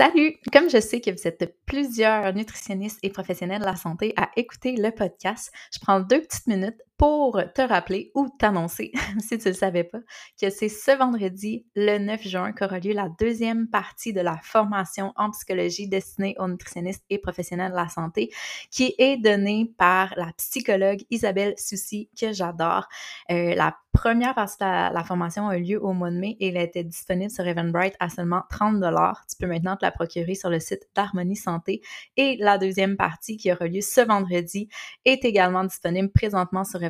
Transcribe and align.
Salut! 0.00 0.36
Comme 0.50 0.70
je 0.70 0.80
sais 0.80 1.02
que 1.02 1.10
vous 1.10 1.28
êtes 1.28 1.58
plusieurs 1.66 2.32
nutritionnistes 2.32 3.00
et 3.02 3.10
professionnels 3.10 3.60
de 3.60 3.66
la 3.66 3.76
santé 3.76 4.14
à 4.16 4.30
écouter 4.34 4.76
le 4.78 4.92
podcast, 4.92 5.52
je 5.70 5.78
prends 5.78 6.00
deux 6.00 6.22
petites 6.22 6.46
minutes 6.46 6.80
pour 7.00 7.42
te 7.54 7.62
rappeler 7.62 8.10
ou 8.14 8.28
t'annoncer, 8.28 8.92
si 9.20 9.38
tu 9.38 9.48
ne 9.48 9.52
le 9.52 9.56
savais 9.56 9.84
pas, 9.84 10.00
que 10.38 10.50
c'est 10.50 10.68
ce 10.68 10.90
vendredi, 10.98 11.64
le 11.74 11.96
9 11.96 12.28
juin, 12.28 12.52
qu'aura 12.52 12.78
lieu 12.78 12.92
la 12.92 13.08
deuxième 13.18 13.68
partie 13.68 14.12
de 14.12 14.20
la 14.20 14.36
formation 14.42 15.14
en 15.16 15.30
psychologie 15.30 15.88
destinée 15.88 16.34
aux 16.38 16.46
nutritionnistes 16.46 17.02
et 17.08 17.16
professionnels 17.16 17.70
de 17.70 17.76
la 17.76 17.88
santé, 17.88 18.30
qui 18.70 18.94
est 18.98 19.16
donnée 19.16 19.72
par 19.78 20.12
la 20.18 20.30
psychologue 20.36 21.00
Isabelle 21.08 21.54
Soucy, 21.56 22.10
que 22.20 22.34
j'adore. 22.34 22.86
Euh, 23.30 23.54
la 23.54 23.74
première 23.92 24.34
partie 24.34 24.56
de 24.60 24.94
la, 24.94 25.04
formation 25.04 25.48
a 25.48 25.56
eu 25.56 25.62
lieu 25.62 25.82
au 25.82 25.92
mois 25.92 26.10
de 26.10 26.16
mai 26.16 26.36
et 26.38 26.48
elle 26.48 26.56
était 26.58 26.84
disponible 26.84 27.30
sur 27.30 27.46
Eventbrite 27.46 27.96
à 27.98 28.08
seulement 28.08 28.42
30 28.50 28.82
Tu 29.28 29.36
peux 29.38 29.46
maintenant 29.46 29.76
te 29.76 29.84
la 29.84 29.90
procurer 29.90 30.34
sur 30.34 30.50
le 30.50 30.60
site 30.60 30.88
d'Harmonie 30.94 31.36
Santé. 31.36 31.80
Et 32.16 32.36
la 32.38 32.58
deuxième 32.58 32.96
partie, 32.96 33.36
qui 33.36 33.50
aura 33.50 33.66
lieu 33.66 33.80
ce 33.80 34.00
vendredi, 34.00 34.68
est 35.04 35.24
également 35.24 35.64
disponible 35.64 36.10
présentement 36.12 36.64
sur 36.64 36.82
Eventbrite 36.82 36.89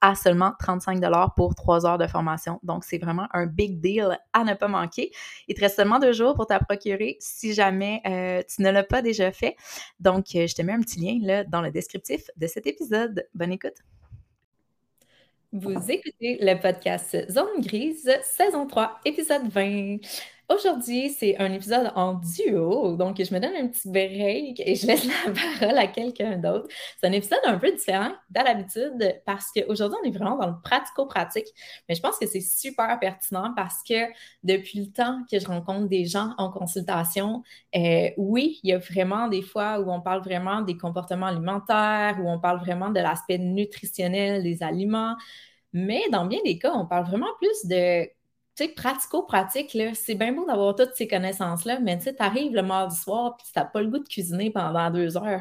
À 0.00 0.14
seulement 0.14 0.52
35 0.58 1.00
pour 1.36 1.54
trois 1.54 1.86
heures 1.86 1.98
de 1.98 2.06
formation. 2.06 2.58
Donc, 2.62 2.84
c'est 2.84 2.98
vraiment 2.98 3.26
un 3.32 3.46
big 3.46 3.80
deal 3.80 4.18
à 4.32 4.44
ne 4.44 4.54
pas 4.54 4.68
manquer. 4.68 5.10
Il 5.48 5.54
te 5.54 5.60
reste 5.60 5.76
seulement 5.76 5.98
deux 5.98 6.12
jours 6.12 6.34
pour 6.34 6.46
t'en 6.46 6.58
procurer 6.58 7.16
si 7.20 7.54
jamais 7.54 8.00
euh, 8.06 8.42
tu 8.48 8.62
ne 8.62 8.70
l'as 8.70 8.84
pas 8.84 9.02
déjà 9.02 9.32
fait. 9.32 9.56
Donc, 10.00 10.26
euh, 10.34 10.46
je 10.46 10.54
te 10.54 10.62
mets 10.62 10.72
un 10.72 10.80
petit 10.80 11.00
lien 11.00 11.18
là, 11.22 11.44
dans 11.44 11.62
le 11.62 11.70
descriptif 11.70 12.30
de 12.36 12.46
cet 12.46 12.66
épisode. 12.66 13.26
Bonne 13.34 13.52
écoute! 13.52 13.76
Vous 15.50 15.90
écoutez 15.90 16.38
le 16.42 16.60
podcast 16.60 17.16
Zone 17.30 17.62
Grise, 17.62 18.10
saison 18.22 18.66
3, 18.66 19.00
épisode 19.06 19.48
20. 19.48 19.96
Aujourd'hui, 20.50 21.10
c'est 21.10 21.36
un 21.38 21.52
épisode 21.52 21.92
en 21.94 22.14
duo, 22.14 22.96
donc 22.96 23.22
je 23.22 23.34
me 23.34 23.38
donne 23.38 23.54
un 23.54 23.68
petit 23.68 23.86
break 23.90 24.58
et 24.60 24.76
je 24.76 24.86
laisse 24.86 25.04
la 25.26 25.32
parole 25.32 25.76
à 25.76 25.86
quelqu'un 25.86 26.38
d'autre. 26.38 26.68
C'est 26.98 27.06
un 27.06 27.12
épisode 27.12 27.40
un 27.44 27.58
peu 27.58 27.70
différent 27.70 28.12
d'habitude 28.30 29.20
parce 29.26 29.52
qu'aujourd'hui, 29.52 29.98
on 30.02 30.08
est 30.08 30.10
vraiment 30.10 30.38
dans 30.38 30.46
le 30.46 30.54
pratico-pratique, 30.64 31.48
mais 31.86 31.94
je 31.94 32.00
pense 32.00 32.16
que 32.18 32.26
c'est 32.26 32.40
super 32.40 32.98
pertinent 32.98 33.52
parce 33.54 33.82
que 33.86 34.06
depuis 34.42 34.80
le 34.80 34.90
temps 34.90 35.20
que 35.30 35.38
je 35.38 35.46
rencontre 35.46 35.86
des 35.86 36.06
gens 36.06 36.32
en 36.38 36.50
consultation, 36.50 37.42
euh, 37.76 38.08
oui, 38.16 38.58
il 38.62 38.70
y 38.70 38.72
a 38.72 38.78
vraiment 38.78 39.28
des 39.28 39.42
fois 39.42 39.80
où 39.80 39.90
on 39.92 40.00
parle 40.00 40.22
vraiment 40.22 40.62
des 40.62 40.78
comportements 40.78 41.26
alimentaires, 41.26 42.16
où 42.22 42.26
on 42.26 42.40
parle 42.40 42.60
vraiment 42.60 42.88
de 42.88 43.00
l'aspect 43.00 43.36
nutritionnel 43.36 44.42
des 44.42 44.62
aliments, 44.62 45.14
mais 45.74 46.02
dans 46.10 46.24
bien 46.24 46.40
des 46.42 46.58
cas, 46.58 46.72
on 46.72 46.86
parle 46.86 47.06
vraiment 47.06 47.28
plus 47.38 47.68
de 47.68 48.08
tu 48.58 48.64
sais, 48.64 48.70
pratico-pratique, 48.70 49.76
c'est 49.94 50.14
bien 50.16 50.32
beau 50.32 50.44
d'avoir 50.44 50.74
toutes 50.74 50.94
ces 50.96 51.06
connaissances-là, 51.06 51.78
mais 51.80 51.96
tu 51.98 52.04
sais, 52.04 52.16
arrives 52.20 52.52
le 52.52 52.62
mardi 52.62 52.96
soir 52.96 53.36
puis 53.36 53.46
tu 53.46 53.56
n'as 53.56 53.64
pas 53.64 53.80
le 53.82 53.88
goût 53.88 53.98
de 53.98 54.08
cuisiner 54.08 54.50
pendant 54.50 54.90
deux 54.90 55.16
heures. 55.16 55.40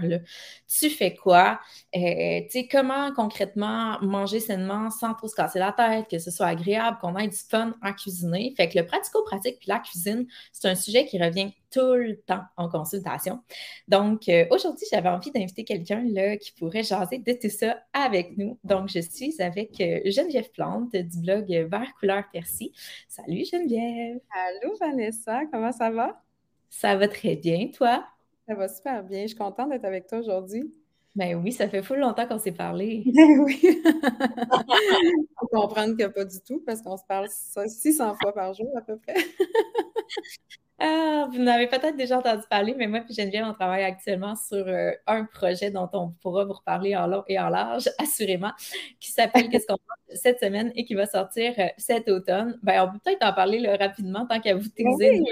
Tu 0.68 0.90
fais 0.92 1.16
quoi? 1.16 1.60
Euh, 1.96 2.42
tu 2.44 2.50
sais, 2.52 2.68
comment 2.68 3.12
concrètement 3.14 3.98
manger 4.02 4.40
sainement 4.40 4.92
sans 4.92 5.16
trop 5.16 5.28
se 5.28 5.36
casser 5.36 5.58
la 5.58 5.72
tête, 5.72 6.08
que 6.12 6.20
ce 6.20 6.30
soit 6.30 6.46
agréable, 6.46 6.98
qu'on 7.02 7.18
ait 7.18 7.28
du 7.28 7.38
fun 7.38 7.74
à 7.82 7.94
cuisiner? 7.94 8.54
Fait 8.56 8.70
que 8.70 8.78
le 8.78 8.86
pratico-pratique 8.86 9.58
puis 9.60 9.70
la 9.70 9.80
cuisine, 9.80 10.28
c'est 10.52 10.68
un 10.68 10.76
sujet 10.76 11.06
qui 11.06 11.22
revient 11.22 11.52
tout 11.72 11.94
le 11.94 12.18
temps 12.22 12.44
en 12.58 12.70
consultation. 12.70 13.42
Donc, 13.88 14.30
euh, 14.30 14.46
aujourd'hui, 14.52 14.86
j'avais 14.92 15.10
envie 15.10 15.32
d'inviter 15.32 15.64
quelqu'un 15.64 16.04
là 16.04 16.38
qui 16.38 16.52
pourrait 16.54 16.84
jaser 16.84 17.20
de 17.20 17.34
tout 17.34 17.50
ça 17.50 17.78
avec 17.94 18.38
nous. 18.38 18.58
Donc, 18.64 18.90
je 18.90 19.00
suis 19.00 19.42
avec 19.42 19.80
euh, 19.82 20.00
Geneviève 20.06 20.50
Plante 20.52 20.96
du 20.96 21.20
blog 21.20 21.48
Vert 21.48 21.94
Couleur 22.00 22.24
Percy. 22.32 22.72
Salut 23.08 23.44
Geneviève! 23.46 24.20
Allô 24.32 24.76
Vanessa, 24.80 25.42
comment 25.52 25.72
ça 25.72 25.90
va? 25.92 26.22
Ça 26.70 26.96
va 26.96 27.08
très 27.08 27.36
bien, 27.36 27.70
toi? 27.74 28.06
Ça 28.48 28.56
va 28.56 28.68
super 28.68 29.04
bien. 29.04 29.24
Je 29.24 29.28
suis 29.28 29.38
contente 29.38 29.70
d'être 29.70 29.86
avec 29.86 30.08
toi 30.08 30.20
aujourd'hui. 30.20 30.74
Ben 31.18 31.34
oui, 31.36 31.52
ça 31.52 31.68
fait 31.68 31.82
fou 31.82 31.96
longtemps 31.96 32.28
qu'on 32.28 32.38
s'est 32.38 32.52
parlé. 32.52 33.04
Ben 33.16 33.40
oui. 33.40 33.60
Il 33.64 33.82
faut 35.40 35.48
comprendre 35.48 35.98
que 35.98 36.06
pas 36.06 36.26
du 36.26 36.40
tout 36.42 36.62
parce 36.64 36.84
qu'on 36.84 36.96
se 36.96 37.06
parle 37.08 37.28
600 37.28 38.16
fois 38.22 38.34
par 38.34 38.54
jour 38.54 38.70
à 38.78 38.82
peu 38.82 38.98
près. 38.98 39.16
Ah, 40.80 41.28
vous 41.32 41.40
n'avez 41.40 41.66
peut-être 41.66 41.98
déjà 41.98 42.20
entendu 42.20 42.44
parler, 42.52 42.76
mais 42.78 42.86
moi 42.86 43.00
et 43.00 43.12
Geneviève, 43.12 43.48
on 43.48 43.54
travaille 43.56 43.84
actuellement 43.84 44.36
sur 44.36 44.68
euh, 44.68 44.92
un 45.08 45.26
projet 45.26 45.72
dont 45.72 45.90
on 45.92 46.12
pourra 46.22 46.46
vous 46.46 46.54
reparler 46.54 46.96
en 46.96 47.08
long 47.08 47.24
et 47.28 47.40
en 47.40 47.50
large, 47.50 47.90
assurément, 47.98 48.52
qui 49.00 49.12
s'appelle 49.12 49.50
Qu'est-ce 49.50 49.66
qu'on 49.66 49.78
cette 50.14 50.40
semaine 50.40 50.72
et 50.76 50.86
qui 50.86 50.94
va 50.94 51.08
sortir 51.08 51.54
euh, 51.58 51.66
cet 51.78 52.10
automne. 52.10 52.60
Ben, 52.62 52.84
on 52.84 52.92
peut 52.92 53.00
peut-être 53.04 53.26
en 53.26 53.34
parler 53.34 53.68
rapidement 53.76 54.28
tant 54.28 54.40
qu'à 54.40 54.54
vous 54.54 54.70
ben 54.78 54.98
teaser. 54.98 55.24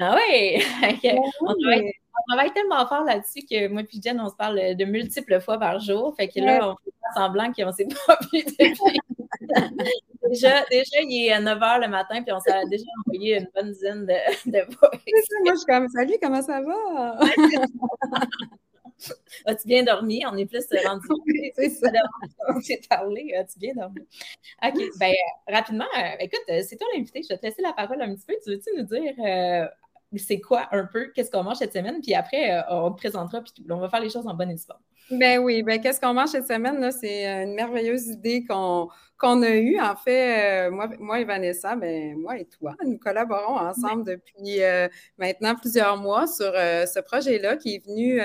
Ah 0.00 0.16
oui! 0.16 0.62
Ben 1.02 1.22
on, 1.42 2.34
travaille, 2.34 2.52
tellement 2.52 2.86
fort 2.86 3.04
là-dessus 3.04 3.40
que 3.48 3.68
moi 3.68 3.82
et 3.82 4.00
Jen, 4.02 4.18
on 4.20 4.30
se 4.30 4.34
parle 4.34 4.74
de 4.74 4.84
multiples 4.86 5.38
fois 5.40 5.58
par 5.58 5.80
jour. 5.80 6.14
Fait 6.16 6.28
que 6.28 6.40
là, 6.40 6.70
on 6.70 6.76
fait 6.82 6.90
semblant 7.14 7.52
qu'on 7.52 7.66
ne 7.66 7.72
s'est 7.72 7.86
pas 8.06 8.18
vu 8.32 8.42
depuis. 8.42 8.98
déjà, 10.30 10.64
déjà, 10.70 11.00
il 11.02 11.28
est 11.28 11.38
9 11.38 11.58
h 11.58 11.80
le 11.82 11.88
matin, 11.88 12.22
puis 12.22 12.32
on 12.32 12.40
s'est 12.40 12.52
déjà 12.70 12.84
envoyé 13.06 13.38
une 13.38 13.48
bonne 13.54 13.72
dizaine 13.72 14.06
de, 14.06 14.50
de 14.50 14.74
voix. 14.74 14.90
moi, 14.90 15.52
je 15.52 15.56
suis 15.56 15.66
comme 15.66 15.88
Salut, 15.88 16.16
comment 16.22 16.42
ça 16.42 16.62
va? 16.62 17.18
As-tu 19.46 19.68
bien 19.68 19.82
dormi? 19.82 20.24
On 20.26 20.36
est 20.36 20.46
plus 20.46 20.64
rendu. 20.84 21.06
c'est 21.54 21.70
ça. 21.70 21.90
On 22.48 22.60
s'est 22.60 22.80
parlé. 22.88 23.34
As-tu 23.34 23.58
bien 23.58 23.74
dormi? 23.74 24.00
OK. 24.64 24.80
Ben, 24.98 25.14
rapidement, 25.48 25.86
euh, 25.98 26.16
écoute, 26.20 26.40
euh, 26.50 26.62
c'est 26.66 26.76
toi 26.76 26.86
l'invité. 26.94 27.22
Je 27.22 27.28
vais 27.28 27.38
te 27.38 27.46
laisser 27.46 27.62
la 27.62 27.72
parole 27.72 28.00
un 28.00 28.14
petit 28.14 28.26
peu. 28.26 28.34
Tu 28.42 28.50
veux-tu 28.50 28.70
nous 28.76 28.84
dire 28.84 29.14
euh, 29.18 29.66
c'est 30.16 30.40
quoi 30.40 30.68
un 30.72 30.86
peu, 30.86 31.10
qu'est-ce 31.14 31.30
qu'on 31.30 31.42
mange 31.42 31.58
cette 31.58 31.72
semaine? 31.72 32.00
Puis 32.00 32.14
après, 32.14 32.62
on 32.70 32.90
te 32.92 32.96
présentera, 32.96 33.42
puis 33.42 33.52
on 33.68 33.78
va 33.78 33.88
faire 33.88 34.00
les 34.00 34.08
choses 34.08 34.26
en 34.26 34.34
bonne 34.34 34.50
histoire. 34.50 34.80
Ben 35.10 35.38
oui, 35.38 35.62
ben 35.62 35.80
qu'est-ce 35.80 36.00
qu'on 36.00 36.14
mange 36.14 36.30
cette 36.30 36.48
semaine? 36.48 36.90
C'est 36.90 37.24
une 37.44 37.54
merveilleuse 37.54 38.08
idée 38.08 38.44
qu'on 38.44 38.88
qu'on 39.18 39.40
a 39.42 39.50
eue. 39.50 39.78
En 39.80 39.94
fait, 39.96 40.66
euh, 40.66 40.70
moi, 40.70 40.88
moi 40.98 41.20
et 41.20 41.24
Vanessa, 41.24 41.76
ben, 41.76 42.16
moi 42.18 42.36
et 42.38 42.44
toi, 42.44 42.74
nous 42.84 42.98
collaborons 42.98 43.56
ensemble 43.56 44.04
depuis 44.04 44.62
euh, 44.62 44.88
maintenant 45.16 45.54
plusieurs 45.54 45.96
mois 45.96 46.26
sur 46.26 46.50
euh, 46.54 46.86
ce 46.86 46.98
projet-là 47.00 47.56
qui 47.56 47.76
est 47.76 47.86
venu 47.86 48.20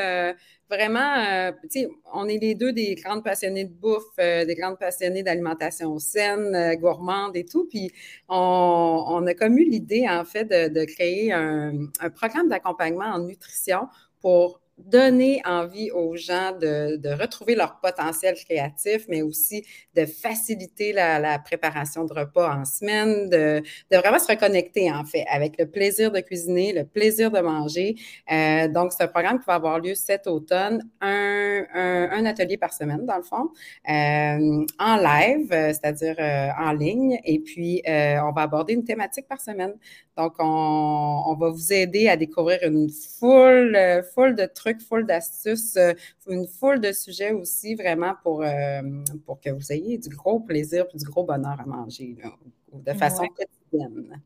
vraiment, 0.70 1.52
tu 1.64 1.82
sais, 1.82 1.88
on 2.14 2.28
est 2.28 2.38
les 2.40 2.56
deux 2.56 2.72
des 2.74 2.96
grandes 2.96 3.24
passionnées 3.24 3.66
de 3.66 3.74
bouffe, 3.74 4.16
des 4.18 4.56
grandes 4.58 4.80
passionnées 4.80 5.22
d'alimentation 5.22 6.00
saine, 6.00 6.76
gourmande 6.80 7.36
et 7.36 7.46
tout. 7.46 7.68
Puis 7.70 7.92
on, 8.30 9.04
on 9.08 9.28
a 9.28 9.34
comme 9.34 9.58
eu 9.58 9.66
l'idée, 9.66 10.08
en 10.10 10.24
fait, 10.26 10.46
de, 10.46 10.74
de 10.74 10.86
créer 10.86 11.32
un, 11.34 11.74
un 12.00 12.10
programme 12.10 12.48
d'accompagnement 12.50 13.06
en 13.06 13.20
nutrition 13.20 13.88
pour 14.22 14.61
donner 14.86 15.42
envie 15.46 15.92
aux 15.92 16.16
gens 16.16 16.52
de, 16.60 16.98
de, 16.98 17.10
retrouver 17.10 17.56
leur 17.56 17.80
potentiel 17.80 18.36
créatif, 18.36 19.06
mais 19.08 19.22
aussi 19.22 19.66
de 19.96 20.06
faciliter 20.06 20.94
la, 20.94 21.40
préparation 21.40 22.06
de 22.06 22.14
repas 22.14 22.56
en 22.56 22.66
semaine, 22.66 23.30
de, 23.30 23.62
de, 23.92 23.98
vraiment 23.98 24.20
se 24.20 24.28
reconnecter 24.28 24.92
en 24.92 25.04
fait 25.04 25.26
avec 25.30 25.58
le 25.58 25.66
plaisir 25.66 26.12
de 26.12 26.20
cuisiner, 26.20 26.74
le 26.74 26.86
plaisir 26.86 27.32
de 27.32 27.40
manger. 27.40 27.96
Euh, 28.32 28.68
donc, 28.68 28.94
c'est 28.94 29.04
un 29.04 29.08
programme 29.08 29.40
qui 29.40 29.46
va 29.46 29.56
avoir 29.56 29.80
lieu 29.80 29.96
cet 29.96 30.28
automne, 30.28 30.84
un, 31.02 31.64
un, 31.74 32.26
atelier 32.26 32.58
par 32.58 32.74
semaine 32.74 33.06
dans 33.06 33.18
le 33.18 33.24
fond, 33.24 33.50
euh, 33.90 34.66
en 34.80 34.98
live, 34.98 35.50
c'est-à-dire 35.50 36.16
euh, 36.20 36.50
en 36.60 36.72
ligne, 36.72 37.20
et 37.24 37.40
puis 37.40 37.82
on 37.88 38.32
va 38.32 38.44
aborder 38.44 38.74
une 38.74 38.84
thématique 38.84 39.28
par 39.28 39.42
semaine. 39.42 39.74
Donc, 40.18 40.34
on, 40.40 41.24
on 41.28 41.36
va 41.36 41.50
vous 41.50 41.74
aider 41.74 42.08
à 42.10 42.18
découvrir 42.18 42.60
une 42.64 42.90
foule, 42.90 43.78
foule 44.14 44.36
de 44.36 44.46
trucs 44.46 44.71
full 44.80 45.06
d'astuces, 45.06 45.76
euh, 45.78 45.94
une 46.28 46.48
foule 46.48 46.80
de 46.80 46.92
sujets 46.92 47.32
aussi, 47.32 47.76
vraiment 47.76 48.14
pour, 48.24 48.44
euh, 48.44 48.82
pour 49.26 49.40
que 49.40 49.50
vous 49.50 49.72
ayez 49.72 49.98
du 49.98 50.10
gros 50.10 50.40
plaisir 50.40 50.86
et 50.94 50.98
du 50.98 51.06
gros 51.06 51.24
bonheur 51.24 51.60
à 51.60 51.66
manger 51.66 52.16
de 52.74 52.94
façon 52.94 53.26
quotidienne. 53.28 54.22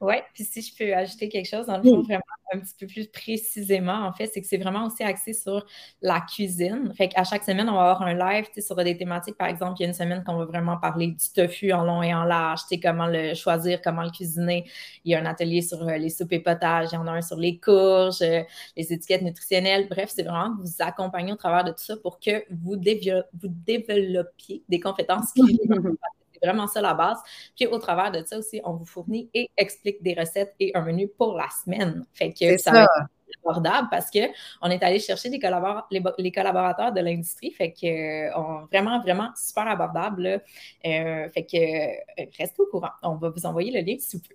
Oui, 0.00 0.16
puis 0.34 0.44
si 0.44 0.60
je 0.60 0.76
peux 0.76 0.94
ajouter 0.94 1.30
quelque 1.30 1.48
chose, 1.48 1.66
dans 1.66 1.78
le 1.78 1.82
fond, 1.82 2.02
vraiment 2.02 2.20
un 2.52 2.58
petit 2.58 2.74
peu 2.78 2.86
plus 2.86 3.08
précisément, 3.08 4.06
en 4.06 4.12
fait, 4.12 4.26
c'est 4.26 4.42
que 4.42 4.46
c'est 4.46 4.58
vraiment 4.58 4.86
aussi 4.86 5.02
axé 5.02 5.32
sur 5.32 5.64
la 6.02 6.20
cuisine. 6.20 6.92
Fait 6.94 7.08
qu'à 7.08 7.24
chaque 7.24 7.44
semaine, 7.44 7.68
on 7.70 7.74
va 7.74 7.90
avoir 7.90 8.02
un 8.02 8.12
live 8.12 8.44
sur 8.58 8.76
des 8.76 8.96
thématiques. 8.96 9.38
Par 9.38 9.48
exemple, 9.48 9.76
il 9.78 9.84
y 9.84 9.86
a 9.86 9.88
une 9.88 9.94
semaine 9.94 10.22
qu'on 10.22 10.36
va 10.36 10.44
vraiment 10.44 10.76
parler 10.76 11.08
du 11.08 11.32
tofu 11.34 11.72
en 11.72 11.82
long 11.82 12.02
et 12.02 12.14
en 12.14 12.24
large, 12.24 12.60
comment 12.82 13.06
le 13.06 13.34
choisir, 13.34 13.80
comment 13.80 14.02
le 14.02 14.10
cuisiner. 14.10 14.68
Il 15.04 15.12
y 15.12 15.14
a 15.14 15.20
un 15.20 15.26
atelier 15.26 15.62
sur 15.62 15.82
euh, 15.88 15.96
les 15.96 16.10
soupes 16.10 16.32
et 16.32 16.40
potages, 16.40 16.90
il 16.92 16.96
y 16.96 16.98
en 16.98 17.06
a 17.06 17.12
un 17.12 17.22
sur 17.22 17.38
les 17.38 17.58
courges, 17.58 18.20
euh, 18.20 18.42
les 18.76 18.92
étiquettes 18.92 19.22
nutritionnelles. 19.22 19.88
Bref, 19.88 20.12
c'est 20.14 20.24
vraiment 20.24 20.54
vous 20.60 20.70
accompagner 20.80 21.32
au 21.32 21.36
travers 21.36 21.64
de 21.64 21.70
tout 21.70 21.84
ça 21.84 21.96
pour 21.96 22.20
que 22.20 22.44
vous, 22.50 22.76
développiez 22.76 24.62
des 24.68 24.80
compétences 24.80 25.32
cuisinières 25.32 25.80
C'est 26.40 26.46
vraiment 26.46 26.66
ça 26.66 26.80
la 26.80 26.94
base. 26.94 27.18
Puis 27.56 27.66
au 27.66 27.78
travers 27.78 28.10
de 28.10 28.24
ça 28.24 28.38
aussi, 28.38 28.60
on 28.64 28.72
vous 28.72 28.86
fournit 28.86 29.30
et 29.34 29.50
explique 29.56 30.02
des 30.02 30.14
recettes 30.14 30.54
et 30.60 30.72
un 30.74 30.82
menu 30.82 31.08
pour 31.08 31.36
la 31.36 31.48
semaine. 31.64 32.04
Fait 32.12 32.32
que 32.32 32.58
ça, 32.58 32.72
va 32.72 32.82
être 32.82 33.38
abordable 33.44 33.88
parce 33.90 34.10
qu'on 34.10 34.70
est 34.70 34.82
allé 34.82 34.98
chercher 34.98 35.28
les, 35.30 35.38
collaborateurs 35.38 36.92
de 36.92 37.00
l'industrie. 37.00 37.52
Fait 37.52 37.72
que 37.72 38.36
on, 38.36 38.66
vraiment, 38.66 39.00
vraiment 39.00 39.30
super 39.36 39.66
abordable. 39.68 40.42
Euh, 40.84 41.28
fait 41.30 41.44
que 41.44 41.56
euh, 41.56 42.26
restez 42.38 42.62
au 42.62 42.66
courant. 42.66 42.90
On 43.02 43.16
va 43.16 43.30
vous 43.30 43.46
envoyer 43.46 43.72
le 43.72 43.86
lien 43.86 43.96
sous 43.98 44.20
peu. 44.20 44.34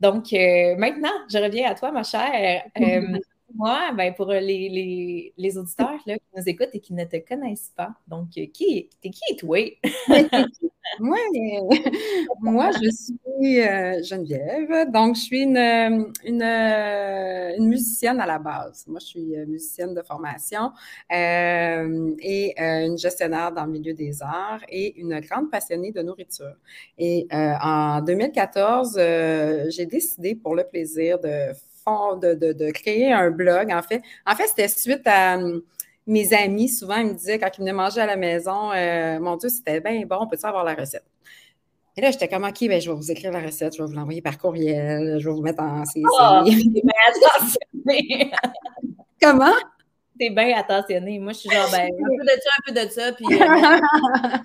Donc 0.00 0.32
euh, 0.32 0.76
maintenant, 0.76 1.12
je 1.30 1.38
reviens 1.38 1.70
à 1.70 1.74
toi, 1.74 1.92
ma 1.92 2.02
chère. 2.02 2.64
moi, 3.54 3.92
ben, 3.92 4.14
pour 4.14 4.26
les, 4.26 4.40
les, 4.40 5.32
les 5.36 5.58
auditeurs 5.58 6.00
là, 6.06 6.14
qui 6.16 6.24
nous 6.36 6.48
écoutent 6.48 6.70
et 6.72 6.80
qui 6.80 6.94
ne 6.94 7.04
te 7.04 7.16
connaissent 7.16 7.72
pas, 7.76 7.94
donc 8.08 8.30
qui, 8.30 8.90
t'es 9.00 9.10
qui 9.10 9.36
toi? 9.36 9.58
moi, 11.00 11.18
moi, 12.40 12.70
je 12.72 12.90
suis 12.90 13.60
euh, 13.60 14.02
Geneviève. 14.02 14.90
Donc, 14.92 15.16
je 15.16 15.20
suis 15.20 15.42
une, 15.42 15.56
euh, 15.56 16.04
euh, 16.26 17.52
une, 17.56 17.68
musicienne 17.68 18.20
à 18.20 18.26
la 18.26 18.38
base. 18.38 18.84
Moi, 18.86 19.00
je 19.00 19.06
suis 19.06 19.36
musicienne 19.46 19.94
de 19.94 20.02
formation 20.02 20.72
et 21.10 22.54
une 22.58 22.98
gestionnaire 22.98 23.52
dans 23.52 23.64
le 23.64 23.72
milieu 23.72 23.94
des 23.94 24.22
arts 24.22 24.62
et 24.68 24.98
une 25.00 25.20
grande 25.20 25.50
passionnée 25.50 25.92
de 25.92 26.02
nourriture. 26.02 26.54
Et 26.98 27.26
en 27.30 28.00
2014, 28.02 28.98
j'ai 29.70 29.86
décidé 29.86 30.34
pour 30.34 30.54
le 30.54 30.64
plaisir 30.64 31.18
de, 31.18 31.52
de, 32.20 32.34
de, 32.34 32.52
de, 32.52 32.70
créer 32.70 33.12
un 33.12 33.30
blog. 33.30 33.70
En 33.72 33.82
fait, 33.82 34.02
en 34.26 34.34
fait 34.34 34.48
c'était 34.48 34.68
suite 34.68 35.06
à 35.06 35.38
mes 36.06 36.32
amis, 36.34 36.68
souvent, 36.68 36.96
ils 36.96 37.08
me 37.08 37.14
disaient, 37.14 37.38
quand 37.38 37.50
ils 37.56 37.60
venaient 37.60 37.72
manger 37.72 38.00
à 38.00 38.06
la 38.06 38.16
maison, 38.16 38.72
euh, 38.72 39.18
mon 39.20 39.36
Dieu, 39.36 39.48
c'était 39.48 39.80
bien 39.80 40.04
bon, 40.06 40.18
on 40.20 40.26
peut-tu 40.26 40.46
avoir 40.46 40.64
la 40.64 40.74
recette? 40.74 41.04
Et 41.96 42.00
là, 42.00 42.10
j'étais 42.10 42.28
comme, 42.28 42.44
OK, 42.44 42.58
ben, 42.66 42.80
je 42.80 42.90
vais 42.90 42.96
vous 42.96 43.10
écrire 43.10 43.30
la 43.30 43.40
recette, 43.40 43.76
je 43.76 43.82
vais 43.82 43.88
vous 43.88 43.94
l'envoyer 43.94 44.20
par 44.20 44.36
courriel, 44.36 45.18
je 45.20 45.28
vais 45.28 45.34
vous 45.34 45.42
mettre 45.42 45.62
en 45.62 45.84
CC. 45.84 46.02
Oh, 46.04 46.42
Comment? 49.22 49.54
T'es 50.18 50.30
bien 50.30 50.56
attentionné. 50.56 51.18
Moi, 51.18 51.32
je 51.32 51.38
suis 51.38 51.50
genre, 51.50 51.68
ben, 51.70 51.86
un 51.86 52.18
peu 52.18 52.24
de 52.24 52.30
ça, 52.40 52.50
un 52.58 52.62
peu 52.66 52.72
de 52.80 52.90
ça, 52.90 53.12
puis... 53.12 53.26
Euh, 53.32 54.38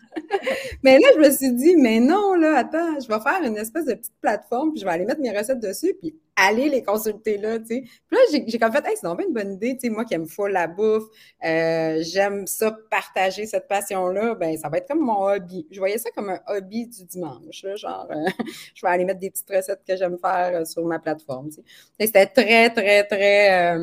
mais 0.83 1.00
là, 1.00 1.07
je 1.15 1.19
me 1.19 1.31
suis 1.31 1.53
dit, 1.53 1.75
mais 1.75 2.00
non, 2.00 2.35
là, 2.35 2.57
attends, 2.57 3.00
je 3.00 3.07
vais 3.07 3.19
faire 3.19 3.42
une 3.44 3.57
espèce 3.57 3.85
de 3.85 3.95
petite 3.95 4.13
plateforme, 4.21 4.71
puis 4.71 4.80
je 4.81 4.85
vais 4.85 4.92
aller 4.92 5.06
mettre 5.06 5.21
mes 5.21 5.35
recettes 5.35 5.59
dessus, 5.59 5.95
puis 6.00 6.15
aller 6.39 6.69
les 6.69 6.83
consulter 6.83 7.38
là, 7.38 7.59
tu 7.59 7.65
sais. 7.68 7.81
Puis 7.81 8.18
là, 8.18 8.44
j'ai 8.47 8.59
comme 8.59 8.71
fait, 8.71 8.86
hey, 8.86 8.95
c'est 8.95 9.07
donc 9.07 9.21
une 9.21 9.33
bonne 9.33 9.53
idée, 9.53 9.75
tu 9.75 9.88
sais, 9.88 9.89
moi 9.89 10.06
qui 10.06 10.13
aime 10.13 10.25
fou 10.27 10.45
la 10.47 10.68
bouffe, 10.68 11.06
euh, 11.45 12.01
j'aime 12.01 12.47
ça, 12.47 12.75
partager 12.89 13.45
cette 13.45 13.68
passion-là, 13.68 14.36
ben 14.36 14.57
ça 14.57 14.69
va 14.69 14.77
être 14.77 14.88
comme 14.88 15.00
mon 15.00 15.24
hobby. 15.27 15.68
Je 15.71 15.80
voyais 15.80 15.97
ça 15.97 16.09
comme 16.12 16.30
un 16.30 16.39
hobby 16.47 16.88
du 16.88 17.06
dimanche, 17.06 17.63
là, 17.63 17.75
genre, 17.75 18.07
euh, 18.12 18.30
je 18.75 18.86
vais 18.86 18.91
aller 18.91 19.06
mettre 19.06 19.19
des 19.19 19.30
petites 19.30 19.50
recettes 19.50 19.81
que 19.88 19.95
j'aime 19.95 20.18
faire 20.18 20.62
euh, 20.62 20.65
sur 20.65 20.86
ma 20.86 21.00
plateforme, 21.00 21.50
tu 21.50 21.56
sais. 21.56 21.63
C'était 22.00 22.27
très, 22.27 22.69
très, 22.69 23.03
très, 23.03 23.77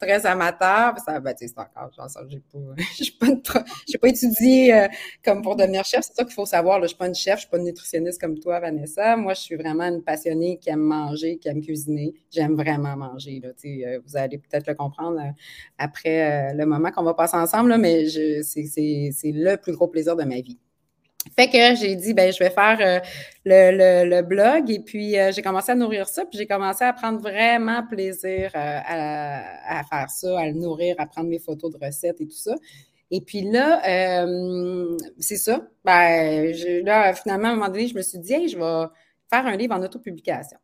très 0.00 0.26
amateur, 0.26 0.94
ça, 1.04 1.20
ben, 1.20 1.34
tu 1.34 1.46
sais, 1.46 1.54
c'est 1.54 1.60
encore, 1.60 1.92
genre, 1.92 2.10
ça, 2.10 2.20
j'ai 2.28 2.40
pas, 3.12 3.26
pas, 3.52 3.64
pas 3.98 4.08
étudié 4.08 4.88
comme 5.24 5.42
pour 5.42 5.56
devenir 5.56 5.84
chef, 5.84 6.04
c'est 6.04 6.14
ça 6.14 6.24
qu'il 6.24 6.34
faut 6.34 6.46
savoir, 6.46 6.78
là, 6.78 6.84
je 6.84 6.88
suis 6.88 6.96
pas 6.96 7.08
une 7.08 7.14
chef, 7.14 7.36
je 7.36 7.40
suis 7.40 7.48
pas 7.50 7.58
une 7.58 7.64
nutritionniste 7.64 8.20
comme 8.20 8.38
toi, 8.38 8.60
Vanessa, 8.60 9.16
moi, 9.16 9.34
je 9.34 9.40
suis 9.40 9.56
vraiment 9.56 9.84
une 9.84 10.02
passionnée 10.02 10.58
qui 10.58 10.70
aime 10.70 10.80
manger, 10.80 11.38
qui 11.38 11.48
aime 11.48 11.60
cuisiner, 11.60 12.14
J'aime 12.30 12.54
vraiment 12.54 12.96
manger. 12.96 13.40
Là, 13.42 13.50
euh, 13.64 14.00
vous 14.06 14.16
allez 14.16 14.38
peut-être 14.38 14.66
le 14.66 14.74
comprendre 14.74 15.18
euh, 15.18 15.30
après 15.78 16.50
euh, 16.50 16.54
le 16.54 16.66
moment 16.66 16.90
qu'on 16.90 17.02
va 17.02 17.14
passer 17.14 17.36
ensemble, 17.36 17.76
mais 17.78 18.06
c'est 18.08 19.32
le 19.32 19.56
plus 19.56 19.72
gros 19.72 19.88
plaisir 19.88 20.16
de 20.16 20.24
ma 20.24 20.36
vie. 20.36 20.58
Fait 21.36 21.48
que 21.48 21.76
j'ai 21.76 21.94
dit, 21.96 22.14
ben, 22.14 22.32
je 22.32 22.38
vais 22.38 22.50
faire 22.50 23.02
le, 23.44 24.22
blog 24.22 24.70
et 24.70 24.78
puis 24.78 25.16
j'ai 25.30 25.42
commencé 25.42 25.72
à 25.72 25.74
nourrir 25.74 26.08
ça, 26.08 26.24
puis 26.24 26.38
j'ai 26.38 26.46
commencé 26.46 26.84
à 26.84 26.92
prendre 26.92 27.20
vraiment 27.20 27.86
plaisir 27.86 28.50
à, 28.54 29.82
faire 29.90 30.08
ça, 30.08 30.38
à 30.38 30.46
le 30.46 30.52
nourrir, 30.52 30.94
à 30.98 31.06
prendre 31.06 31.28
mes 31.28 31.38
photos 31.38 31.72
de 31.72 31.84
recettes 31.84 32.20
et 32.20 32.26
tout 32.26 32.36
ça. 32.36 32.54
Et 33.10 33.20
puis 33.20 33.42
là, 33.42 34.26
c'est 35.18 35.36
ça. 35.36 35.66
Ben, 35.84 36.52
là, 36.84 37.14
finalement, 37.14 37.48
à 37.48 37.50
un 37.52 37.54
moment 37.54 37.68
donné, 37.68 37.86
je 37.88 37.94
me 37.94 38.02
suis 38.02 38.18
dit, 38.18 38.32
hey, 38.34 38.48
je 38.48 38.58
vais 38.58 38.86
faire 39.30 39.46
un 39.46 39.56
livre 39.56 39.74
en 39.74 39.82
autopublication. 39.82 40.58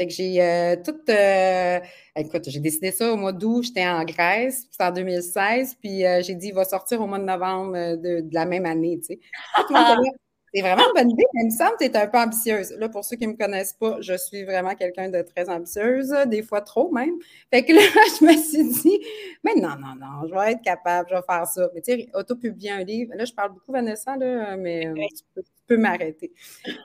Fait 0.00 0.06
que 0.06 0.14
j'ai 0.14 0.42
euh, 0.42 0.76
tout. 0.82 0.96
Euh, 1.10 1.78
écoute, 2.16 2.48
j'ai 2.48 2.60
décidé 2.60 2.90
ça 2.90 3.12
au 3.12 3.16
mois 3.18 3.32
d'août, 3.32 3.64
j'étais 3.64 3.86
en 3.86 4.02
Grèce, 4.04 4.66
c'était 4.70 4.84
en 4.84 4.92
2016, 4.92 5.74
puis 5.74 6.06
euh, 6.06 6.22
j'ai 6.22 6.34
dit, 6.36 6.48
il 6.48 6.54
va 6.54 6.64
sortir 6.64 7.02
au 7.02 7.06
mois 7.06 7.18
de 7.18 7.24
novembre 7.24 7.96
de, 7.96 8.24
la 8.32 8.46
même 8.46 8.64
année, 8.64 8.98
tu 9.00 9.14
sais. 9.14 9.20
C'est 10.52 10.62
vraiment 10.62 10.82
une 10.82 10.94
bonne 10.94 11.10
idée, 11.10 11.24
mais 11.34 11.42
il 11.42 11.46
me 11.46 11.50
semble 11.50 11.76
que 11.78 11.84
tu 11.84 11.90
es 11.90 11.96
un 11.96 12.08
peu 12.08 12.18
ambitieuse. 12.18 12.72
Là, 12.72 12.88
pour 12.88 13.04
ceux 13.04 13.16
qui 13.16 13.26
ne 13.26 13.32
me 13.32 13.36
connaissent 13.36 13.72
pas, 13.72 13.98
je 14.00 14.16
suis 14.16 14.44
vraiment 14.44 14.74
quelqu'un 14.74 15.08
de 15.08 15.22
très 15.22 15.48
ambitieuse, 15.48 16.12
des 16.26 16.42
fois 16.42 16.60
trop 16.60 16.90
même. 16.90 17.14
Fait 17.52 17.64
que 17.64 17.72
là, 17.72 17.80
je 18.20 18.24
me 18.24 18.36
suis 18.36 18.82
dit, 18.82 18.98
mais 19.44 19.54
non, 19.54 19.76
non, 19.78 19.94
non, 19.94 20.26
je 20.28 20.34
vais 20.34 20.52
être 20.52 20.62
capable, 20.62 21.08
je 21.10 21.14
vais 21.14 21.22
faire 21.28 21.46
ça. 21.46 21.68
Mais 21.74 21.80
tu 21.82 21.92
sais, 21.92 22.08
auto-publier 22.14 22.70
un 22.70 22.82
livre, 22.82 23.12
là, 23.14 23.24
je 23.24 23.32
parle 23.32 23.52
beaucoup, 23.52 23.70
Vanessa, 23.70 24.16
là, 24.16 24.56
mais 24.56 24.92
tu 24.96 25.42
peux, 25.66 25.76
m'arrêter. 25.76 26.32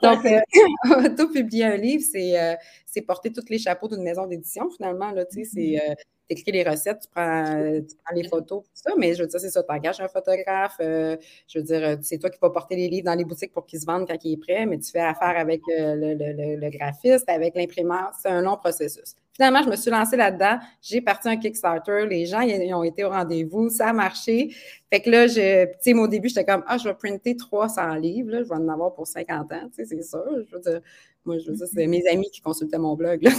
Donc, 0.00 0.24
euh, 0.24 0.40
auto-publier 1.04 1.64
un 1.64 1.76
livre, 1.76 2.04
euh, 2.14 2.54
c'est 2.86 3.02
porter 3.02 3.32
tous 3.32 3.48
les 3.48 3.58
chapeaux 3.58 3.88
d'une 3.88 4.04
maison 4.04 4.26
d'édition, 4.26 4.70
finalement, 4.70 5.10
là, 5.10 5.24
tu 5.24 5.42
sais, 5.42 5.50
c'est 5.52 5.60
mm-hmm. 5.60 5.90
euh, 5.90 5.94
t'écris 6.28 6.52
les 6.52 6.62
recettes, 6.62 7.00
tu 7.02 7.08
prends, 7.10 7.80
tu 7.88 7.96
prends, 8.04 8.14
les 8.14 8.28
photos, 8.28 8.62
tout 8.64 8.70
ça, 8.74 8.92
mais 8.98 9.14
je 9.14 9.22
veux 9.22 9.28
dire, 9.28 9.40
c'est 9.40 9.50
ça, 9.50 9.62
tu 9.62 9.72
engages 9.72 10.00
un 10.00 10.08
photographe, 10.08 10.76
euh, 10.80 11.16
je 11.48 11.58
veux 11.58 11.64
dire, 11.64 11.82
euh, 11.82 11.96
c'est 12.02 12.18
toi 12.18 12.30
qui 12.30 12.38
vas 12.40 12.50
porter 12.50 12.76
les 12.76 12.88
livres 12.88 13.06
dans 13.06 13.14
les 13.14 13.24
boutiques 13.24 13.52
pour 13.52 13.66
qu'ils 13.66 13.80
se 13.80 13.86
vendent 13.86 14.06
quand 14.06 14.18
il 14.24 14.32
est 14.34 14.36
prêt, 14.36 14.66
mais 14.66 14.78
tu 14.78 14.90
fais 14.90 15.00
affaire 15.00 15.36
avec 15.36 15.60
euh, 15.68 15.94
le, 15.94 16.14
le, 16.14 16.56
le, 16.56 16.70
graphiste, 16.70 17.28
avec 17.28 17.54
l'imprimeur, 17.54 18.10
c'est 18.20 18.28
un 18.28 18.42
long 18.42 18.56
processus. 18.56 19.14
Finalement, 19.36 19.62
je 19.62 19.68
me 19.68 19.76
suis 19.76 19.90
lancée 19.90 20.16
là-dedans, 20.16 20.58
j'ai 20.80 21.02
parti 21.02 21.28
un 21.28 21.36
Kickstarter, 21.36 22.06
les 22.08 22.24
gens 22.24 22.40
ils, 22.40 22.72
ont 22.72 22.82
été 22.82 23.04
au 23.04 23.10
rendez-vous, 23.10 23.68
ça 23.68 23.88
a 23.88 23.92
marché. 23.92 24.48
Fait 24.90 25.02
que 25.02 25.10
là, 25.10 25.26
je, 25.26 25.66
tu 25.66 25.72
sais, 25.80 25.92
au 25.92 26.08
début, 26.08 26.30
j'étais 26.30 26.46
comme, 26.46 26.64
ah, 26.66 26.78
je 26.78 26.88
vais 26.88 26.94
printer 26.94 27.36
300 27.36 27.96
livres, 27.96 28.30
là, 28.30 28.42
je 28.42 28.48
vais 28.48 28.54
en 28.54 28.66
avoir 28.66 28.94
pour 28.94 29.06
50 29.06 29.52
ans, 29.52 29.68
tu 29.68 29.84
sais, 29.84 29.84
c'est 29.84 30.02
sûr. 30.02 30.24
Je 30.48 30.56
veux 30.56 30.62
dire, 30.62 30.80
moi, 31.26 31.36
je 31.36 31.50
veux 31.50 31.56
dire, 31.56 31.66
c'est 31.70 31.86
mes 31.86 32.06
amis 32.08 32.30
qui 32.32 32.40
consultaient 32.40 32.78
mon 32.78 32.94
blog. 32.94 33.22
Là. 33.24 33.30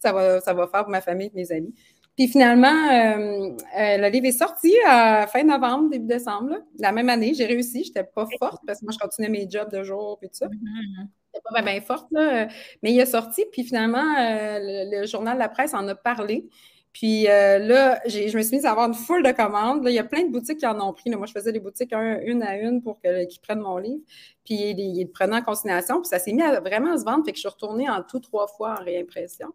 ça, 0.00 0.12
va, 0.12 0.40
ça 0.40 0.54
va 0.54 0.66
faire 0.66 0.82
pour 0.82 0.90
ma 0.90 1.00
famille 1.00 1.28
et 1.28 1.36
mes 1.36 1.52
amis. 1.52 1.72
Puis 2.16 2.26
finalement, 2.26 2.66
euh, 2.66 3.50
euh, 3.78 3.96
le 3.98 4.08
livre 4.08 4.26
est 4.26 4.32
sorti 4.32 4.72
à 4.88 5.28
fin 5.28 5.44
novembre, 5.44 5.90
début 5.90 6.06
décembre. 6.06 6.56
La 6.80 6.90
même 6.90 7.08
année, 7.08 7.32
j'ai 7.34 7.46
réussi. 7.46 7.84
Je 7.84 7.90
n'étais 7.90 8.04
pas 8.04 8.26
forte 8.40 8.62
parce 8.66 8.80
que 8.80 8.86
moi, 8.86 8.92
je 8.92 8.98
continuais 8.98 9.28
mes 9.28 9.48
jobs 9.48 9.70
de 9.70 9.84
jour 9.84 10.18
et 10.22 10.28
tout 10.28 10.34
ça. 10.34 10.46
Mm-hmm. 10.46 11.06
Pas 11.52 11.62
bien 11.62 11.80
forte, 11.80 12.06
là. 12.12 12.48
mais 12.82 12.92
il 12.92 13.00
est 13.00 13.06
sorti. 13.06 13.44
Puis 13.52 13.64
finalement, 13.64 14.14
euh, 14.18 14.58
le, 14.90 15.06
journal 15.06 15.34
de 15.34 15.40
la 15.40 15.48
presse 15.48 15.74
en 15.74 15.86
a 15.88 15.94
parlé. 15.94 16.48
Puis 16.92 17.28
euh, 17.28 17.58
là, 17.58 18.00
je 18.06 18.36
me 18.36 18.42
suis 18.42 18.56
mise 18.56 18.66
à 18.66 18.70
avoir 18.70 18.86
une 18.86 18.94
foule 18.94 19.24
de 19.24 19.32
commandes. 19.32 19.84
il 19.86 19.94
y 19.94 19.98
a 19.98 20.04
plein 20.04 20.22
de 20.22 20.30
boutiques 20.30 20.58
qui 20.58 20.66
en 20.66 20.80
ont 20.80 20.92
pris. 20.92 21.10
Moi, 21.10 21.26
je 21.26 21.32
faisais 21.32 21.50
des 21.50 21.58
boutiques 21.58 21.92
une 21.92 22.42
à 22.42 22.56
une 22.56 22.82
pour 22.82 23.00
qu'ils 23.00 23.40
prennent 23.42 23.60
mon 23.60 23.78
livre. 23.78 24.02
Puis 24.44 24.54
ils, 24.54 25.02
le 25.02 25.10
prenaient 25.10 25.36
en 25.36 25.42
consignation. 25.42 26.00
Puis 26.00 26.08
ça 26.08 26.18
s'est 26.18 26.32
mis 26.32 26.42
à 26.42 26.60
vraiment 26.60 26.96
se 26.96 27.04
vendre. 27.04 27.24
Fait 27.24 27.32
que 27.32 27.36
je 27.36 27.40
suis 27.40 27.48
retournée 27.48 27.90
en 27.90 28.02
tout 28.02 28.20
trois 28.20 28.46
fois 28.46 28.76
en 28.78 28.84
réimpression. 28.84 29.48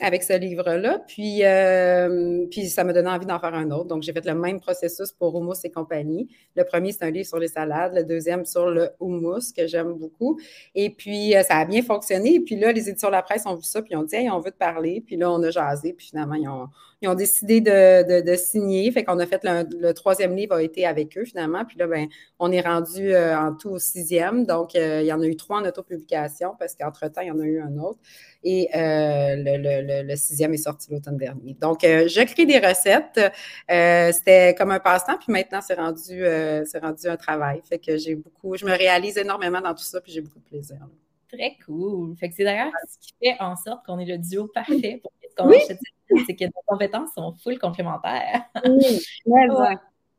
Avec 0.00 0.22
ce 0.22 0.34
livre-là. 0.34 1.00
Puis, 1.06 1.42
euh, 1.42 2.46
puis 2.50 2.68
ça 2.68 2.84
m'a 2.84 2.92
donné 2.92 3.08
envie 3.08 3.24
d'en 3.24 3.38
faire 3.38 3.54
un 3.54 3.70
autre. 3.70 3.86
Donc, 3.86 4.02
j'ai 4.02 4.12
fait 4.12 4.26
le 4.26 4.34
même 4.34 4.60
processus 4.60 5.12
pour 5.12 5.36
Hummus 5.36 5.56
et 5.64 5.70
compagnie. 5.70 6.28
Le 6.54 6.64
premier, 6.64 6.92
c'est 6.92 7.04
un 7.04 7.10
livre 7.10 7.26
sur 7.26 7.38
les 7.38 7.48
salades. 7.48 7.94
Le 7.94 8.04
deuxième, 8.04 8.44
sur 8.44 8.66
le 8.66 8.90
hummus, 9.00 9.52
que 9.56 9.66
j'aime 9.66 9.94
beaucoup. 9.94 10.38
Et 10.74 10.90
puis, 10.90 11.34
euh, 11.34 11.42
ça 11.42 11.56
a 11.56 11.64
bien 11.64 11.82
fonctionné. 11.82 12.34
Et 12.34 12.40
puis 12.40 12.56
là, 12.56 12.72
les 12.72 12.88
éditions 12.90 13.08
de 13.08 13.12
la 13.12 13.22
presse 13.22 13.46
ont 13.46 13.54
vu 13.54 13.62
ça, 13.62 13.80
puis 13.80 13.92
ils 13.94 13.96
ont 13.96 14.02
dit, 14.02 14.16
hey, 14.16 14.30
on 14.30 14.40
veut 14.40 14.50
te 14.50 14.58
parler. 14.58 15.02
Puis 15.04 15.16
là, 15.16 15.30
on 15.30 15.42
a 15.42 15.50
jasé. 15.50 15.94
Puis 15.94 16.08
finalement, 16.08 16.34
ils 16.34 16.48
ont, 16.48 16.68
ils 17.02 17.08
ont 17.08 17.14
décidé 17.14 17.60
de, 17.60 18.36
signer. 18.36 18.90
Fait 18.90 19.04
qu'on 19.04 19.18
a 19.18 19.26
fait 19.26 19.44
le, 19.44 19.92
troisième 19.92 20.34
livre 20.34 20.54
a 20.54 20.62
été 20.62 20.86
avec 20.86 21.16
eux 21.18 21.24
finalement. 21.24 21.64
Puis 21.64 21.76
là, 21.78 21.86
ben, 21.86 22.08
on 22.38 22.50
est 22.50 22.60
rendu 22.60 23.12
euh, 23.12 23.38
en 23.38 23.54
tout 23.54 23.70
au 23.70 23.78
sixième. 23.78 24.46
Donc, 24.46 24.74
euh, 24.74 25.02
il 25.02 25.06
y 25.06 25.12
en 25.12 25.20
a 25.20 25.26
eu 25.26 25.36
trois 25.36 25.60
en 25.60 25.64
autopublication 25.66 26.54
parce 26.58 26.74
qu'entre-temps, 26.74 27.20
il 27.20 27.28
y 27.28 27.30
en 27.30 27.38
a 27.38 27.44
eu 27.44 27.60
un 27.60 27.76
autre. 27.76 27.98
Et 28.44 28.68
euh, 28.74 29.34
le, 29.36 30.16
sixième 30.16 30.54
est 30.54 30.58
sorti 30.58 30.90
l'automne 30.90 31.18
dernier. 31.18 31.54
Donc, 31.60 31.86
j'écris 32.06 32.46
des 32.46 32.58
recettes. 32.58 33.20
C'était 33.68 34.54
comme 34.56 34.70
un 34.70 34.80
passe-temps. 34.80 35.18
Puis 35.18 35.32
maintenant, 35.32 35.60
c'est 35.60 35.74
rendu, 35.74 36.24
rendu 36.80 37.08
un 37.08 37.16
travail. 37.16 37.60
Fait 37.68 37.78
que 37.78 37.98
j'ai 37.98 38.14
beaucoup, 38.14 38.56
je 38.56 38.64
me 38.64 38.72
réalise 38.72 39.18
énormément 39.18 39.60
dans 39.60 39.74
tout 39.74 39.84
ça. 39.84 40.00
Puis 40.00 40.12
j'ai 40.12 40.22
beaucoup 40.22 40.38
de 40.38 40.44
plaisir. 40.44 40.78
Très 41.30 41.56
cool. 41.66 42.16
Fait 42.16 42.28
que 42.28 42.34
c'est 42.36 42.44
d'ailleurs 42.44 42.72
ce 42.88 42.98
qui 42.98 43.12
fait 43.20 43.36
en 43.40 43.56
sorte 43.56 43.84
qu'on 43.84 43.98
est 43.98 44.06
le 44.06 44.18
duo 44.18 44.46
parfait 44.46 45.00
pour 45.02 45.12
qu'on 45.36 45.48
oui 45.48 45.58
c'est 46.26 46.34
que 46.34 46.44
nos 46.44 46.62
compétences 46.66 47.10
sont 47.14 47.34
full 47.42 47.58
complémentaires. 47.58 48.42
Oui, 49.26 49.46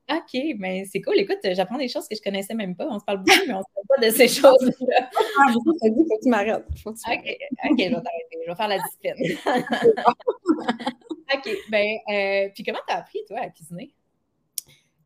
OK, 0.09 0.55
mais 0.57 0.85
c'est 0.89 1.01
cool. 1.01 1.15
Écoute, 1.17 1.39
j'apprends 1.43 1.77
des 1.77 1.89
choses 1.89 2.07
que 2.07 2.15
je 2.15 2.21
ne 2.21 2.23
connaissais 2.23 2.53
même 2.53 2.77
pas. 2.77 2.87
On 2.89 2.97
se 2.97 3.03
parle 3.03 3.17
beaucoup, 3.17 3.41
mais 3.45 3.53
on 3.53 3.57
ne 3.57 3.63
se 3.63 3.67
parle 3.73 3.87
pas 3.89 4.07
de 4.07 4.11
ces 4.13 4.27
choses-là. 4.41 5.09
Ah, 5.11 5.51
faut 5.51 5.73
que 5.73 6.23
tu 6.23 6.29
m'arrêtes. 6.29 6.63
OK, 6.85 6.95
OK, 6.95 7.03
je 7.03 7.83
vais 7.83 7.89
t'arrêter. 7.89 8.37
Je 8.45 8.49
vais 8.49 8.55
faire 8.55 8.67
la 8.69 8.77
discipline. 8.79 9.37
OK, 11.35 11.57
ben, 11.69 11.97
euh, 12.09 12.49
puis 12.55 12.63
comment 12.63 12.79
tu 12.87 12.93
as 12.93 12.99
appris, 12.99 13.19
toi, 13.27 13.39
à 13.41 13.49
cuisiner? 13.49 13.93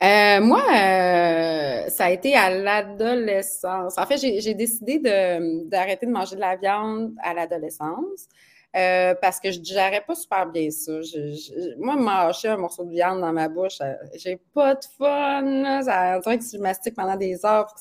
Euh, 0.03 0.41
moi, 0.41 0.63
euh, 0.69 1.89
ça 1.89 2.05
a 2.05 2.11
été 2.11 2.35
à 2.35 2.51
l'adolescence. 2.51 3.97
En 3.97 4.05
fait, 4.05 4.17
j'ai 4.17 4.53
décidé 4.53 4.99
d'arrêter 4.99 6.05
de, 6.05 6.11
de, 6.11 6.15
manger 6.15 6.35
de 6.35 6.41
la 6.41 6.57
viande 6.57 7.15
à 7.23 7.33
l'adolescence. 7.33 8.27
Euh, 8.73 9.13
parce 9.21 9.41
que 9.41 9.51
je 9.51 9.59
digérais 9.59 10.01
pas 10.05 10.15
super 10.15 10.45
bien 10.45 10.69
ça. 10.69 11.01
Je, 11.01 11.77
moi, 11.77 11.97
mâcher 11.97 12.47
un 12.47 12.57
morceau 12.57 12.85
de 12.85 12.91
viande 12.91 13.19
dans 13.19 13.33
ma 13.33 13.49
bouche, 13.49 13.81
euh, 13.81 13.93
j'ai 14.15 14.37
pas 14.53 14.75
de 14.75 14.85
fun. 14.97 15.81
Ça, 15.83 16.15
on 16.15 16.19
dirait 16.21 16.37
que 16.37 16.43
si 16.43 16.57
je 16.57 16.89
pendant 16.91 17.17
des 17.17 17.45
heures, 17.45 17.73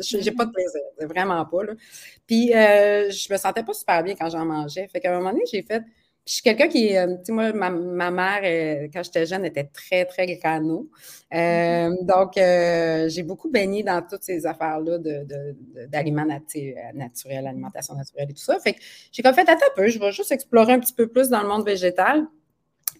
j'ai 0.00 0.32
pas 0.32 0.44
de 0.44 0.52
plaisir. 0.52 0.82
Vraiment 1.00 1.44
pas. 1.46 1.64
Là. 1.64 1.72
Puis, 2.26 2.54
euh, 2.54 3.10
je 3.10 3.32
me 3.32 3.38
sentais 3.38 3.62
pas 3.62 3.72
super 3.72 4.02
bien 4.02 4.14
quand 4.16 4.28
j'en 4.28 4.44
mangeais. 4.44 4.86
Fait 4.88 5.00
qu'à 5.00 5.14
un 5.14 5.18
moment 5.18 5.30
donné, 5.30 5.44
j'ai 5.50 5.62
fait 5.62 5.82
je 6.28 6.34
suis 6.34 6.42
quelqu'un 6.42 6.68
qui, 6.68 6.94
euh, 6.94 7.16
tu 7.16 7.24
sais, 7.24 7.32
moi, 7.32 7.52
ma, 7.52 8.10
mère, 8.10 8.40
euh, 8.44 8.88
quand 8.92 9.02
j'étais 9.02 9.24
jeune, 9.24 9.46
était 9.46 9.64
très, 9.64 10.04
très 10.04 10.26
grano. 10.36 10.90
Euh, 11.32 11.88
mm-hmm. 11.88 12.04
donc, 12.04 13.08
j'ai 13.10 13.22
beaucoup 13.22 13.50
baigné 13.50 13.82
dans 13.82 14.02
toutes 14.02 14.24
ces 14.24 14.44
affaires-là 14.44 14.98
d'aliments 15.88 16.26
naturels, 16.26 17.46
alimentation 17.46 17.94
naturelle 17.94 18.30
et 18.30 18.34
tout 18.34 18.42
ça. 18.42 18.58
Fait 18.60 18.74
que 18.74 18.80
j'ai 19.10 19.22
comme 19.22 19.32
fait, 19.32 19.48
attends 19.48 19.54
un 19.54 19.74
peu, 19.74 19.88
je 19.88 19.98
vais 19.98 20.12
juste 20.12 20.30
explorer 20.30 20.74
un 20.74 20.80
petit 20.80 20.92
peu 20.92 21.06
plus 21.06 21.30
dans 21.30 21.40
le 21.40 21.48
monde 21.48 21.64
végétal. 21.64 22.26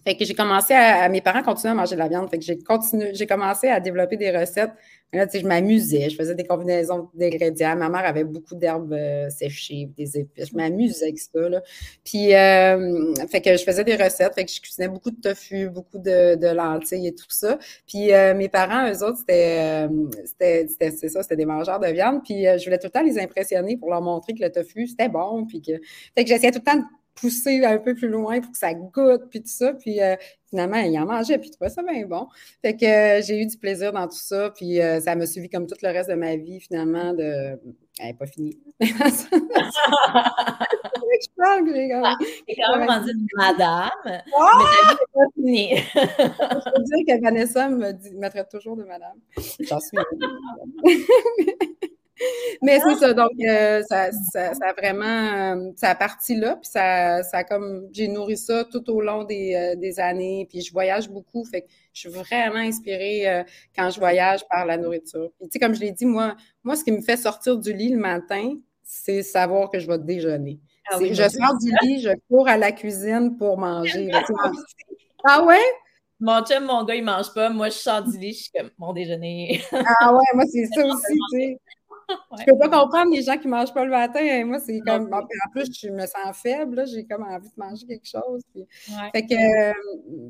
Fait 0.03 0.15
que 0.15 0.25
j'ai 0.25 0.33
commencé 0.33 0.73
à, 0.73 1.07
mes 1.09 1.21
parents 1.21 1.43
continuaient 1.43 1.71
à 1.71 1.75
manger 1.75 1.95
de 1.95 1.99
la 1.99 2.07
viande. 2.07 2.29
Fait 2.31 2.39
que 2.39 2.45
j'ai 2.45 2.57
continué, 2.57 3.13
j'ai 3.13 3.27
commencé 3.27 3.67
à 3.67 3.79
développer 3.79 4.17
des 4.17 4.35
recettes. 4.35 4.71
Là, 5.11 5.25
tu 5.25 5.31
sais, 5.31 5.39
je 5.39 5.47
m'amusais, 5.47 6.09
je 6.09 6.15
faisais 6.15 6.35
des 6.35 6.43
combinaisons 6.43 7.09
d'ingrédients. 7.15 7.75
Ma 7.75 7.89
mère 7.89 8.05
avait 8.05 8.23
beaucoup 8.23 8.53
d'herbes 8.53 8.93
euh, 8.93 9.27
séchées, 9.31 9.89
des 9.97 10.19
épices. 10.19 10.49
Je 10.51 10.55
m'amusais 10.55 11.05
avec 11.05 11.17
ça. 11.17 11.49
Là. 11.49 11.63
Puis, 12.03 12.35
euh, 12.35 13.15
fait 13.27 13.41
que 13.41 13.57
je 13.57 13.63
faisais 13.63 13.83
des 13.83 13.95
recettes. 13.95 14.35
Fait 14.35 14.45
que 14.45 14.51
je 14.51 14.61
cuisinais 14.61 14.87
beaucoup 14.87 15.09
de 15.09 15.19
tofu, 15.19 15.69
beaucoup 15.69 15.97
de, 15.97 16.53
lentilles 16.53 17.07
et 17.07 17.15
tout 17.15 17.25
ça. 17.29 17.57
Puis, 17.87 18.13
euh, 18.13 18.35
mes 18.35 18.49
parents, 18.49 18.87
eux 18.87 19.03
autres, 19.03 19.17
c'était, 19.17 19.87
c'était, 20.25 20.91
c'est 20.91 21.09
ça, 21.09 21.23
c'était 21.23 21.37
des 21.37 21.45
mangeurs 21.45 21.79
de 21.79 21.87
viande. 21.87 22.21
Puis, 22.23 22.43
je 22.43 22.63
voulais 22.63 22.77
tout 22.77 22.87
le 22.87 22.91
temps 22.91 23.03
les 23.03 23.17
impressionner 23.17 23.77
pour 23.77 23.89
leur 23.89 24.01
montrer 24.01 24.33
que 24.35 24.43
le 24.43 24.51
tofu, 24.51 24.85
c'était 24.85 25.09
bon. 25.09 25.45
Puis 25.47 25.61
que, 25.61 25.71
fait 26.15 26.23
que 26.23 26.29
j'essayais 26.29 26.51
tout 26.51 26.61
le 26.63 26.71
temps 26.71 26.77
de 26.77 26.83
pousser 27.19 27.63
un 27.65 27.77
peu 27.77 27.95
plus 27.95 28.07
loin 28.07 28.39
pour 28.39 28.51
que 28.51 28.57
ça 28.57 28.73
goûte, 28.73 29.29
puis 29.29 29.41
tout 29.41 29.49
ça. 29.49 29.73
Puis 29.73 30.01
euh, 30.01 30.15
finalement, 30.49 30.77
il 30.77 30.97
en 30.99 31.05
mangeait, 31.05 31.37
puis 31.37 31.49
il 31.49 31.51
trouvait 31.51 31.69
ça 31.69 31.83
bien 31.83 32.05
bon. 32.05 32.27
Fait 32.61 32.75
que 32.75 32.85
euh, 32.85 33.21
j'ai 33.21 33.39
eu 33.41 33.45
du 33.45 33.57
plaisir 33.57 33.93
dans 33.93 34.07
tout 34.07 34.17
ça, 34.17 34.51
puis 34.55 34.81
euh, 34.81 34.99
ça 34.99 35.15
m'a 35.15 35.25
suivi 35.25 35.49
comme 35.49 35.67
tout 35.67 35.75
le 35.81 35.89
reste 35.89 36.09
de 36.09 36.15
ma 36.15 36.35
vie, 36.35 36.59
finalement, 36.59 37.13
de... 37.13 37.59
Elle 38.01 38.07
n'est 38.07 38.13
pas 38.13 38.27
finie. 38.27 38.57
je 41.21 41.27
parle 41.35 41.67
j'ai 41.75 42.55
quand 42.55 42.77
même... 42.77 42.87
rendu 42.87 43.11
madame, 43.35 43.89
mais 44.05 44.19
ta 44.19 44.57
vie 44.57 44.95
n'est 44.95 45.13
pas 45.13 45.27
finie. 45.35 45.75
je 45.95 46.71
peux 46.71 46.83
dire 46.83 47.05
que 47.07 47.21
Vanessa 47.21 47.69
me, 47.69 47.91
dit, 47.91 48.15
me 48.15 48.29
traite 48.29 48.49
toujours 48.49 48.77
de 48.77 48.83
madame. 48.83 49.17
J'en 49.59 49.79
suis 49.79 49.97
mais 52.61 52.79
c'est 52.79 52.95
ça, 52.95 53.13
donc 53.13 53.31
euh, 53.41 53.81
ça, 53.87 54.11
ça, 54.11 54.53
ça, 54.53 54.69
a 54.69 54.73
vraiment, 54.73 55.05
euh, 55.05 55.71
ça 55.75 55.89
a 55.89 55.95
parti 55.95 56.35
là, 56.35 56.55
puis 56.55 56.69
ça, 56.69 57.23
ça 57.23 57.43
comme, 57.43 57.87
j'ai 57.91 58.07
nourri 58.07 58.37
ça 58.37 58.65
tout 58.65 58.89
au 58.89 59.01
long 59.01 59.23
des, 59.23 59.55
euh, 59.55 59.75
des, 59.75 59.99
années, 59.99 60.47
puis 60.49 60.61
je 60.61 60.71
voyage 60.71 61.09
beaucoup, 61.09 61.43
fait 61.45 61.61
que 61.61 61.67
je 61.93 62.01
suis 62.01 62.09
vraiment 62.09 62.59
inspirée 62.59 63.43
quand 63.75 63.89
je 63.89 63.99
voyage 63.99 64.41
par 64.49 64.65
la 64.65 64.77
nourriture. 64.77 65.31
Puis 65.37 65.49
tu 65.49 65.53
sais, 65.53 65.59
comme 65.59 65.73
je 65.73 65.81
l'ai 65.81 65.91
dit, 65.91 66.05
moi, 66.05 66.35
moi, 66.63 66.75
ce 66.75 66.83
qui 66.83 66.91
me 66.91 67.01
fait 67.01 67.17
sortir 67.17 67.57
du 67.57 67.73
lit 67.73 67.89
le 67.89 67.99
matin, 67.99 68.55
c'est 68.83 69.21
savoir 69.23 69.69
que 69.69 69.79
je 69.79 69.87
vais 69.87 69.99
déjeuner. 69.99 70.59
Ah 70.91 70.97
je 70.99 71.13
sors 71.13 71.57
du 71.59 71.71
lit, 71.83 72.01
je 72.01 72.09
cours 72.27 72.47
à 72.47 72.57
la 72.57 72.71
cuisine 72.71 73.37
pour 73.37 73.57
manger. 73.57 74.09
ah 75.23 75.43
ouais? 75.43 75.57
Mon 76.19 76.43
chum, 76.43 76.65
mon 76.65 76.83
gars, 76.83 76.95
il 76.95 77.03
mange 77.03 77.33
pas. 77.33 77.49
Moi, 77.49 77.69
je 77.69 77.75
sors 77.75 78.03
du 78.03 78.17
lit, 78.17 78.33
je 78.33 78.43
suis 78.43 78.51
comme 78.51 78.69
mon 78.77 78.91
déjeuner. 78.91 79.61
ah 79.71 80.13
ouais, 80.13 80.25
moi, 80.33 80.43
c'est 80.51 80.65
ça 80.75 80.85
aussi, 80.85 81.17
tu 81.31 81.39
sais. 81.39 81.59
Je 82.39 82.45
peux 82.45 82.57
pas 82.57 82.69
comprendre 82.69 83.11
les 83.11 83.21
gens 83.21 83.37
qui 83.37 83.47
ne 83.47 83.51
mangent 83.51 83.73
pas 83.73 83.83
le 83.83 83.91
matin. 83.91 84.45
moi, 84.45 84.59
c'est 84.59 84.79
comme. 84.79 85.11
en 85.13 85.51
plus, 85.51 85.67
je 85.79 85.89
me 85.89 86.05
sens 86.05 86.35
faible. 86.41 86.85
J'ai 86.87 87.05
comme 87.05 87.23
envie 87.23 87.47
de 87.47 87.53
manger 87.57 87.85
quelque 87.85 88.07
chose. 88.07 88.41
Fait 89.13 89.25
que, 89.25 89.69
euh, 89.69 89.73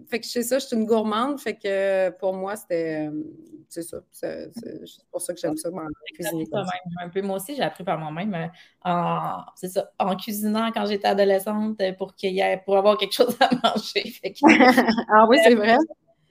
fait 0.10 0.20
que 0.20 0.26
je 0.26 0.32
sais 0.32 0.44
ça, 0.44 0.60
je 0.60 0.66
suis 0.66 0.76
une 0.76 0.86
gourmande. 0.86 1.40
Fait 1.40 1.56
que 1.56 2.10
pour 2.18 2.34
moi, 2.34 2.56
c'était. 2.56 3.08
Euh, 3.08 3.24
c'est 3.68 3.84
ça. 3.84 3.98
C'est 4.12 4.52
pour 5.12 5.22
ça 5.22 5.34
que 5.34 5.40
j'aime 5.40 5.58
ça, 5.58 5.70
cuisiner. 6.14 6.48
un 7.02 7.10
peu. 7.10 7.22
Moi 7.22 7.38
aussi, 7.38 7.56
j'ai 7.56 7.64
appris 7.64 7.84
par 7.84 8.00
moi-même 8.00 8.34
euh, 8.34 8.48
en, 8.84 9.44
ça, 9.56 9.92
en 10.00 10.16
cuisinant 10.16 10.72
quand 10.72 10.86
j'étais 10.88 11.08
adolescente 11.08 11.80
pour, 11.98 12.16
qu'il 12.16 12.34
y 12.34 12.40
ait, 12.40 12.62
pour 12.66 12.78
avoir 12.78 12.98
quelque 12.98 13.14
chose 13.14 13.38
à 13.40 13.50
manger. 13.64 14.14
ah 15.10 15.28
oui, 15.30 15.38
c'est 15.44 15.56
vrai. 15.56 15.78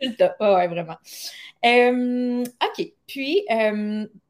Oui, 0.01 0.67
vraiment. 0.69 0.97
OK. 1.65 2.93
Puis, 3.07 3.45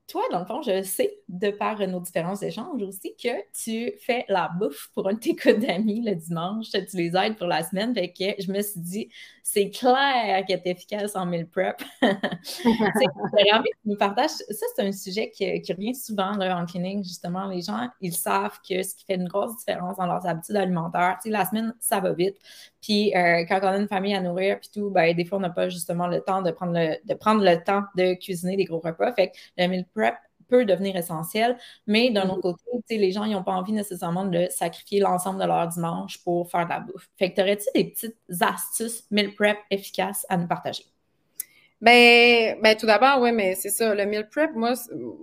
toi, 0.08 0.22
dans 0.32 0.40
le 0.40 0.46
fond, 0.46 0.62
je 0.62 0.82
sais, 0.82 1.20
de 1.28 1.50
par 1.50 1.78
nos 1.86 2.00
différents 2.00 2.34
échanges 2.34 2.82
aussi, 2.82 3.14
que 3.22 3.28
tu 3.52 3.92
fais 4.00 4.24
la 4.28 4.48
bouffe 4.58 4.88
pour 4.94 5.06
un 5.08 5.12
de 5.12 5.18
tes 5.18 5.36
codes 5.36 5.60
d'amis 5.60 6.02
le 6.02 6.14
dimanche. 6.14 6.70
Tu 6.70 6.96
les 6.96 7.14
aides 7.14 7.36
pour 7.36 7.46
la 7.46 7.62
semaine. 7.62 7.94
Fait 7.94 8.10
que 8.10 8.42
je 8.42 8.50
me 8.50 8.62
suis 8.62 8.80
dit, 8.80 9.08
c'est 9.42 9.70
clair 9.70 10.44
qu'elle 10.46 10.62
est 10.64 10.70
efficace 10.70 11.14
en 11.14 11.26
meal 11.26 11.46
prep. 11.46 11.82
J'aurais 12.02 13.52
envie 13.52 13.70
que 13.70 13.82
tu 13.82 13.88
nous 13.88 13.96
partages. 13.96 14.30
Ça, 14.30 14.66
c'est 14.74 14.82
un 14.82 14.92
sujet 14.92 15.30
qui, 15.30 15.44
revient 15.72 15.94
souvent 15.94 16.32
là, 16.32 16.58
en 16.58 16.64
clinique, 16.64 17.04
justement. 17.04 17.46
Les 17.46 17.60
gens, 17.60 17.88
ils 18.00 18.14
savent 18.14 18.58
que 18.66 18.82
ce 18.82 18.94
qui 18.94 19.04
fait 19.04 19.16
une 19.16 19.28
grosse 19.28 19.56
différence 19.58 19.98
dans 19.98 20.06
leurs 20.06 20.26
habitudes 20.26 20.56
alimentaires, 20.56 21.18
tu 21.22 21.28
la 21.28 21.44
semaine, 21.44 21.74
ça 21.80 22.00
va 22.00 22.12
vite. 22.12 22.36
Puis 22.80 23.14
euh, 23.14 23.44
quand 23.46 23.58
on 23.62 23.68
a 23.68 23.76
une 23.76 23.88
famille 23.88 24.14
à 24.14 24.20
nourrir, 24.20 24.58
puis 24.60 24.70
tout, 24.72 24.90
ben, 24.90 25.14
des 25.14 25.24
fois, 25.24 25.38
on 25.38 25.42
n'a 25.42 25.50
pas 25.50 25.68
justement 25.68 26.06
le 26.06 26.20
temps 26.22 26.40
de 26.40 26.50
prendre 26.50 26.72
le, 26.72 26.96
de 27.04 27.14
prendre 27.14 27.44
le 27.44 27.62
temps 27.62 27.82
de 27.96 28.14
cuisiner 28.14 28.56
des 28.56 28.64
gros 28.64 28.80
repas. 28.80 29.12
Fait 29.12 29.28
que 29.28 29.36
le 29.58 29.68
meal 29.68 29.84
prep 29.94 29.97
peut 30.48 30.64
devenir 30.64 30.96
essentiel, 30.96 31.56
mais 31.86 32.10
d'un 32.10 32.28
autre 32.28 32.52
mm-hmm. 32.52 32.72
côté, 32.72 32.98
les 32.98 33.12
gens 33.12 33.26
n'ont 33.26 33.42
pas 33.42 33.52
envie 33.52 33.72
nécessairement 33.72 34.24
de 34.24 34.46
sacrifier 34.50 35.00
l'ensemble 35.00 35.40
de 35.40 35.46
leur 35.46 35.68
dimanche 35.68 36.22
pour 36.24 36.50
faire 36.50 36.64
de 36.64 36.70
la 36.70 36.80
bouffe. 36.80 37.08
Fait 37.18 37.30
que 37.30 37.36
t'aurais-tu 37.36 37.66
des 37.74 37.84
petites 37.90 38.16
astuces 38.40 39.04
meal 39.10 39.34
prep 39.34 39.58
efficaces 39.70 40.26
à 40.28 40.36
nous 40.36 40.46
partager? 40.46 40.84
Ben, 41.80 42.58
ben 42.60 42.76
tout 42.76 42.86
d'abord, 42.86 43.20
oui, 43.20 43.30
mais 43.30 43.54
c'est 43.54 43.68
ça. 43.68 43.94
Le 43.94 44.04
meal 44.04 44.28
prep, 44.28 44.50
moi, 44.52 44.74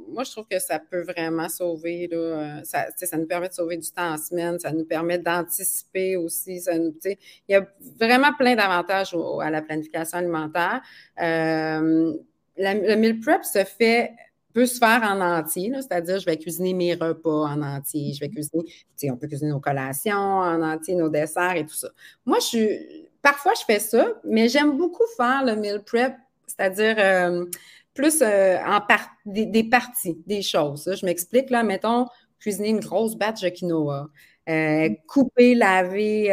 moi, 0.08 0.24
je 0.24 0.32
trouve 0.32 0.48
que 0.48 0.60
ça 0.60 0.80
peut 0.80 1.02
vraiment 1.02 1.50
sauver. 1.50 2.08
Là, 2.10 2.18
euh, 2.18 2.64
ça, 2.64 2.86
ça 2.96 3.18
nous 3.18 3.28
permet 3.28 3.50
de 3.50 3.54
sauver 3.54 3.76
du 3.76 3.92
temps 3.92 4.14
en 4.14 4.18
semaine, 4.18 4.58
ça 4.58 4.72
nous 4.72 4.86
permet 4.86 5.18
d'anticiper 5.18 6.16
aussi. 6.16 6.62
Ça 6.62 6.78
nous, 6.80 6.96
il 7.04 7.18
y 7.50 7.56
a 7.56 7.68
vraiment 8.00 8.32
plein 8.34 8.56
d'avantages 8.56 9.14
à 9.42 9.50
la 9.50 9.62
planification 9.62 10.20
alimentaire. 10.20 10.82
Euh, 11.22 12.14
le 12.58 12.96
meal 12.96 13.20
prep 13.20 13.44
se 13.44 13.66
fait 13.66 14.14
peut 14.56 14.66
se 14.66 14.78
faire 14.78 15.02
en 15.04 15.20
entier, 15.20 15.74
c'est-à-dire 15.76 16.18
je 16.18 16.26
vais 16.26 16.38
cuisiner 16.38 16.74
mes 16.74 16.94
repas 16.94 17.44
en 17.50 17.62
entier, 17.62 18.14
je 18.14 18.22
vais 18.22 18.30
cuisiner, 18.30 18.64
on 19.12 19.18
peut 19.18 19.28
cuisiner 19.28 19.52
nos 19.52 19.60
collations 19.60 20.14
en 20.16 20.62
entier, 20.62 20.96
nos 20.96 21.10
desserts 21.10 21.58
et 21.58 21.66
tout 21.66 21.76
ça. 21.76 21.90
Moi, 22.26 22.40
je 22.40 22.46
suis, 22.46 22.80
parfois 23.22 23.52
je 23.60 23.66
fais 23.66 23.80
ça, 23.80 24.08
mais 24.24 24.48
j'aime 24.48 24.78
beaucoup 24.78 25.04
faire 25.18 25.44
le 25.44 25.58
meal 25.58 25.84
prep 25.84 26.14
c'est-à-dire 26.48 26.96
euh, 27.00 27.46
plus 27.94 28.22
euh, 28.22 28.58
en 28.66 28.80
des, 29.26 29.64
parties, 29.66 30.18
des 30.26 30.42
choses. 30.42 30.90
Je 31.00 31.06
m'explique, 31.06 31.50
là, 31.50 31.62
mettons, 31.64 32.08
cuisiner 32.40 32.70
une 32.70 32.80
grosse 32.80 33.18
batch 33.18 33.42
de 33.42 33.50
quinoa. 33.50 34.08
Euh, 34.48 34.90
couper, 35.08 35.56
laver, 35.56 36.28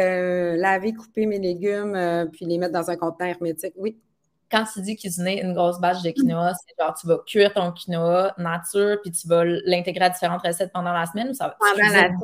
laver, 0.57 0.93
couper 0.93 1.25
mes 1.25 1.39
légumes, 1.39 2.29
puis 2.31 2.45
les 2.45 2.57
mettre 2.57 2.73
dans 2.73 2.89
un 2.89 2.95
conteneur 2.95 3.31
hermétique. 3.31 3.73
Oui. 3.75 3.97
Quand 4.53 4.65
tu 4.71 4.81
dis 4.81 4.95
cuisiner 4.95 5.41
une 5.41 5.53
grosse 5.53 5.79
batch 5.79 6.03
de 6.03 6.11
quinoa, 6.11 6.53
c'est 6.53 6.75
genre 6.79 6.93
tu 6.93 7.07
vas 7.07 7.17
cuire 7.25 7.53
ton 7.53 7.71
quinoa 7.71 8.35
nature, 8.37 8.99
puis 9.01 9.11
tu 9.11 9.27
vas 9.27 9.43
l'intégrer 9.43 10.05
à 10.05 10.09
différentes 10.11 10.45
recettes 10.45 10.71
pendant 10.71 10.93
la 10.93 11.07
semaine 11.07 11.29
ou 11.29 11.33
ça 11.33 11.47
va 11.47 11.57
Pendant 11.59 11.91
la 11.91 12.03
semaine. 12.03 12.17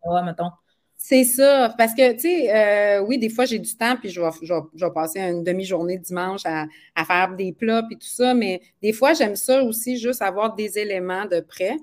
Quinoa, 0.00 0.22
mettons? 0.22 0.50
C'est 0.96 1.24
ça. 1.24 1.74
Parce 1.76 1.94
que, 1.94 2.12
tu 2.12 2.20
sais, 2.20 3.00
oui, 3.00 3.18
des 3.18 3.28
fois, 3.28 3.44
j'ai 3.44 3.58
du 3.58 3.76
temps, 3.76 3.96
puis 3.96 4.08
je 4.08 4.20
vais, 4.20 4.28
je, 4.40 4.84
vais, 4.84 4.90
passer 4.92 5.18
une 5.18 5.42
demi-journée 5.42 5.98
dimanche 5.98 6.42
à, 6.44 6.66
à, 6.94 7.04
faire 7.04 7.34
des 7.34 7.52
plats, 7.52 7.82
puis 7.82 7.98
tout 7.98 8.06
ça. 8.06 8.34
Mais 8.34 8.62
des 8.80 8.92
fois, 8.92 9.12
j'aime 9.12 9.34
ça 9.34 9.64
aussi, 9.64 9.98
juste 9.98 10.22
avoir 10.22 10.54
des 10.54 10.78
éléments 10.78 11.24
de 11.26 11.40
près 11.40 11.76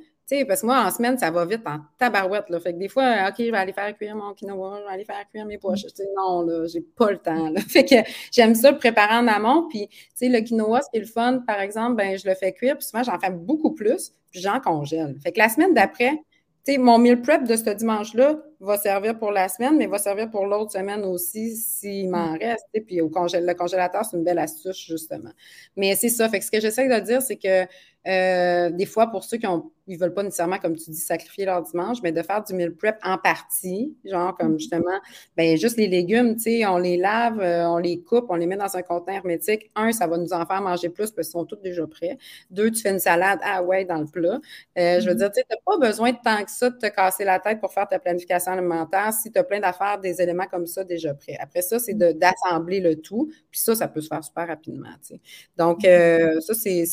parce 0.48 0.62
que 0.62 0.66
moi, 0.66 0.86
en 0.86 0.92
semaine, 0.92 1.18
ça 1.18 1.32
va 1.32 1.46
vite 1.46 1.62
en 1.66 1.80
tabarouette. 1.98 2.50
Là. 2.50 2.60
Fait 2.60 2.74
que 2.74 2.78
des 2.78 2.88
fois, 2.88 3.28
OK, 3.30 3.36
je 3.40 3.52
vais 3.52 3.58
aller 3.58 3.74
faire 3.74 3.96
cuire 3.96 4.16
mon 4.16 4.34
quinoa, 4.34 4.80
je 4.80 4.88
vais 4.88 4.94
aller 4.94 5.06
faire 5.06 5.28
cuire 5.30 5.46
mes 5.46 5.58
poches. 5.58 5.82
sais, 5.94 6.04
non, 6.16 6.42
là, 6.42 6.66
j'ai 6.68 6.82
pas 6.82 7.12
le 7.12 7.18
temps. 7.18 7.54
Fait 7.68 7.84
que 7.84 7.96
j'aime 8.32 8.56
ça 8.56 8.74
préparer 8.74 9.16
en 9.16 9.28
amont. 9.28 9.68
Puis, 9.70 9.90
tu 10.18 10.30
le 10.30 10.42
quinoa, 10.42 10.82
ce 10.82 10.90
qui 10.92 10.98
est 10.98 11.02
le 11.02 11.08
fun, 11.08 11.40
par 11.46 11.60
exemple, 11.60 11.96
ben, 11.96 12.18
je 12.18 12.28
le 12.28 12.36
fais 12.36 12.54
cuire. 12.54 12.78
Puis 12.78 12.88
souvent, 12.88 13.04
j'en 13.04 13.20
fais 13.20 13.32
beaucoup 13.32 13.74
plus. 13.74 14.12
Puis 14.32 14.42
j'en 14.42 14.60
congèle. 14.60 15.16
Fait 15.24 15.32
que 15.32 15.40
la 15.40 15.50
semaine 15.50 15.74
d'après, 15.74 16.14
tu 16.66 16.78
mon 16.78 17.00
meal 17.00 17.22
prep 17.22 17.46
de 17.46 17.56
ce 17.56 17.70
dimanche-là 17.72 18.36
va 18.60 18.78
servir 18.78 19.18
pour 19.18 19.32
la 19.32 19.48
semaine, 19.48 19.78
mais 19.78 19.88
va 19.88 19.98
servir 19.98 20.30
pour 20.30 20.46
l'autre 20.46 20.72
semaine 20.72 21.04
aussi 21.04 21.56
s'il 21.56 22.10
m'en 22.10 22.34
reste. 22.34 22.66
Puis 22.86 23.02
au 23.02 23.10
le 23.10 23.54
congélateur, 23.54 24.04
c'est 24.06 24.18
une 24.18 24.24
belle 24.24 24.40
astuce, 24.40 24.86
justement. 24.86 25.32
Mais 25.76 25.96
c'est 25.96 26.10
ça. 26.10 26.28
Fait 26.30 26.40
que 26.40 26.46
ce 26.46 26.52
que 26.52 26.60
j'essaie 26.60 26.88
de 26.88 27.00
dire, 27.00 27.22
c'est 27.22 27.38
que 27.38 27.66
euh, 28.08 28.70
des 28.72 28.86
fois, 28.86 29.08
pour 29.08 29.24
ceux 29.24 29.38
qui 29.38 29.48
ont 29.48 29.72
ils 29.90 29.98
veulent 29.98 30.14
pas 30.14 30.22
nécessairement, 30.22 30.60
comme 30.60 30.76
tu 30.76 30.92
dis, 30.92 31.00
sacrifier 31.00 31.46
leur 31.46 31.64
dimanche, 31.64 31.98
mais 32.04 32.12
de 32.12 32.22
faire 32.22 32.44
du 32.44 32.54
meal 32.54 32.76
prep 32.76 32.98
en 33.04 33.18
partie, 33.18 33.98
genre 34.06 34.38
comme 34.38 34.54
mm-hmm. 34.54 34.60
justement, 34.60 35.00
ben 35.36 35.58
juste 35.58 35.78
les 35.78 35.88
légumes, 35.88 36.36
tu 36.36 36.44
sais, 36.44 36.66
on 36.68 36.78
les 36.78 36.96
lave, 36.96 37.42
euh, 37.42 37.68
on 37.68 37.78
les 37.78 38.00
coupe, 38.02 38.26
on 38.30 38.36
les 38.36 38.46
met 38.46 38.56
dans 38.56 38.78
un 38.78 38.84
conteneur 38.84 39.18
hermétique. 39.18 39.72
Un, 39.76 39.92
ça 39.92 40.06
va 40.06 40.18
nous 40.18 40.32
en 40.32 40.46
faire 40.46 40.62
manger 40.62 40.90
plus 40.90 41.10
parce 41.10 41.28
qu'ils 41.28 41.32
sont 41.32 41.46
tous 41.46 41.56
déjà 41.58 41.88
prêts. 41.88 42.20
Deux, 42.52 42.70
tu 42.70 42.82
fais 42.82 42.92
une 42.92 43.00
salade, 43.00 43.40
ah 43.44 43.64
ouais, 43.64 43.84
dans 43.84 43.98
le 43.98 44.06
plat. 44.06 44.40
Euh, 44.78 45.00
je 45.00 45.10
veux 45.10 45.16
mm-hmm. 45.16 45.18
dire, 45.18 45.32
tu 45.32 45.42
n'as 45.50 45.58
pas 45.66 45.78
besoin 45.88 46.12
de 46.12 46.18
tant 46.24 46.44
que 46.44 46.52
ça 46.52 46.70
de 46.70 46.78
te 46.78 46.86
casser 46.86 47.26
la 47.26 47.40
tête 47.40 47.60
pour 47.60 47.74
faire 47.74 47.88
ta 47.88 47.98
planification 47.98 48.49
alimentaire 48.50 49.14
si 49.14 49.32
tu 49.32 49.40
as 49.40 49.44
plein 49.44 49.60
d'affaires, 49.60 50.00
des 50.00 50.22
éléments 50.22 50.48
comme 50.50 50.68
ça 50.68 50.84
déjà 50.84 51.14
prêts. 51.14 51.38
Après 51.40 51.62
ça, 51.62 51.80
c'est 51.80 51.94
mm-hmm. 51.94 52.18
d'assembler 52.18 52.80
le 52.80 52.96
tout, 52.96 53.32
puis 53.50 53.60
ça, 53.60 53.76
ça 53.76 53.88
peut 53.88 54.02
se 54.02 54.08
faire 54.08 54.24
super 54.24 54.48
rapidement, 54.48 54.90
tu 55.02 55.16
sais. 55.16 55.22
Donc, 55.58 55.86
euh, 55.86 56.40
ça, 56.42 56.54
c'est 56.54 56.84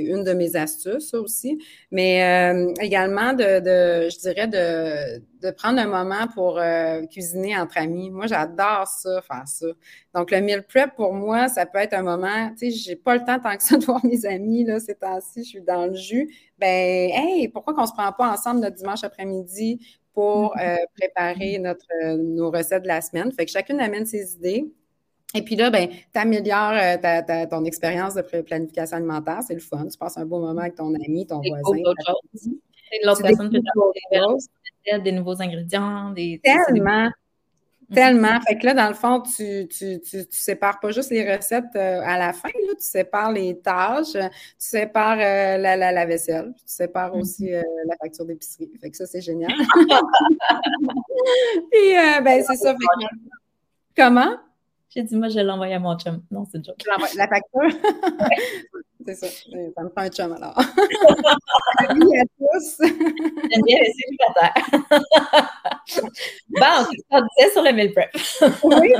une 0.00 0.24
de 0.24 0.32
mes 0.32 0.56
astuces, 0.56 1.10
ça 1.10 1.20
aussi. 1.20 1.58
Mais 1.90 2.52
euh, 2.52 2.72
également 2.80 3.32
de, 3.32 4.08
je 4.08 4.18
dirais, 4.18 4.48
de, 4.48 5.50
prendre 5.56 5.78
un 5.78 5.86
moment 5.86 6.26
pour 6.34 6.58
euh, 6.58 7.06
cuisiner 7.06 7.56
entre 7.56 7.78
amis. 7.78 8.10
Moi, 8.10 8.26
j'adore 8.26 8.88
ça, 8.88 9.22
faire 9.22 9.46
ça. 9.46 9.66
Donc, 10.12 10.32
le 10.32 10.40
meal 10.40 10.64
prep, 10.64 10.96
pour 10.96 11.14
moi, 11.14 11.46
ça 11.46 11.66
peut 11.66 11.78
être 11.78 11.94
un 11.94 12.02
moment, 12.02 12.50
tu 12.58 12.70
sais, 12.70 12.76
j'ai 12.76 12.96
pas 12.96 13.14
le 13.14 13.24
temps 13.24 13.38
tant 13.38 13.56
que 13.56 13.62
ça 13.62 13.76
de 13.76 13.84
voir 13.84 14.04
mes 14.04 14.26
amis, 14.26 14.64
là, 14.64 14.80
ces 14.80 14.96
temps-ci, 14.96 15.44
je 15.44 15.48
suis 15.48 15.60
dans 15.60 15.86
le 15.86 15.94
jus. 15.94 16.34
Ben, 16.58 17.10
hey, 17.12 17.48
pourquoi 17.48 17.74
qu'on 17.74 17.86
se 17.86 17.92
prend 17.92 18.10
pas 18.12 18.32
ensemble 18.32 18.60
notre 18.60 18.76
dimanche 18.76 19.04
après-midi? 19.04 19.80
Pour 20.16 20.56
mm-hmm. 20.56 20.80
euh, 20.80 20.86
préparer 20.98 21.58
notre, 21.58 22.16
nos 22.16 22.50
recettes 22.50 22.84
de 22.84 22.88
la 22.88 23.02
semaine? 23.02 23.30
Fait 23.32 23.44
que 23.44 23.52
chacune 23.52 23.78
amène 23.80 24.06
ses 24.06 24.34
idées. 24.34 24.64
Et 25.34 25.42
puis 25.42 25.56
là, 25.56 25.68
ben, 25.68 25.88
tu 25.88 26.18
améliores 26.18 26.72
euh, 26.72 27.46
ton 27.46 27.64
expérience 27.66 28.14
de 28.14 28.22
planification 28.22 28.96
alimentaire. 28.96 29.40
C'est 29.46 29.54
le 29.54 29.60
fun. 29.60 29.86
Tu 29.86 29.98
passes 29.98 30.16
un 30.16 30.24
beau 30.24 30.40
moment 30.40 30.62
avec 30.62 30.76
ton 30.76 30.94
ami, 30.94 31.26
ton 31.26 31.40
voisin. 31.40 31.82
L'autre 33.04 33.22
personne 33.22 33.50
peut 33.50 33.60
des, 33.60 34.98
des 35.00 35.12
nouveaux 35.12 35.42
ingrédients. 35.42 36.10
Des, 36.12 36.40
Tellement. 36.42 37.10
Tellement. 37.92 38.40
Fait 38.40 38.58
que 38.58 38.66
là, 38.66 38.74
dans 38.74 38.88
le 38.88 38.94
fond, 38.94 39.20
tu, 39.20 39.68
tu, 39.68 40.00
tu, 40.00 40.26
sépares 40.30 40.80
pas 40.80 40.90
juste 40.90 41.10
les 41.10 41.36
recettes 41.36 41.64
euh, 41.76 42.00
à 42.04 42.18
la 42.18 42.32
fin, 42.32 42.48
là, 42.48 42.74
tu 42.74 42.84
sépares 42.84 43.30
les 43.30 43.58
tâches, 43.60 44.12
tu 44.12 44.18
sépares 44.58 45.18
euh, 45.20 45.56
la, 45.58 45.76
la, 45.76 45.92
la, 45.92 46.06
vaisselle, 46.06 46.52
tu 46.56 46.64
sépares 46.66 47.14
mm-hmm. 47.14 47.20
aussi 47.20 47.50
la 47.50 47.96
facture 48.00 48.24
d'épicerie. 48.26 48.70
Fait 48.80 48.90
que 48.90 48.96
ça, 48.96 49.06
c'est 49.06 49.20
génial. 49.20 49.52
Puis, 51.70 51.94
ben, 52.24 52.42
c'est 52.46 52.56
ça. 52.56 52.74
Comment? 53.96 54.36
J'ai 54.88 55.02
dit, 55.02 55.16
moi, 55.16 55.28
je 55.28 55.38
l'ai 55.38 55.50
envoyé 55.50 55.74
à 55.74 55.78
mon 55.78 55.96
chum. 55.98 56.22
Non, 56.30 56.44
c'est 56.50 56.58
une 56.58 56.64
joke. 56.64 56.82
La 57.16 57.28
facture? 57.28 57.68
c'est 59.06 59.14
ça. 59.14 59.26
Ça 59.28 59.82
me 59.82 59.88
fait 59.88 60.00
un 60.00 60.08
chum 60.08 60.32
alors. 60.32 60.54
Salut 61.78 62.18
à 62.18 62.24
tous. 62.38 62.76
J'aime 62.80 63.62
bien 63.64 63.78
les 63.80 63.92
célibataires. 63.92 64.54
bon, 66.48 66.98
on 67.10 67.20
disait 67.20 67.52
sur 67.52 67.62
le 67.62 67.72
meal 67.72 67.92
prep. 67.92 68.10
oui, 68.64 68.92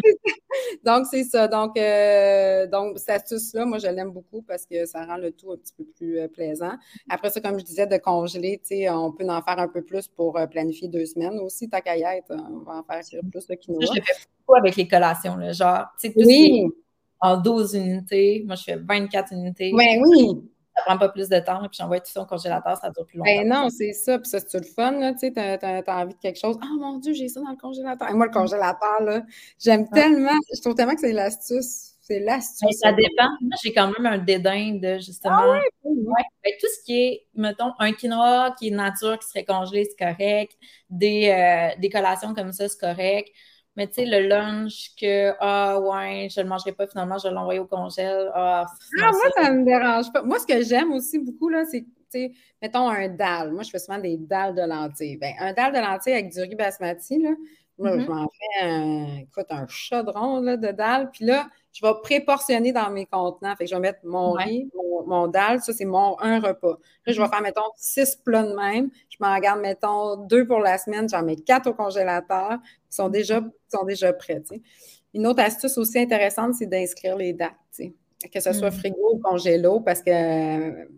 Donc, 0.85 1.07
c'est 1.11 1.25
ça. 1.25 1.49
Donc, 1.49 1.77
euh, 1.79 2.67
donc 2.67 2.99
cette 2.99 3.11
astuce-là, 3.11 3.65
moi, 3.65 3.79
je 3.79 3.89
l'aime 3.89 4.11
beaucoup 4.11 4.43
parce 4.43 4.67
que 4.67 4.87
ça 4.87 5.05
rend 5.05 5.17
le 5.17 5.33
tout 5.33 5.53
un 5.53 5.57
petit 5.57 5.75
peu 5.77 5.85
plus 5.85 6.19
euh, 6.19 6.29
plaisant. 6.29 6.73
Après 7.09 7.31
ça, 7.31 7.41
comme 7.41 7.59
je 7.59 7.65
disais, 7.65 7.87
de 7.87 7.97
congeler, 7.97 8.59
tu 8.59 8.77
sais, 8.77 8.91
on 8.91 9.13
peut 9.13 9.29
en 9.29 9.43
faire 9.43 9.59
un 9.59 9.69
peu 9.69 9.83
plus 9.83 10.09
pour 10.09 10.39
euh, 10.39 10.47
planifier 10.47 10.89
deux 10.89 11.07
semaines 11.07 11.39
aussi. 11.41 11.69
Ta 11.69 11.81
caillette, 11.81 12.31
on 12.31 12.61
va 12.61 12.79
en 12.79 12.83
faire 12.83 13.01
plus 13.31 13.47
de 13.47 13.55
quinoa. 13.55 13.81
Je 13.81 13.93
fais 13.93 14.15
beaucoup 14.41 14.59
avec 14.59 14.77
les 14.77 14.87
collations, 14.87 15.37
là, 15.37 15.53
genre, 15.53 15.87
tu 16.01 16.09
sais, 16.09 16.15
oui. 16.17 16.67
En 17.21 17.37
12 17.37 17.75
unités. 17.75 18.43
Moi, 18.47 18.57
je 18.57 18.65
fais 18.65 18.77
24 18.77 19.33
unités. 19.33 19.73
Ben 19.77 20.03
oui, 20.03 20.43
ça 20.77 20.83
prend 20.85 20.99
pas 20.99 21.09
plus 21.09 21.29
de 21.29 21.39
temps, 21.39 21.61
puis 21.61 21.79
j'envoie 21.79 22.01
tout 22.01 22.11
ça 22.11 22.23
au 22.23 22.27
congélateur, 22.27 22.77
ça 22.77 22.91
dure 22.91 23.07
plus 23.07 23.19
longtemps. 23.19 23.31
Ben 23.31 23.49
non, 23.49 23.69
c'est 23.71 23.93
ça, 23.93 24.19
puis 24.19 24.29
ça, 24.29 24.39
c'est 24.41 24.59
le 24.59 24.65
fun, 24.65 24.93
là, 24.93 25.13
tu 25.13 25.21
sais, 25.21 25.33
t'as, 25.33 25.57
as, 25.59 26.03
envie 26.03 26.15
de 26.15 26.21
quelque 26.21 26.39
chose. 26.39 26.57
Oh 26.63 26.79
mon 26.79 26.99
Dieu, 26.99 27.15
j'ai 27.15 27.29
ça 27.29 27.41
dans 27.41 27.51
le 27.51 27.57
congélateur. 27.57 28.11
Et 28.11 28.15
moi, 28.15 28.27
le 28.27 28.33
congélateur, 28.33 29.03
là, 29.03 29.23
j'aime 29.59 29.89
tellement, 29.89 30.39
je 30.55 30.61
trouve 30.61 30.75
tellement 30.75 30.95
que 30.95 31.01
c'est 31.01 31.13
l'astuce. 31.13 31.93
C'est 32.03 32.21
l'astuce. 32.21 32.61
Ben, 32.63 32.73
ça 32.73 32.93
dépend. 32.93 33.29
Moi, 33.41 33.57
j'ai 33.65 33.73
quand 33.73 33.91
même 33.91 34.07
un 34.07 34.19
dédain 34.19 34.79
de, 34.81 34.99
justement, 34.99 35.35
ah 35.39 35.51
ouais. 35.51 36.23
Ben, 36.45 36.53
tout 36.61 36.69
ce 36.79 36.85
qui 36.85 37.03
est, 37.03 37.27
mettons, 37.35 37.73
un 37.81 37.93
quinoa 37.93 38.55
qui 38.57 38.69
est 38.69 38.71
nature, 38.71 39.19
qui 39.19 39.27
serait 39.27 39.45
congelé, 39.45 39.89
c'est 39.91 40.07
correct. 40.07 40.53
Des, 40.89 41.31
euh, 41.31 41.81
des 41.81 41.89
collations 41.89 42.33
comme 42.33 42.53
ça, 42.53 42.69
c'est 42.69 42.79
correct. 42.79 43.31
Mais 43.77 43.87
tu 43.87 43.95
sais, 43.95 44.07
le 44.07 44.27
lunch 44.27 44.93
que, 45.01 45.33
ah 45.39 45.79
ouais, 45.81 46.29
je 46.31 46.41
ne 46.41 46.45
le 46.45 46.49
mangerai 46.49 46.73
pas 46.73 46.87
finalement, 46.87 47.19
je 47.19 47.29
vais 47.29 47.35
l'envoyer 47.35 47.61
au 47.61 47.67
congèle. 47.67 48.31
Ah, 48.35 48.65
ah 49.03 49.11
moi, 49.13 49.31
ça 49.37 49.51
ne 49.51 49.59
me 49.59 49.65
dérange 49.65 50.11
pas. 50.13 50.23
Moi, 50.23 50.39
ce 50.39 50.47
que 50.47 50.63
j'aime 50.63 50.93
aussi 50.93 51.19
beaucoup, 51.19 51.51
là, 51.51 51.65
c'est, 51.71 51.83
tu 51.83 51.87
sais, 52.11 52.33
mettons 52.63 52.89
un 52.89 53.09
dalle. 53.09 53.53
Moi, 53.53 53.63
je 53.65 53.71
fais 53.71 53.79
souvent 53.79 53.99
des 53.99 54.17
dalles 54.17 54.55
de 54.55 54.63
lentilles. 54.63 55.19
Ben, 55.19 55.35
un 55.41 55.53
dalle 55.53 55.73
de 55.73 55.79
lentilles 55.79 56.15
avec 56.15 56.33
du 56.33 56.41
riz 56.41 56.55
basmati, 56.55 57.19
là, 57.23 57.31
moi, 57.79 57.99
je 57.99 58.05
mm-hmm. 58.05 58.09
m'en 58.09 58.29
fais 58.29 58.65
un, 58.65 59.07
écoute, 59.19 59.47
un 59.51 59.67
chaudron 59.69 60.41
là, 60.41 60.57
de 60.57 60.69
dalle. 60.69 61.11
Puis 61.11 61.25
là, 61.25 61.47
je 61.73 61.87
vais 61.87 61.93
préportionner 62.03 62.73
dans 62.73 62.91
mes 62.91 63.05
contenants. 63.05 63.55
Fait 63.57 63.65
que 63.65 63.71
je 63.71 63.75
vais 63.75 63.81
mettre 63.81 64.01
mon 64.05 64.33
riz, 64.33 64.71
mon, 65.07 65.29
dalle, 65.29 65.61
ça, 65.61 65.73
c'est 65.73 65.85
mon 65.85 66.17
un 66.21 66.41
repas. 66.41 66.79
Là, 67.07 67.13
je 67.13 67.13
vais 67.13 67.27
mm-hmm. 67.27 67.31
faire, 67.31 67.43
mettons, 67.43 67.71
six 67.77 68.17
plats 68.17 68.45
de 68.45 68.55
même. 68.55 68.91
Je 69.11 69.17
m'en 69.21 69.39
garde, 69.39 69.61
mettons, 69.61 70.17
deux 70.27 70.47
pour 70.47 70.61
la 70.61 70.79
semaine. 70.79 71.09
J'en 71.09 71.23
mets 71.23 71.37
quatre 71.37 71.69
au 71.69 71.75
congélateur. 71.75 72.53
Ils 72.91 72.95
sont 72.95 73.09
déjà, 73.09 73.43
sont 73.73 73.85
déjà 73.85 74.13
prêts. 74.13 74.43
Une 75.13 75.27
autre 75.27 75.43
astuce 75.43 75.77
aussi 75.77 75.99
intéressante, 75.99 76.55
c'est 76.55 76.67
d'inscrire 76.67 77.17
les 77.17 77.33
dates. 77.33 77.53
Que 78.33 78.41
ce 78.41 78.53
soit 78.53 78.71
mm. 78.71 78.73
frigo 78.73 79.15
ou 79.15 79.19
congélo, 79.19 79.81
parce 79.81 80.03
que 80.03 80.89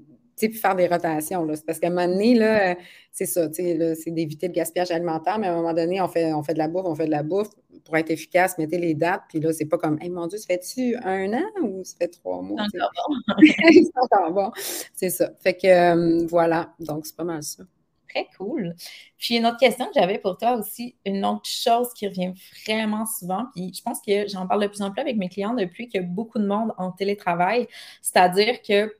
puis 0.47 0.59
faire 0.59 0.77
des 0.77 0.87
rotations. 0.87 1.45
Là. 1.45 1.55
Parce 1.67 1.81
qu'à 1.81 1.89
un 1.89 1.91
moment 1.91 2.07
donné, 2.07 2.35
là, 2.35 2.77
c'est 3.11 3.27
ça, 3.27 3.49
c'est 3.53 4.11
d'éviter 4.13 4.47
le 4.47 4.53
gaspillage 4.53 4.93
alimentaire, 4.93 5.39
mais 5.41 5.49
à 5.49 5.53
un 5.53 5.57
moment 5.57 5.75
donné, 5.75 6.01
on 6.01 6.07
fait, 6.07 6.33
on 6.33 6.43
fait 6.45 6.55
de 6.55 6.59
la 6.59 6.69
bouffe, 6.69 6.85
on 6.87 6.95
fait 6.95 7.07
de 7.07 7.11
la 7.11 7.25
bouffe. 7.25 7.49
Pour 7.85 7.97
être 7.97 8.11
efficace, 8.11 8.59
mettez 8.59 8.79
les 8.79 8.95
dates, 8.95 9.23
puis 9.29 9.41
là, 9.41 9.53
c'est 9.53 9.65
pas 9.65 9.79
comme 9.79 9.99
Hey 10.01 10.11
mon 10.11 10.27
Dieu, 10.27 10.37
ça 10.37 10.47
fait-tu 10.47 10.95
un 10.97 11.33
an 11.33 11.45
ou 11.63 11.83
ça 11.85 11.97
fait 11.99 12.09
trois 12.09 12.43
mois? 12.43 12.63
C'est 12.71 12.81
encore 12.81 13.09
bon. 13.09 13.35
c'est 13.73 13.99
encore 13.99 14.33
bon. 14.33 14.51
C'est 14.95 15.11
ça. 15.11 15.31
Fait 15.41 15.55
que 15.55 15.67
euh, 15.67 16.27
voilà, 16.29 16.75
donc 16.81 17.07
c'est 17.07 17.17
pas 17.17 17.25
mal 17.25 17.43
ça. 17.43 17.65
Très 18.09 18.27
cool. 18.37 18.75
Puis 19.19 19.37
une 19.37 19.47
autre 19.47 19.59
question 19.59 19.87
que 19.87 19.93
j'avais 19.95 20.19
pour 20.19 20.37
toi 20.39 20.57
aussi, 20.57 20.97
une 21.05 21.25
autre 21.25 21.49
chose 21.49 21.89
qui 21.95 22.09
revient 22.09 22.33
vraiment 22.67 23.05
souvent, 23.07 23.45
puis 23.55 23.73
je 23.75 23.83
pense 23.83 24.01
que 24.01 24.29
j'en 24.29 24.47
parle 24.47 24.63
de 24.63 24.69
plus 24.69 24.83
en 24.83 24.91
plus 24.91 25.01
avec 25.01 25.17
mes 25.17 25.29
clients 25.29 25.55
depuis 25.55 25.89
qu'il 25.89 26.01
y 26.01 26.05
a 26.05 26.07
beaucoup 26.07 26.39
de 26.39 26.47
monde 26.47 26.73
en 26.79 26.91
télétravail, 26.91 27.69
c'est-à-dire 28.01 28.63
que 28.63 28.95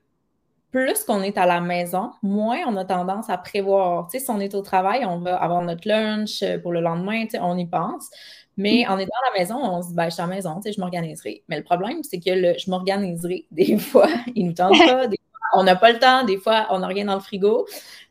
plus 0.71 1.03
qu'on 1.03 1.21
est 1.21 1.37
à 1.37 1.45
la 1.45 1.61
maison, 1.61 2.11
moins 2.21 2.59
on 2.67 2.75
a 2.77 2.85
tendance 2.85 3.29
à 3.29 3.37
prévoir. 3.37 4.07
Tu 4.07 4.19
sais, 4.19 4.25
si 4.25 4.31
on 4.31 4.39
est 4.39 4.53
au 4.53 4.61
travail, 4.61 5.05
on 5.05 5.19
va 5.19 5.35
avoir 5.35 5.61
notre 5.63 5.87
lunch 5.87 6.43
euh, 6.43 6.59
pour 6.59 6.71
le 6.71 6.81
lendemain, 6.81 7.23
tu 7.23 7.31
sais, 7.31 7.39
on 7.39 7.57
y 7.57 7.65
pense. 7.65 8.09
Mais 8.57 8.85
mm. 8.87 8.91
en 8.91 8.97
étant 8.99 9.15
à 9.25 9.33
la 9.33 9.39
maison, 9.39 9.55
on 9.57 9.81
se 9.81 9.87
dit, 9.89 9.95
ben, 9.95 10.05
je 10.05 10.09
suis 10.11 10.21
à 10.21 10.27
la 10.27 10.35
maison, 10.35 10.55
tu 10.55 10.63
sais, 10.63 10.73
je 10.73 10.79
m'organiserai. 10.79 11.43
Mais 11.47 11.57
le 11.57 11.63
problème, 11.63 12.03
c'est 12.03 12.19
que 12.19 12.29
le, 12.29 12.53
je 12.57 12.69
m'organiserai. 12.69 13.45
Des 13.51 13.77
fois, 13.77 14.09
il 14.35 14.47
nous 14.47 14.53
tente 14.53 14.77
pas, 14.77 15.07
des 15.07 15.17
fois, 15.17 15.59
on 15.59 15.63
n'a 15.63 15.75
pas 15.75 15.91
le 15.91 15.99
temps, 15.99 16.23
des 16.23 16.37
fois, 16.37 16.67
on 16.69 16.79
n'a 16.79 16.87
rien 16.87 17.05
dans 17.05 17.15
le 17.15 17.21
frigo. 17.21 17.65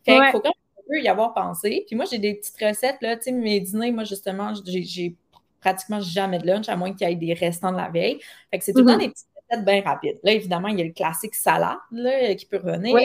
Fait 0.05 0.19
qu'il 0.19 0.31
faut 0.33 0.41
quand 0.41 0.53
même 0.91 1.05
y 1.05 1.09
avoir 1.09 1.35
pensé. 1.35 1.85
Puis 1.87 1.95
moi, 1.95 2.07
j'ai 2.11 2.19
des 2.19 2.35
petites 2.35 2.61
recettes, 2.61 2.99
là, 3.03 3.17
tu 3.17 3.25
sais, 3.25 3.33
mes 3.33 3.61
dîners, 3.61 3.93
moi, 3.93 4.05
justement, 4.05 4.53
j'ai 4.65 5.15
pratiquement 5.61 6.01
jamais 6.01 6.39
de 6.39 6.47
lunch, 6.47 6.69
à 6.69 6.77
moins 6.77 6.93
qu'il 6.93 7.09
y 7.09 7.13
ait 7.13 7.17
des 7.17 7.35
restants 7.35 7.73
de 7.73 7.77
la 7.77 7.89
veille. 7.89 8.19
Fait 8.51 8.59
que 8.59 8.65
c'est 8.65 8.73
tout 8.73 8.81
le 8.81 8.87
temps 8.87 8.97
mm-hmm. 8.97 9.01
des 9.01 9.09
petites 9.11 9.28
bien 9.57 9.83
rapide. 9.83 10.19
Là, 10.23 10.33
évidemment, 10.33 10.69
il 10.69 10.79
y 10.79 10.83
a 10.83 10.85
le 10.85 10.93
classique 10.93 11.35
salade 11.35 11.79
là, 11.91 12.35
qui 12.35 12.47
peut 12.47 12.59
revenir. 12.59 12.97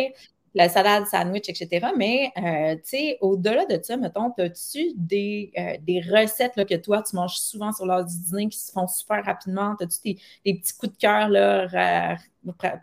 la 0.55 0.69
salade, 0.69 1.07
sandwich, 1.07 1.49
etc. 1.49 1.87
Mais, 1.97 2.31
euh, 2.37 2.75
tu 2.75 2.81
sais, 2.83 3.17
au-delà 3.21 3.65
de 3.65 3.81
ça, 3.81 3.97
mettons, 3.97 4.31
as-tu 4.37 4.91
des, 4.95 5.51
euh, 5.57 5.77
des 5.81 5.99
recettes 5.99 6.55
là, 6.55 6.63
que 6.65 6.75
toi, 6.75 7.01
tu 7.01 7.15
manges 7.15 7.37
souvent 7.37 7.71
sur 7.71 7.87
l'heure 7.87 8.05
du 8.05 8.15
dîner 8.15 8.49
qui 8.49 8.59
se 8.59 8.71
font 8.71 8.87
super 8.87 9.25
rapidement? 9.25 9.75
As-tu 9.81 10.13
des, 10.45 10.53
petits 10.53 10.77
coups 10.77 10.93
de 10.93 10.97
cœur 10.97 11.29
là, 11.29 12.17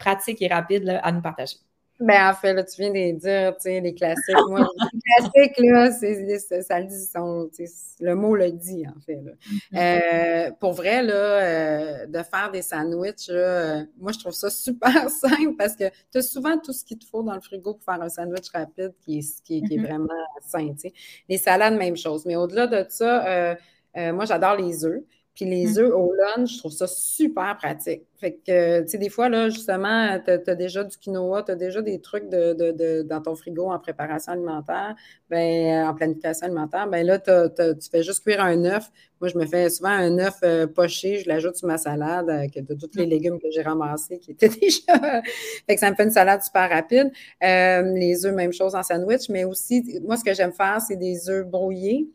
pratiques 0.01 0.43
et 0.43 0.49
rapides 0.49 1.01
à 1.01 1.13
nous 1.13 1.23
partager? 1.23 1.59
Ben, 2.01 2.31
en 2.31 2.35
fait, 2.35 2.55
là, 2.55 2.65
tu 2.65 2.81
viens 2.81 2.91
de 2.91 3.19
dire, 3.19 3.55
tu 3.57 3.63
sais, 3.63 3.81
les 3.81 3.95
classiques. 3.95 4.35
Moi, 4.49 4.67
les 4.95 5.01
classiques, 5.01 5.59
là, 5.59 5.91
c'est, 5.93 6.63
ça 6.63 6.81
le 6.81 6.87
dit, 6.87 7.75
le 8.01 8.15
mot 8.15 8.35
le 8.35 8.51
dit, 8.53 8.87
en 8.89 8.99
fait. 9.01 9.21
Là. 9.23 9.33
Mm-hmm. 9.33 10.49
Euh, 10.49 10.51
pour 10.59 10.73
vrai, 10.73 11.03
là, 11.03 11.13
euh, 11.13 12.07
de 12.07 12.23
faire 12.23 12.51
des 12.51 12.63
sandwichs, 12.63 13.29
là, 13.29 13.35
euh, 13.35 13.85
moi, 13.99 14.13
je 14.13 14.19
trouve 14.19 14.33
ça 14.33 14.49
super 14.49 15.11
simple 15.11 15.57
parce 15.59 15.77
que 15.77 15.85
tu 16.11 16.19
as 16.19 16.23
souvent 16.23 16.57
tout 16.59 16.73
ce 16.73 16.85
qu'il 16.87 16.99
te 16.99 17.05
faut 17.05 17.23
dans 17.23 17.35
le 17.35 17.43
frigo 17.43 17.75
pour 17.75 17.85
faire 17.85 18.01
un 18.01 18.09
sandwich 18.09 18.49
rapide 18.55 18.95
qui 19.05 19.19
est, 19.19 19.43
qui, 19.43 19.59
est 19.59 19.61
mm-hmm. 19.61 19.83
vraiment 19.83 20.09
sain, 20.47 20.73
tu 20.73 20.89
sais. 20.89 20.93
Les 21.29 21.37
salades, 21.37 21.77
même 21.77 21.99
chose. 21.99 22.25
Mais 22.25 22.37
au-delà 22.37 22.67
de 22.67 22.87
ça, 22.89 23.57
moi, 23.95 24.25
j'adore 24.25 24.57
les 24.57 24.87
œufs. 24.87 25.03
Puis 25.41 25.49
les 25.49 25.67
mm. 25.73 25.79
œufs 25.79 25.93
au 25.95 26.13
lunch, 26.13 26.53
je 26.53 26.59
trouve 26.59 26.73
ça 26.73 26.87
super 26.87 27.57
pratique. 27.57 28.03
Fait 28.19 28.35
que, 28.47 28.83
tu 28.83 28.89
sais, 28.89 28.99
des 28.99 29.09
fois, 29.09 29.31
là, 29.31 29.49
justement, 29.49 30.19
tu 30.23 30.31
as, 30.31 30.55
déjà 30.55 30.85
du 30.85 30.99
quinoa, 30.99 31.43
tu 31.45 31.53
as 31.53 31.55
déjà 31.55 31.81
des 31.81 31.99
trucs 31.99 32.29
de, 32.29 33.01
dans 33.01 33.23
ton 33.23 33.35
frigo 33.35 33.71
en 33.71 33.79
préparation 33.79 34.33
alimentaire, 34.33 34.95
ben, 35.31 35.89
en 35.89 35.95
planification 35.95 36.45
alimentaire. 36.45 36.89
Ben 36.89 37.07
là, 37.07 37.19
tu 37.19 37.91
fais 37.91 38.03
juste 38.03 38.23
cuire 38.23 38.43
un 38.43 38.67
œuf. 38.67 38.91
Moi, 39.19 39.31
je 39.31 39.39
me 39.39 39.47
fais 39.47 39.71
souvent 39.71 39.89
un 39.89 40.19
œuf 40.19 40.41
euh, 40.43 40.67
poché, 40.67 41.21
je 41.21 41.29
l'ajoute 41.29 41.57
sur 41.57 41.69
ma 41.69 41.79
salade 41.79 42.29
avec 42.29 42.63
de 42.63 42.75
tous 42.75 42.91
les 42.97 43.07
mm. 43.07 43.09
légumes 43.11 43.39
que 43.39 43.51
j'ai 43.51 43.63
ramassés 43.63 44.19
qui 44.19 44.33
étaient 44.33 44.49
déjà. 44.61 45.23
fait 45.67 45.75
que 45.75 45.81
ça 45.81 45.91
me 45.91 45.97
fait 45.97 46.05
une 46.05 46.11
salade 46.11 46.43
super 46.43 46.69
rapide. 46.69 47.11
Euh, 47.43 47.83
les 47.95 48.27
œufs, 48.27 48.35
même 48.35 48.53
chose 48.53 48.75
en 48.75 48.83
sandwich, 48.83 49.31
mais 49.31 49.45
aussi, 49.45 50.01
moi, 50.03 50.19
ce 50.19 50.25
que 50.25 50.35
j'aime 50.35 50.53
faire, 50.53 50.83
c'est 50.83 50.97
des 50.97 51.31
œufs 51.31 51.47
brouillés. 51.47 52.11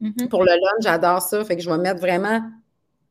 Mm-hmm. 0.00 0.28
Pour 0.28 0.44
le 0.44 0.52
lunch, 0.52 0.82
j'adore 0.82 1.22
ça. 1.22 1.44
Fait 1.44 1.56
que 1.56 1.62
je 1.62 1.68
vais 1.68 1.78
mettre 1.78 1.98
vraiment. 1.98 2.40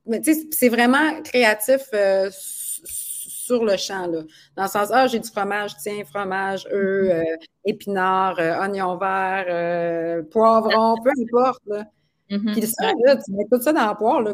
Mais 0.07 0.21
tu 0.21 0.33
sais, 0.33 0.47
c'est 0.51 0.69
vraiment 0.69 1.21
créatif 1.23 1.81
euh, 1.93 2.29
sur 2.31 3.63
le 3.63 3.77
champ, 3.77 4.07
là. 4.07 4.21
Dans 4.55 4.63
le 4.63 4.69
sens, 4.69 4.89
ah, 4.91 5.07
j'ai 5.07 5.19
du 5.19 5.29
fromage, 5.29 5.71
tiens, 5.81 6.03
fromage, 6.05 6.67
œufs, 6.71 7.07
mm-hmm. 7.07 7.33
euh, 7.33 7.37
épinards, 7.65 8.39
euh, 8.39 8.59
oignons 8.59 8.97
verts, 8.97 10.23
poivrons, 10.31 10.95
peu 11.03 11.11
importe, 11.21 11.61
là. 11.67 11.85
Mm-hmm. 12.29 12.51
Puis 12.53 12.67
ça, 12.67 12.91
là, 13.05 13.15
tu 13.15 13.31
mets 13.31 13.45
tout 13.49 13.61
ça 13.61 13.71
dans 13.71 13.89
le 13.89 13.95
poire, 13.95 14.21
là. 14.21 14.33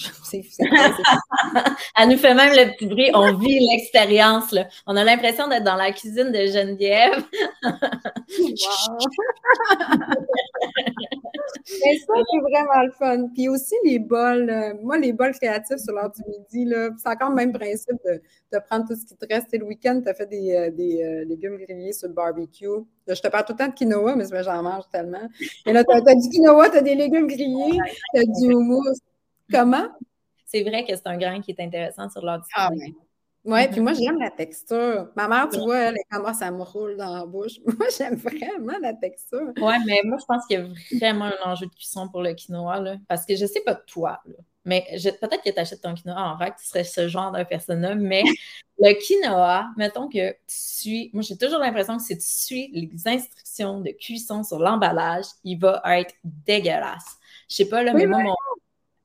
Elle 1.96 2.08
nous 2.08 2.16
fait 2.16 2.34
même 2.34 2.52
le 2.52 2.72
petit 2.72 2.86
bruit. 2.86 3.10
On 3.14 3.36
vit 3.36 3.60
l'expérience. 3.70 4.54
On 4.86 4.96
a 4.96 5.04
l'impression 5.04 5.46
d'être 5.48 5.64
dans 5.64 5.76
la 5.76 5.92
cuisine 5.92 6.32
de 6.32 6.46
Geneviève. 6.46 7.22
Mais 11.84 11.98
ça, 11.98 12.14
c'est 12.30 12.40
vraiment 12.40 12.82
le 12.82 12.90
fun. 12.92 13.28
Puis 13.34 13.48
aussi, 13.48 13.74
les 13.84 13.98
bols, 13.98 14.50
euh, 14.50 14.74
moi, 14.82 14.98
les 14.98 15.12
bols 15.12 15.32
créatifs 15.32 15.78
sur 15.78 15.94
l'heure 15.94 16.10
du 16.10 16.22
midi, 16.28 16.72
c'est 16.98 17.08
encore 17.08 17.30
le 17.30 17.36
même 17.36 17.52
principe 17.52 17.96
de, 18.04 18.20
prendre 18.66 18.86
tout 18.86 18.96
ce 18.96 19.04
qui 19.04 19.16
te 19.16 19.26
reste. 19.32 19.48
le 19.52 19.64
week-end, 19.64 20.00
tu 20.02 20.08
as 20.08 20.14
fait 20.14 20.26
des, 20.26 20.52
euh, 20.52 20.70
euh, 20.70 21.24
légumes 21.24 21.56
grillés 21.56 21.92
sur 21.92 22.08
le 22.08 22.14
barbecue. 22.14 22.66
je 23.06 23.20
te 23.20 23.28
parle 23.28 23.44
tout 23.44 23.52
le 23.52 23.58
temps 23.58 23.68
de 23.68 23.74
quinoa, 23.74 24.16
mais 24.16 24.24
j'en 24.42 24.62
mange 24.62 24.84
tellement. 24.92 25.28
Et 25.66 25.72
là, 25.72 25.84
tu 25.84 25.92
as, 25.92 26.14
du 26.14 26.28
quinoa, 26.30 26.70
tu 26.70 26.78
as 26.78 26.82
des 26.82 26.94
légumes 26.94 27.26
grillés, 27.26 27.78
tu 28.14 28.20
as 28.20 28.24
du 28.24 28.52
houmous. 28.52 28.98
Comment? 29.50 29.88
C'est 30.46 30.62
vrai 30.62 30.84
que 30.84 30.94
c'est 30.94 31.06
un 31.06 31.16
grain 31.16 31.40
qui 31.40 31.52
est 31.52 31.60
intéressant 31.60 32.08
sur 32.10 32.22
du 32.22 32.28
ah, 32.54 32.70
oui, 33.44 33.68
puis 33.68 33.80
moi, 33.80 33.94
j'aime 33.94 34.18
la 34.18 34.30
texture. 34.30 35.08
Ma 35.16 35.26
mère, 35.26 35.48
tu 35.48 35.60
vois, 35.60 35.78
elle, 35.78 35.96
comment 36.10 36.34
ça 36.34 36.50
me 36.50 36.62
roule 36.62 36.96
dans 36.96 37.14
la 37.14 37.24
bouche. 37.24 37.58
Moi, 37.78 37.86
j'aime 37.96 38.16
vraiment 38.16 38.78
la 38.82 38.92
texture. 38.92 39.52
Oui, 39.56 39.74
mais 39.86 40.02
moi, 40.04 40.18
je 40.20 40.26
pense 40.26 40.46
qu'il 40.46 40.60
y 40.60 40.62
a 40.62 40.98
vraiment 40.98 41.24
un 41.24 41.50
enjeu 41.50 41.66
de 41.66 41.72
cuisson 41.72 42.08
pour 42.08 42.22
le 42.22 42.34
quinoa, 42.34 42.80
là, 42.80 42.96
parce 43.08 43.24
que 43.24 43.36
je 43.36 43.42
ne 43.42 43.48
sais 43.48 43.62
pas 43.62 43.74
toi, 43.74 44.20
là, 44.26 44.34
mais 44.66 44.84
peut-être 44.92 45.42
que 45.42 45.50
tu 45.50 45.58
achètes 45.58 45.80
ton 45.80 45.94
quinoa 45.94 46.20
en 46.20 46.36
vrai, 46.36 46.50
que 46.50 46.60
tu 46.60 46.66
serais 46.66 46.84
ce 46.84 47.08
genre 47.08 47.32
de 47.32 47.42
personne-là, 47.42 47.94
mais 47.94 48.22
le 48.78 48.92
quinoa, 48.92 49.70
mettons 49.78 50.08
que 50.08 50.32
tu 50.32 50.36
suis, 50.46 51.10
moi, 51.14 51.22
j'ai 51.22 51.38
toujours 51.38 51.60
l'impression 51.60 51.96
que 51.96 52.02
si 52.02 52.18
tu 52.18 52.26
suis 52.26 52.70
les 52.72 52.90
instructions 53.06 53.80
de 53.80 53.90
cuisson 53.90 54.42
sur 54.42 54.58
l'emballage, 54.58 55.24
il 55.44 55.58
va 55.58 55.80
être 55.98 56.14
dégueulasse. 56.24 57.16
Je 57.48 57.56
sais 57.56 57.68
pas, 57.68 57.82
là, 57.82 57.94
mais 57.94 58.06
moi, 58.06 58.22
mon, 58.22 58.34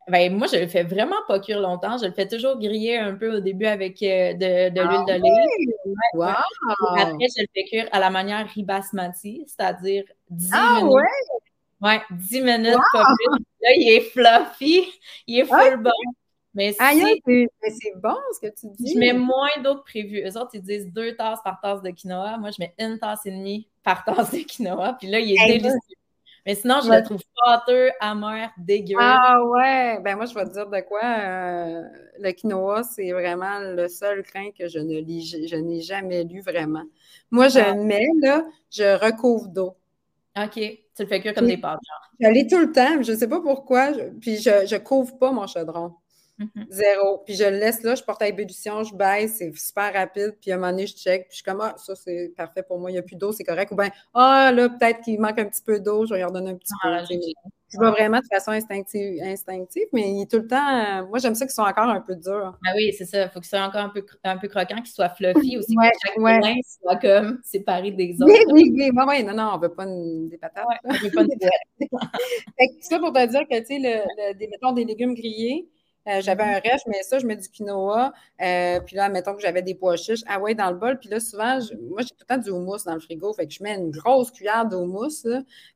ben, 0.08 0.36
moi, 0.36 0.48
je 0.52 0.58
le 0.58 0.68
fais 0.68 0.84
vraiment 0.84 1.16
pas 1.28 1.40
cuire 1.40 1.60
longtemps. 1.60 1.98
Je 1.98 2.06
le 2.06 2.12
fais 2.12 2.28
toujours 2.28 2.60
griller 2.60 2.98
un 2.98 3.16
peu 3.16 3.38
au 3.38 3.40
début 3.40 3.66
avec 3.66 4.02
euh, 4.04 4.34
de, 4.34 4.70
de 4.70 4.82
l'huile 4.82 5.06
ah 5.08 5.18
d'olive. 5.18 5.74
Wow. 6.14 6.98
Après, 6.98 7.26
je 7.36 7.42
le 7.42 7.48
fais 7.54 7.64
cuire 7.64 7.90
à 7.92 8.00
la 8.00 8.10
manière 8.10 8.48
ribasmati, 8.48 9.46
c'est-à-dire 9.48 10.04
10 10.30 10.50
ah, 10.54 10.76
minutes. 10.76 10.94
Ouais? 10.94 11.90
Ouais, 11.90 12.02
10 12.12 12.42
minutes, 12.42 12.78
pas 12.94 13.04
plus. 13.04 13.46
Là, 13.62 13.70
il 13.76 13.90
est 13.90 14.02
fluffy, 14.02 14.86
il 15.28 15.40
est 15.40 15.46
full 15.46 15.78
bon. 15.82 15.92
Mais 16.54 16.72
c'est 16.72 17.96
bon 17.98 18.16
ce 18.34 18.48
que 18.48 18.54
tu 18.54 18.68
dis. 18.78 18.94
Je 18.94 19.00
mets 19.00 19.12
moins 19.12 19.50
d'eau 19.62 19.76
que 19.76 19.84
prévu. 19.84 20.22
Eux 20.26 20.38
autres, 20.38 20.52
ils 20.54 20.62
disent 20.62 20.88
deux 20.88 21.16
tasses 21.16 21.42
par 21.44 21.60
tasse 21.60 21.82
de 21.82 21.90
quinoa. 21.90 22.38
Moi, 22.38 22.52
je 22.52 22.58
mets 22.60 22.74
une 22.80 22.98
tasse 22.98 23.26
et 23.26 23.32
demie 23.32 23.68
par 23.84 24.06
tasse 24.06 24.32
de 24.32 24.40
quinoa. 24.40 24.94
Puis 24.94 25.08
là, 25.08 25.20
il 25.20 25.34
est 25.34 25.48
délicieux. 25.48 25.98
Mais 26.46 26.54
sinon, 26.54 26.80
je 26.84 26.92
le 26.92 27.04
trouve 27.04 27.22
pâteux, 27.44 27.90
amer, 28.00 28.52
dégueu. 28.58 28.98
Ah 29.00 29.44
ouais! 29.46 30.00
Ben 30.04 30.16
moi, 30.16 30.26
je 30.26 30.36
vais 30.36 30.46
te 30.46 30.52
dire 30.52 30.70
de 30.70 30.80
quoi. 30.82 31.02
Euh, 31.04 31.82
le 32.20 32.32
quinoa, 32.32 32.84
c'est 32.84 33.12
vraiment 33.12 33.60
le 33.60 33.88
seul 33.88 34.22
crin 34.22 34.50
que 34.58 34.68
je 34.68 34.78
ne 34.78 35.00
lis, 35.00 35.48
je 35.48 35.56
n'ai 35.56 35.82
jamais 35.82 36.24
lu 36.24 36.42
vraiment. 36.42 36.84
Moi, 37.32 37.48
je 37.48 37.60
ah. 37.60 37.74
mets, 37.74 38.08
là, 38.22 38.44
je 38.70 39.04
recouvre 39.04 39.48
d'eau. 39.48 39.76
OK. 40.38 40.54
Tu 40.54 41.04
le 41.04 41.08
fais 41.08 41.20
cuire 41.20 41.34
comme 41.34 41.48
des 41.48 41.58
pâtes, 41.58 41.80
genre. 41.84 42.12
Je 42.20 42.28
l'ai 42.28 42.48
tout 42.48 42.60
le 42.60 42.72
temps, 42.72 43.02
je 43.02 43.12
ne 43.12 43.18
sais 43.18 43.28
pas 43.28 43.42
pourquoi. 43.42 43.92
puis 44.22 44.38
je 44.38 44.74
ne 44.74 44.80
couvre 44.80 45.18
pas 45.18 45.32
mon 45.32 45.48
chaudron. 45.48 45.94
Mm-hmm. 46.40 46.66
Zéro. 46.70 47.24
Puis 47.26 47.36
je 47.36 47.44
le 47.46 47.58
laisse 47.58 47.82
là, 47.84 47.96
je 47.96 48.04
porte 48.04 48.22
à 48.22 48.28
ébullition, 48.28 48.84
je 48.84 48.94
baisse, 48.94 49.38
c'est 49.38 49.56
super 49.56 49.94
rapide. 49.94 50.36
Puis 50.42 50.52
à 50.52 50.56
un 50.56 50.58
moment 50.58 50.72
donné, 50.72 50.88
je 50.88 50.96
check, 50.96 51.28
puis 51.28 51.32
je 51.32 51.36
suis 51.36 51.44
comme, 51.44 51.62
ah, 51.62 51.76
ça 51.78 51.96
c'est 51.96 52.34
parfait 52.36 52.64
pour 52.64 52.80
moi, 52.80 52.92
il 52.92 52.94
n'y 52.94 53.00
a 53.00 53.04
plus 53.04 53.16
d'eau, 53.16 53.32
c'est 53.32 53.44
correct. 53.44 53.72
Ou 53.72 53.76
bien, 53.76 53.90
ah, 54.14 54.52
là, 54.54 54.70
peut-être 54.70 55.02
qu'il 55.02 55.20
manque 55.20 55.40
un 55.40 55.46
petit 55.46 55.62
peu 55.62 55.80
d'eau, 55.80 56.06
je 56.06 56.14
vais 56.14 56.20
lui 56.20 56.26
redonner 56.26 56.52
un 56.52 56.56
petit 56.56 56.74
ah, 56.84 57.04
peu. 57.08 57.16
Je 57.74 57.80
vais 57.80 57.90
vraiment 57.90 58.20
de 58.20 58.28
façon 58.32 58.52
instinctive, 58.52 59.22
instinctive 59.24 59.88
mais 59.92 60.12
il 60.12 60.22
est 60.22 60.32
tout 60.32 60.38
le 60.38 60.48
temps. 60.48 61.08
moi, 61.08 61.20
j'aime 61.20 61.36
ça 61.36 61.46
qu'ils 61.46 61.54
soient 61.54 61.68
encore 61.68 61.90
un 61.90 62.00
peu 62.00 62.16
durs. 62.16 62.58
Ah 62.66 62.72
oui, 62.76 62.94
c'est 62.94 63.06
ça. 63.06 63.24
Il 63.24 63.30
faut 63.30 63.40
qu'ils 63.40 63.50
soient 63.50 63.64
encore 63.64 63.82
un 63.82 63.90
peu, 63.90 64.06
un 64.24 64.38
peu 64.38 64.48
croquants, 64.48 64.78
qu'ils 64.78 64.94
soient 64.94 65.10
fluffy 65.10 65.58
aussi, 65.58 65.76
ouais, 65.76 65.90
que 65.90 65.98
chaque 66.08 66.18
ouais. 66.18 66.54
soit 66.82 66.96
comme 66.98 67.40
séparé 67.44 67.92
des 67.92 68.16
autres. 68.22 68.32
Oui, 68.52 68.72
oui, 68.72 68.92
oui. 68.94 69.24
non, 69.24 69.34
non, 69.34 69.52
on 69.54 69.58
ne 69.58 69.62
veut 69.62 69.74
pas 69.74 69.86
des 69.86 70.38
patates. 70.38 70.66
on 70.84 70.94
veut 70.94 71.12
pas 71.12 71.24
des 71.24 71.38
patates. 71.90 72.70
ça 72.82 73.00
pour 73.00 73.12
te 73.12 73.26
dire 73.26 73.48
que, 73.50 73.60
tu 73.60 73.66
sais, 73.66 73.80
le, 73.80 74.48
mettons 74.48 74.72
des 74.72 74.86
légumes 74.86 75.16
grillés, 75.16 75.68
euh, 76.08 76.22
j'avais 76.22 76.44
un 76.44 76.60
rêve, 76.60 76.80
mais 76.88 77.02
ça, 77.02 77.18
je 77.18 77.26
mets 77.26 77.36
du 77.36 77.50
quinoa. 77.50 78.14
Euh, 78.42 78.80
puis 78.82 78.96
là, 78.96 79.10
mettons 79.10 79.34
que 79.34 79.42
j'avais 79.42 79.64
des 79.64 79.74
pois 79.74 79.96
chiches. 79.96 80.22
Ah 80.28 80.40
ouais, 80.40 80.54
dans 80.54 80.70
le 80.70 80.78
bol. 80.78 81.00
Puis 81.00 81.10
là, 81.10 81.20
souvent, 81.20 81.58
moi, 81.90 82.02
j'ai 82.02 82.10
tout 82.10 82.18
le 82.22 82.26
temps 82.26 82.38
du 82.38 82.52
houmous 82.52 82.84
dans 82.86 82.94
le 82.94 83.00
frigo. 83.00 83.34
Fait 83.34 83.48
que 83.48 83.54
je 83.54 83.64
mets 83.64 83.76
une 83.76 83.90
grosse 83.90 84.32
cuillère 84.32 84.68
de 84.68 84.76
houmous. 84.76 85.24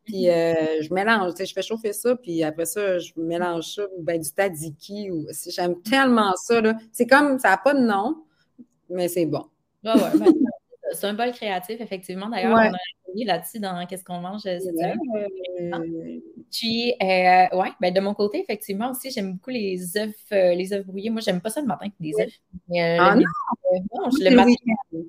puis 0.05 0.27
mhm. 0.27 0.31
euh, 0.31 0.81
je 0.81 0.93
mélange. 0.93 1.33
Je 1.39 1.53
fais 1.53 1.61
chauffer 1.61 1.93
ça. 1.93 2.15
Puis 2.15 2.43
après 2.43 2.65
ça, 2.65 2.99
je 2.99 3.11
mélange 3.17 3.75
ça. 3.75 3.83
Ou 3.97 4.03
ben, 4.03 4.21
du 4.21 4.31
tadiki. 4.31 5.09
Ou, 5.09 5.25
j'aime 5.47 5.81
tellement 5.81 6.35
ça. 6.35 6.61
C'est 6.91 7.07
comme, 7.07 7.39
ça 7.39 7.49
n'a 7.49 7.57
pas 7.57 7.73
de 7.73 7.79
nom, 7.79 8.23
mais 8.89 9.07
c'est 9.07 9.25
bon. 9.25 9.45
Ah 9.83 9.95
ouais, 9.95 10.19
ben, 10.19 10.33
c'est 10.93 11.07
un 11.07 11.13
bol 11.13 11.31
créatif, 11.31 11.79
effectivement. 11.81 12.29
D'ailleurs, 12.29 12.53
on 12.53 12.57
a 12.57 12.63
répondu 12.63 12.77
là-dessus 13.15 13.59
dans 13.59 13.85
Qu'est-ce 13.87 14.03
qu'on 14.03 14.19
mange 14.19 14.41
cette 14.41 14.61
semaine. 14.61 14.99
Puis, 16.51 16.93
euh, 17.01 17.57
ouais, 17.57 17.71
ben 17.79 17.93
de 17.93 17.99
mon 17.99 18.13
côté, 18.13 18.41
effectivement, 18.41 18.91
aussi, 18.91 19.11
j'aime 19.11 19.33
beaucoup 19.33 19.51
les 19.51 19.97
œufs, 19.97 20.15
euh, 20.31 20.53
les 20.55 20.73
œufs 20.73 20.85
brouillés. 20.85 21.09
Moi, 21.09 21.21
j'aime 21.21 21.41
pas 21.41 21.49
ça 21.49 21.61
le 21.61 21.67
matin, 21.67 21.87
les 21.99 22.13
œufs. 22.19 22.33
Euh, 22.71 22.97
ah 22.99 23.15
non! 23.15 23.21
non 23.95 24.09
je, 24.11 24.23
le, 24.23 24.35
le 24.35 24.45
week-end. 24.45 24.99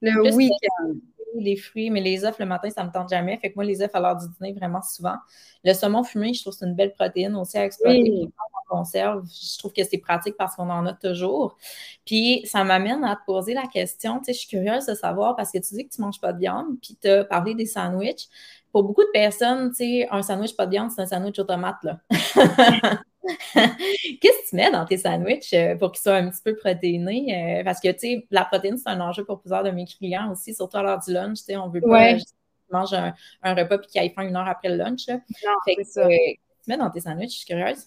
Le 0.00 0.34
week-end 0.34 0.94
les 1.40 1.56
fruits, 1.56 1.90
mais 1.90 2.00
les 2.00 2.24
œufs 2.24 2.38
le 2.38 2.46
matin, 2.46 2.70
ça 2.70 2.82
ne 2.82 2.88
me 2.88 2.92
tente 2.92 3.08
jamais. 3.08 3.36
Fait 3.38 3.50
que 3.50 3.54
moi, 3.56 3.64
les 3.64 3.82
œufs 3.82 3.90
à 3.94 4.00
l'heure 4.00 4.16
du 4.16 4.26
dîner, 4.28 4.52
vraiment 4.52 4.82
souvent. 4.82 5.16
Le 5.64 5.72
saumon 5.72 6.02
fumé, 6.02 6.34
je 6.34 6.40
trouve 6.40 6.52
que 6.52 6.58
c'est 6.60 6.66
une 6.66 6.74
belle 6.74 6.92
protéine 6.92 7.36
aussi 7.36 7.58
à 7.58 7.64
exploiter 7.64 8.28
en 8.70 8.76
conserve. 8.76 9.24
Je 9.26 9.58
trouve 9.58 9.72
que 9.72 9.84
c'est 9.84 9.98
pratique 9.98 10.36
parce 10.36 10.56
qu'on 10.56 10.70
en 10.70 10.86
a 10.86 10.92
toujours. 10.92 11.56
Puis 12.04 12.42
ça 12.46 12.64
m'amène 12.64 13.04
à 13.04 13.16
te 13.16 13.24
poser 13.26 13.54
la 13.54 13.66
question. 13.66 14.18
Tu 14.18 14.26
sais, 14.26 14.32
je 14.32 14.38
suis 14.40 14.48
curieuse 14.48 14.86
de 14.86 14.94
savoir 14.94 15.36
parce 15.36 15.50
que 15.50 15.58
tu 15.58 15.74
dis 15.74 15.88
que 15.88 15.94
tu 15.94 16.00
ne 16.00 16.06
manges 16.06 16.20
pas 16.20 16.32
de 16.32 16.38
viande, 16.38 16.78
puis 16.80 16.96
tu 17.00 17.08
as 17.08 17.24
parlé 17.24 17.54
des 17.54 17.66
sandwichs. 17.66 18.28
Pour 18.74 18.82
beaucoup 18.82 19.04
de 19.04 19.10
personnes, 19.12 19.70
tu 19.70 19.76
sais, 19.76 20.08
un 20.10 20.22
sandwich 20.22 20.56
pas 20.56 20.66
de 20.66 20.72
viande, 20.72 20.90
c'est 20.90 21.00
un 21.00 21.06
sandwich 21.06 21.38
aux 21.38 21.44
tomates, 21.44 21.84
là. 21.84 22.00
Qu'est-ce 22.10 22.42
que 24.42 24.50
tu 24.50 24.56
mets 24.56 24.72
dans 24.72 24.84
tes 24.84 24.96
sandwichs 24.96 25.54
euh, 25.54 25.76
pour 25.76 25.92
qu'ils 25.92 26.02
soient 26.02 26.16
un 26.16 26.28
petit 26.28 26.42
peu 26.42 26.56
protéinés? 26.56 27.60
Euh, 27.60 27.62
parce 27.62 27.78
que, 27.78 27.92
tu 27.92 27.98
sais, 28.00 28.26
la 28.32 28.44
protéine, 28.44 28.76
c'est 28.76 28.88
un 28.88 29.00
enjeu 29.00 29.24
pour 29.24 29.38
plusieurs 29.38 29.62
de 29.62 29.70
mes 29.70 29.84
clients 29.84 30.32
aussi, 30.32 30.52
surtout 30.52 30.78
à 30.78 30.82
l'heure 30.82 30.98
du 30.98 31.12
lunch. 31.12 31.38
Tu 31.38 31.44
sais, 31.44 31.56
on 31.56 31.68
veut 31.68 31.82
pas 31.82 32.14
manger 32.72 32.96
un, 32.96 33.14
un, 33.44 33.54
repas 33.54 33.78
puis 33.78 33.86
qu'il 33.86 34.00
aille 34.00 34.12
faim 34.12 34.26
une 34.26 34.34
heure 34.34 34.48
après 34.48 34.70
le 34.70 34.76
lunch. 34.76 35.06
Là. 35.06 35.20
Non, 35.46 35.54
fait 35.64 35.76
que, 35.76 35.84
ça. 35.84 36.06
Euh, 36.06 36.08
tu 36.08 36.66
mets 36.66 36.76
dans 36.76 36.90
tes 36.90 37.00
sandwichs? 37.00 37.30
Je 37.30 37.36
suis 37.36 37.46
curieuse. 37.46 37.84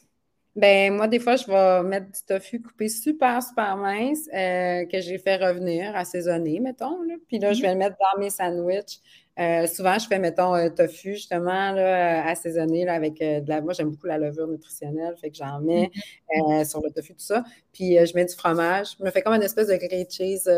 Ben, 0.56 0.94
moi, 0.94 1.08
des 1.08 1.20
fois, 1.20 1.36
je 1.36 1.46
vais 1.46 1.84
mettre 1.84 2.08
du 2.08 2.24
tofu 2.26 2.62
coupé 2.62 2.88
super, 2.88 3.44
super 3.44 3.76
mince 3.76 4.30
euh, 4.34 4.86
que 4.86 5.02
j'ai 5.02 5.18
fait 5.18 5.36
revenir, 5.36 5.94
assaisonner, 5.96 6.62
mettons. 6.62 7.04
Là. 7.04 7.16
Puis 7.28 7.40
là, 7.40 7.52
je 7.52 7.62
vais 7.62 7.74
le 7.74 7.78
mettre 7.78 7.98
dans 8.00 8.20
mes 8.20 8.32
sandwichs. 8.32 9.02
Euh, 9.40 9.68
souvent, 9.68 10.00
je 10.00 10.08
fais, 10.08 10.20
mettons, 10.20 10.54
un 10.54 10.70
tofu, 10.70 11.14
justement, 11.14 11.72
là, 11.72 12.28
assaisonné 12.28 12.86
là, 12.86 12.94
avec 12.94 13.20
de 13.20 13.48
la. 13.48 13.62
Moi, 13.62 13.74
j'aime 13.74 13.90
beaucoup 13.90 14.08
la 14.08 14.18
levure 14.18 14.48
nutritionnelle, 14.48 15.16
fait 15.20 15.30
que 15.30 15.38
j'en 15.38 15.60
mets 15.62 15.92
mm-hmm. 16.36 16.70
sur 16.70 16.82
le 16.82 16.90
tofu, 16.92 17.14
tout 17.14 17.20
ça. 17.20 17.44
Puis 17.72 17.98
je 18.06 18.16
mets 18.16 18.26
du 18.26 18.34
fromage. 18.34 18.96
Je 19.00 19.04
me 19.04 19.12
fais 19.12 19.22
comme 19.22 19.34
une 19.34 19.44
espèce 19.44 19.68
de 19.68 19.76
grilled 19.76 20.10
cheese 20.10 20.50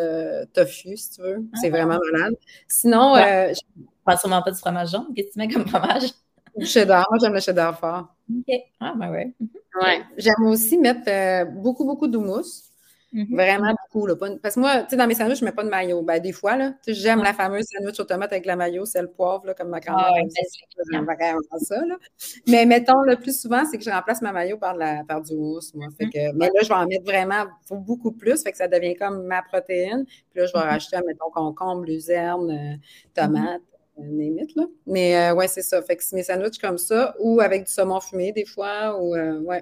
tofu, 0.53 0.95
si 0.95 1.11
tu 1.11 1.21
veux. 1.21 1.45
C'est 1.59 1.67
ah. 1.67 1.71
vraiment 1.71 1.99
malade. 2.11 2.35
Sinon, 2.67 3.13
ouais. 3.13 3.53
je... 3.53 3.81
Pas 4.05 4.17
sûrement 4.17 4.41
pas 4.41 4.51
du 4.51 4.57
fromage 4.57 4.91
jaune. 4.91 5.07
Qu'est-ce 5.15 5.27
que 5.27 5.33
tu 5.33 5.39
mets 5.39 5.47
comme 5.49 5.67
fromage? 5.67 6.11
Du 6.55 6.65
cheddar. 6.65 7.05
Moi, 7.11 7.19
j'aime 7.21 7.33
le 7.33 7.39
cheddar 7.39 7.77
fort. 7.77 8.07
OK. 8.29 8.55
Ah, 8.79 8.93
ben 8.97 9.11
ouais. 9.11 9.33
Mm-hmm. 9.41 9.85
ouais. 9.85 10.01
J'aime 10.17 10.45
aussi 10.47 10.77
mettre 10.77 11.07
euh, 11.07 11.45
beaucoup, 11.45 11.85
beaucoup 11.85 12.07
d'houmous. 12.07 12.68
Mm-hmm. 13.13 13.33
Vraiment 13.33 13.73
beaucoup. 13.73 14.05
Là. 14.05 14.15
Parce 14.41 14.55
que 14.55 14.59
moi, 14.59 14.83
tu 14.83 14.91
sais, 14.91 14.95
dans 14.95 15.07
mes 15.07 15.15
sandwichs, 15.15 15.39
je 15.39 15.45
ne 15.45 15.49
mets 15.49 15.55
pas 15.55 15.63
de 15.63 15.69
maillot. 15.69 16.03
Ben, 16.03 16.21
des 16.21 16.31
fois, 16.31 16.55
là, 16.55 16.73
j'aime 16.87 17.23
la 17.23 17.33
fameuse 17.33 17.65
sandwich 17.65 17.99
aux 17.99 18.03
tomates 18.03 18.31
avec 18.31 18.45
la 18.45 18.55
maillot, 18.55 18.85
c'est 18.85 19.01
le 19.01 19.09
poivre, 19.09 19.47
là, 19.47 19.55
comme 19.55 19.69
ma 19.69 19.79
grand-mère. 19.79 20.11
Ah, 20.11 21.01
vraiment 21.01 21.39
ça. 21.59 21.85
Là. 21.85 21.97
Mais 22.47 22.65
mettons, 22.65 23.01
le 23.01 23.15
plus 23.15 23.41
souvent, 23.41 23.63
c'est 23.65 23.77
que 23.77 23.83
je 23.83 23.89
remplace 23.89 24.21
ma 24.21 24.31
maillot 24.31 24.57
par, 24.57 24.75
la, 24.75 25.03
par 25.03 25.21
du. 25.21 25.35
Moi. 25.35 25.59
Fait 25.97 26.05
que, 26.05 26.33
mais 26.35 26.47
là, 26.47 26.61
je 26.61 26.67
vais 26.67 26.75
en 26.75 26.85
mettre 26.85 27.05
vraiment 27.05 27.45
beaucoup 27.71 28.11
plus. 28.11 28.43
Fait 28.43 28.51
que 28.51 28.57
ça 28.57 28.67
devient 28.67 28.95
comme 28.95 29.23
ma 29.23 29.41
protéine. 29.41 30.05
Puis 30.05 30.39
là, 30.39 30.45
je 30.45 30.53
vais 30.53 30.59
mm-hmm. 30.59 30.69
rajouter, 30.69 30.97
mettons, 31.07 31.31
concombre, 31.33 31.85
luzerne, 31.85 32.51
euh, 32.51 32.75
tomates. 33.13 33.61
Limite, 34.01 34.55
là. 34.55 34.63
Mais 34.87 35.17
euh, 35.17 35.35
ouais, 35.35 35.49
c'est 35.49 35.61
ça. 35.61 35.81
Fait 35.81 35.97
que 35.97 36.03
mes 36.15 36.23
sandwichs 36.23 36.57
comme 36.57 36.77
ça, 36.77 37.13
ou 37.19 37.41
avec 37.41 37.65
du 37.65 37.71
saumon 37.71 37.99
fumé 37.99 38.31
des 38.31 38.45
fois, 38.45 38.97
ou 38.97 39.13
euh, 39.13 39.41
ouais. 39.41 39.61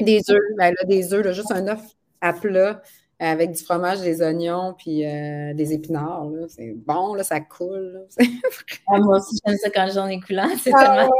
Des 0.00 0.22
œufs, 0.30 0.38
ben 0.56 0.70
là, 0.70 0.84
des 0.86 1.12
œufs, 1.12 1.26
juste 1.32 1.50
un 1.50 1.66
œuf 1.66 1.80
à 2.20 2.32
plat 2.32 2.82
avec 3.20 3.50
du 3.52 3.64
fromage, 3.64 4.00
des 4.00 4.22
oignons, 4.22 4.74
puis 4.78 5.04
euh, 5.04 5.52
des 5.54 5.72
épinards. 5.72 6.28
C'est 6.48 6.72
bon, 6.74 7.14
là, 7.14 7.24
ça 7.24 7.40
coule. 7.40 8.06
Ah, 8.90 8.98
moi 9.00 9.18
aussi, 9.18 9.36
j'aime 9.44 9.56
ça 9.58 9.70
quand 9.70 9.88
j'en 9.92 10.06
ai 10.06 10.20
coulant. 10.20 10.48
C'est 10.56 10.72
ah, 10.74 10.78
tellement... 10.78 11.10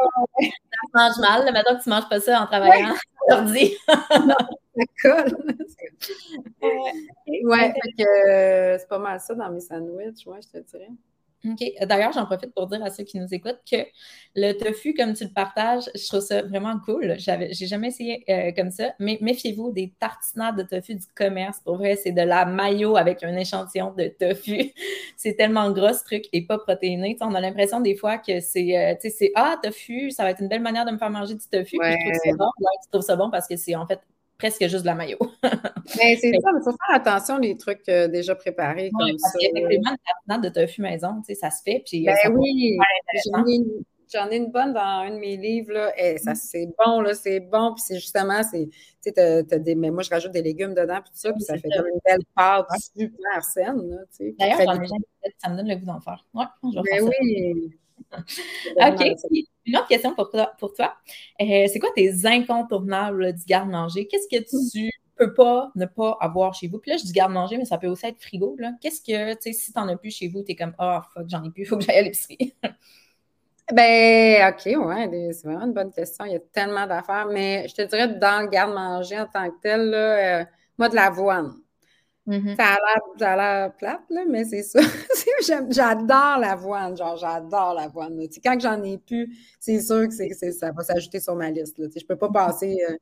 Ça 0.40 0.88
mange 0.94 1.18
mal. 1.18 1.44
Là. 1.44 1.52
Maintenant 1.52 1.76
que 1.76 1.82
tu 1.82 1.88
ne 1.90 1.94
manges 1.94 2.08
pas 2.08 2.20
ça 2.20 2.40
en 2.40 2.46
travaillant, 2.46 2.94
ouais. 3.28 3.76
ça 3.86 4.84
colle. 5.02 5.36
ouais, 6.62 7.44
ouais 7.44 7.74
que 7.98 8.78
c'est 8.78 8.88
pas 8.88 8.98
mal 8.98 9.20
ça 9.20 9.34
dans 9.34 9.50
mes 9.50 9.60
sandwichs, 9.60 10.26
ouais, 10.26 10.38
je 10.40 10.58
te 10.58 10.64
dirais. 10.70 10.88
OK. 11.44 11.86
D'ailleurs, 11.86 12.12
j'en 12.12 12.26
profite 12.26 12.52
pour 12.52 12.66
dire 12.66 12.82
à 12.82 12.90
ceux 12.90 13.04
qui 13.04 13.18
nous 13.18 13.32
écoutent 13.32 13.60
que 13.70 13.76
le 14.34 14.52
tofu, 14.52 14.92
comme 14.92 15.14
tu 15.14 15.24
le 15.24 15.30
partages, 15.30 15.84
je 15.94 16.06
trouve 16.08 16.20
ça 16.20 16.42
vraiment 16.42 16.78
cool. 16.84 17.14
J'ai 17.18 17.66
jamais 17.66 17.88
essayé 17.88 18.24
euh, 18.28 18.52
comme 18.52 18.70
ça, 18.70 18.92
mais 18.98 19.18
méfiez-vous 19.20 19.70
des 19.70 19.92
tartinades 20.00 20.56
de 20.56 20.62
tofu 20.62 20.96
du 20.96 21.06
commerce. 21.14 21.60
Pour 21.64 21.76
vrai, 21.76 21.96
c'est 21.96 22.12
de 22.12 22.22
la 22.22 22.44
mayo 22.44 22.96
avec 22.96 23.22
un 23.22 23.36
échantillon 23.36 23.94
de 23.96 24.08
tofu. 24.08 24.72
c'est 25.16 25.34
tellement 25.34 25.70
gros 25.70 25.92
ce 25.92 26.04
truc 26.04 26.24
et 26.32 26.44
pas 26.44 26.58
protéiné. 26.58 27.16
on 27.20 27.34
a 27.34 27.40
l'impression 27.40 27.80
des 27.80 27.94
fois 27.94 28.18
que 28.18 28.40
c'est, 28.40 28.76
euh, 28.76 28.94
c'est 29.00 29.30
ah, 29.36 29.58
tofu, 29.62 30.10
ça 30.10 30.24
va 30.24 30.30
être 30.30 30.40
une 30.40 30.48
belle 30.48 30.62
manière 30.62 30.84
de 30.84 30.90
me 30.90 30.98
faire 30.98 31.10
manger 31.10 31.34
du 31.34 31.46
tofu. 31.46 31.76
je 31.80 32.08
trouve 32.08 32.20
ça 32.24 32.36
bon. 32.36 32.50
je 32.58 32.90
trouve 32.90 33.02
ça 33.02 33.16
bon 33.16 33.30
parce 33.30 33.46
que 33.46 33.56
c'est 33.56 33.76
en 33.76 33.86
fait 33.86 34.00
presque 34.38 34.62
juste 34.68 34.82
de 34.82 34.86
la 34.86 34.94
maillot. 34.94 35.18
mais 35.42 36.16
c'est 36.20 36.32
ça, 36.40 36.52
mais 36.52 36.60
il 36.60 36.64
faut 36.64 36.70
faire 36.70 36.94
attention 36.94 37.38
les 37.38 37.56
trucs 37.56 37.88
euh, 37.88 38.08
déjà 38.08 38.34
préparés 38.34 38.90
comme 38.90 39.08
parce 39.08 39.32
ça. 39.32 39.38
Effectivement, 39.40 39.96
une 40.28 40.40
de 40.40 40.48
tofu 40.48 40.80
maison, 40.80 41.20
tu 41.20 41.26
sais, 41.26 41.34
ça 41.34 41.50
se 41.50 41.62
fait. 41.62 41.82
Puis, 41.84 42.04
ben 42.04 42.16
oui, 42.32 42.78
j'en 44.10 44.30
ai, 44.30 44.36
une 44.36 44.50
bonne 44.50 44.72
dans 44.72 44.80
un 44.80 45.10
de 45.10 45.18
mes 45.18 45.36
livres, 45.36 45.72
là, 45.72 45.92
et 45.98 46.18
ça, 46.18 46.32
mm. 46.32 46.36
c'est 46.36 46.68
bon, 46.78 47.00
là, 47.00 47.14
c'est 47.14 47.40
bon, 47.40 47.74
puis 47.74 47.82
c'est 47.86 47.96
justement, 47.96 48.42
c'est, 48.42 48.68
tu 49.04 49.12
sais, 49.12 49.58
des, 49.58 49.74
mais 49.74 49.90
moi, 49.90 50.02
je 50.02 50.10
rajoute 50.10 50.32
des 50.32 50.42
légumes 50.42 50.72
dedans, 50.72 51.00
puis 51.02 51.10
tout 51.10 51.18
ça, 51.18 51.32
puis 51.32 51.42
ça 51.42 51.58
fait 51.58 51.68
comme 51.76 51.88
une 51.88 52.00
belle 52.06 52.24
pâte 52.34 52.66
super 52.96 53.44
saine, 53.44 53.90
là, 53.90 53.96
tu 54.16 54.28
sais. 54.28 54.34
D'ailleurs, 54.38 54.58
ça 55.38 55.50
me 55.50 55.56
donne 55.56 55.68
le 55.68 55.76
goût 55.76 55.86
d'en 55.86 56.00
faire. 56.00 56.24
Ouais, 56.32 56.44
je 56.62 56.80
vais 56.80 57.00
ben 57.00 57.08
oui. 57.08 57.78
OK. 58.76 59.02
Une 59.68 59.76
autre 59.76 59.86
question 59.86 60.14
pour 60.14 60.30
toi. 60.30 60.52
Pour 60.58 60.72
toi. 60.72 60.94
Euh, 61.40 61.66
c'est 61.70 61.78
quoi 61.78 61.90
tes 61.94 62.26
incontournables 62.26 63.34
du 63.34 63.44
garde-manger? 63.44 64.06
Qu'est-ce 64.06 64.28
que 64.28 64.42
tu 64.42 64.86
hmm. 64.86 64.90
peux 65.16 65.34
pas 65.34 65.70
ne 65.74 65.84
pas 65.84 66.16
avoir 66.20 66.54
chez 66.54 66.68
vous? 66.68 66.78
Puis 66.78 66.90
là, 66.90 66.96
je 66.96 67.04
dis 67.04 67.12
garde-manger, 67.12 67.58
mais 67.58 67.66
ça 67.66 67.76
peut 67.76 67.86
aussi 67.86 68.06
être 68.06 68.20
frigo. 68.20 68.56
Qu'est-ce 68.80 69.02
que, 69.02 69.34
tu 69.34 69.38
sais, 69.40 69.52
si 69.52 69.72
tu 69.72 69.78
n'en 69.78 69.88
as 69.88 69.96
plus 69.96 70.10
chez 70.10 70.28
vous, 70.28 70.42
tu 70.42 70.52
es 70.52 70.56
comme, 70.56 70.74
oh, 70.78 70.98
fuck, 71.12 71.28
j'en 71.28 71.44
ai 71.44 71.50
plus, 71.50 71.62
il 71.62 71.66
faut 71.68 71.76
que 71.76 71.84
j'aille 71.84 71.98
à 71.98 72.02
l'épicerie. 72.02 72.54
Ben, 73.70 74.48
OK, 74.48 74.64
ouais, 74.64 75.30
c'est 75.32 75.46
vraiment 75.46 75.66
une 75.66 75.74
bonne 75.74 75.92
question. 75.92 76.24
Il 76.24 76.32
y 76.32 76.36
a 76.36 76.40
tellement 76.40 76.86
d'affaires, 76.86 77.26
mais 77.30 77.68
je 77.68 77.74
te 77.74 77.82
dirais, 77.82 78.08
dans 78.08 78.40
le 78.42 78.48
garde-manger 78.48 79.20
en 79.20 79.26
tant 79.26 79.50
que 79.50 79.60
tel, 79.60 79.90
là, 79.90 80.40
euh, 80.40 80.44
moi, 80.78 80.88
de 80.88 80.94
l'avoine. 80.94 81.52
Mm-hmm. 82.28 82.56
Ça 82.56 83.30
a 83.32 83.36
l'air 83.36 83.72
plate, 83.72 84.02
là, 84.10 84.24
mais 84.28 84.44
c'est 84.44 84.62
ça. 84.62 84.80
j'adore 85.70 86.38
l'avoine, 86.38 86.94
genre 86.94 87.16
j'adore 87.16 87.72
l'avoine. 87.72 88.20
Quand 88.44 88.60
j'en 88.60 88.82
ai 88.82 88.98
plus, 88.98 89.34
c'est 89.58 89.80
sûr 89.80 90.06
que 90.06 90.12
c'est, 90.12 90.52
ça 90.52 90.70
va 90.70 90.82
s'ajouter 90.82 91.20
sur 91.20 91.34
ma 91.34 91.50
liste. 91.50 91.78
Là. 91.78 91.86
Je 91.90 92.00
ne 92.02 92.06
peux 92.06 92.18
pas 92.18 92.28
passer 92.30 92.76
euh, 92.86 92.96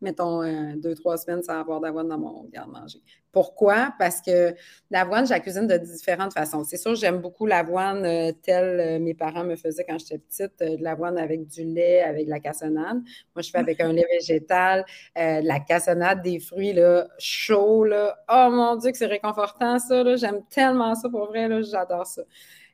mettons, 0.00 0.42
euh, 0.42 0.74
deux, 0.76 0.94
trois 0.94 1.16
semaines 1.16 1.42
sans 1.42 1.58
avoir 1.58 1.80
d'avoine 1.80 2.08
dans 2.08 2.18
mon 2.18 2.44
garde-manger. 2.52 3.00
Pourquoi? 3.32 3.94
Parce 3.98 4.20
que 4.20 4.54
l'avoine, 4.90 5.26
je 5.26 5.30
la 5.30 5.40
cuisine 5.40 5.66
de 5.66 5.76
différentes 5.76 6.32
façons. 6.32 6.64
C'est 6.64 6.76
sûr, 6.76 6.94
j'aime 6.94 7.20
beaucoup 7.20 7.46
l'avoine 7.46 8.04
euh, 8.04 8.32
telle 8.42 8.80
euh, 8.80 8.98
mes 8.98 9.14
parents 9.14 9.44
me 9.44 9.56
faisaient 9.56 9.84
quand 9.84 9.98
j'étais 9.98 10.18
petite, 10.18 10.60
de 10.60 10.82
l'avoine 10.82 11.18
avec 11.18 11.46
du 11.46 11.64
lait, 11.64 12.02
avec 12.02 12.26
de 12.26 12.30
la 12.30 12.40
cassonade. 12.40 12.98
Moi, 13.34 13.42
je 13.42 13.50
fais 13.50 13.58
avec 13.58 13.80
un 13.80 13.92
lait 13.92 14.06
végétal, 14.18 14.84
de 15.16 15.46
la 15.46 15.60
cassonade, 15.60 16.22
des 16.22 16.40
fruits 16.40 16.72
là, 16.72 17.08
chauds. 17.18 17.84
Là. 17.84 18.16
Oh 18.30 18.48
mon 18.50 18.76
Dieu, 18.76 18.90
que 18.90 18.98
c'est 18.98 19.06
réconfortant 19.06 19.78
ça. 19.78 20.16
J'aime 20.16 20.42
tellement 20.50 20.94
ça 20.94 21.08
pour 21.08 21.26
vrai. 21.26 21.62
J'adore 21.62 22.06
ça. 22.06 22.22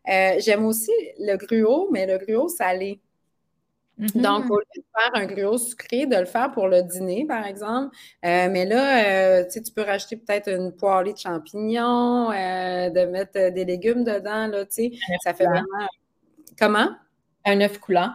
j'aime 0.07 0.65
aussi 0.65 0.93
le 1.19 1.37
gruau, 1.37 1.89
mais 1.93 2.07
le 2.07 2.19
gruau 2.25 2.49
salé. 2.49 3.01
Donc, 4.15 4.51
au 4.51 4.59
lieu 4.59 4.65
de 4.77 4.83
faire 4.97 5.11
un 5.15 5.27
gros 5.27 5.59
sucré, 5.59 6.07
de 6.07 6.17
le 6.17 6.25
faire 6.25 6.51
pour 6.53 6.69
le 6.69 6.83
dîner, 6.83 7.25
par 7.27 7.47
exemple. 7.47 7.95
Euh, 8.25 8.49
mais 8.51 8.65
là, 8.65 9.41
euh, 9.41 9.45
tu 9.51 9.73
peux 9.75 9.83
rajouter 9.83 10.17
peut-être 10.17 10.49
une 10.49 10.73
poêlée 10.73 11.13
de 11.13 11.19
champignons, 11.19 12.31
euh, 12.31 12.91
de 12.91 13.07
mettre 13.07 13.53
des 13.53 13.65
légumes 13.65 14.05
dedans, 14.05 14.47
là, 14.47 14.65
tu 14.65 14.75
sais. 14.75 14.93
Ça 15.23 15.35
fait 15.35 15.47
vraiment. 15.47 15.67
Comment? 16.59 16.91
Un 17.45 17.61
œuf 17.61 17.79
coulant. 17.79 18.13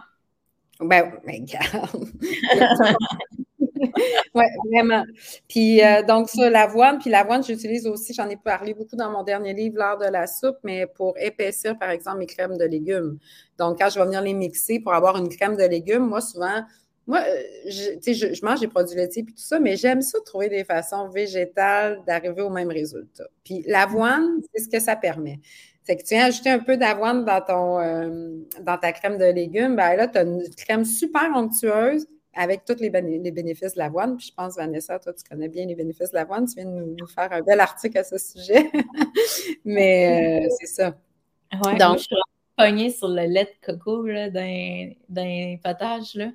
Ben, 0.80 1.12
ben 1.26 1.46
regarde. 1.46 2.08
oui, 4.34 4.44
vraiment. 4.70 5.04
Puis 5.48 5.82
euh, 5.82 6.02
donc 6.02 6.28
ça, 6.28 6.50
l'avoine, 6.50 6.98
puis 6.98 7.10
l'avoine, 7.10 7.42
j'utilise 7.44 7.86
aussi, 7.86 8.14
j'en 8.14 8.28
ai 8.28 8.36
parlé 8.36 8.74
beaucoup 8.74 8.96
dans 8.96 9.10
mon 9.10 9.22
dernier 9.22 9.54
livre, 9.54 9.78
l'art 9.78 9.98
de 9.98 10.06
la 10.06 10.26
soupe, 10.26 10.56
mais 10.64 10.86
pour 10.86 11.14
épaissir, 11.18 11.78
par 11.78 11.90
exemple, 11.90 12.18
mes 12.18 12.26
crèmes 12.26 12.56
de 12.56 12.64
légumes. 12.64 13.18
Donc, 13.58 13.78
quand 13.78 13.88
je 13.90 13.98
vais 13.98 14.04
venir 14.06 14.22
les 14.22 14.34
mixer 14.34 14.80
pour 14.80 14.94
avoir 14.94 15.16
une 15.16 15.28
crème 15.28 15.56
de 15.56 15.64
légumes, 15.64 16.06
moi, 16.06 16.20
souvent, 16.20 16.62
moi, 17.06 17.20
euh, 17.26 17.42
je, 17.66 18.12
je, 18.12 18.34
je 18.34 18.44
mange 18.44 18.60
des 18.60 18.68
produits 18.68 18.96
laitiers 18.96 19.22
puis 19.24 19.34
tout 19.34 19.42
ça, 19.42 19.58
mais 19.58 19.76
j'aime 19.76 20.02
ça 20.02 20.18
trouver 20.26 20.48
des 20.48 20.64
façons 20.64 21.08
végétales 21.08 22.02
d'arriver 22.06 22.42
au 22.42 22.50
même 22.50 22.68
résultat. 22.70 23.24
Puis 23.44 23.64
l'avoine, 23.66 24.40
c'est 24.54 24.62
ce 24.64 24.68
que 24.68 24.78
ça 24.78 24.94
permet. 24.94 25.40
C'est 25.84 25.96
que 25.96 26.02
tu 26.02 26.14
viens 26.14 26.26
ajouter 26.26 26.50
un 26.50 26.58
peu 26.58 26.76
d'avoine 26.76 27.24
dans 27.24 27.80
euh, 27.80 28.36
dans 28.60 28.76
ta 28.76 28.92
crème 28.92 29.16
de 29.16 29.24
légumes, 29.24 29.74
ben 29.74 29.96
là, 29.96 30.06
tu 30.06 30.18
as 30.18 30.22
une 30.22 30.42
crème 30.54 30.84
super 30.84 31.30
onctueuse 31.34 32.06
avec 32.34 32.64
tous 32.64 32.76
les, 32.80 32.90
bénéfices 32.90 33.74
de 33.74 33.78
l'avoine. 33.78 34.16
Puis 34.16 34.28
je 34.28 34.34
pense, 34.34 34.56
Vanessa, 34.56 34.98
toi, 34.98 35.12
tu 35.12 35.22
connais 35.28 35.48
bien 35.48 35.66
les 35.66 35.74
bénéfices 35.74 36.10
de 36.10 36.16
l'avoine. 36.16 36.46
Tu 36.46 36.54
viens 36.56 36.70
de 36.70 36.94
nous, 36.98 37.06
faire 37.06 37.32
un 37.32 37.42
bel 37.42 37.60
article 37.60 37.98
à 37.98 38.04
ce 38.04 38.18
sujet. 38.18 38.70
Mais 39.64 40.44
euh, 40.44 40.48
c'est 40.60 40.66
ça. 40.66 40.94
Ouais, 41.64 41.76
Donc, 41.76 41.98
je 41.98 42.04
suis 42.04 42.16
pognée 42.56 42.90
sur 42.90 43.08
le 43.08 43.22
lait 43.22 43.44
de 43.44 43.66
coco 43.66 44.06
d'un 44.06 45.56
potage. 45.62 46.14
Là. 46.14 46.30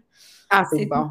Ah, 0.49 0.65
c'est 0.71 0.85
bon. 0.85 1.09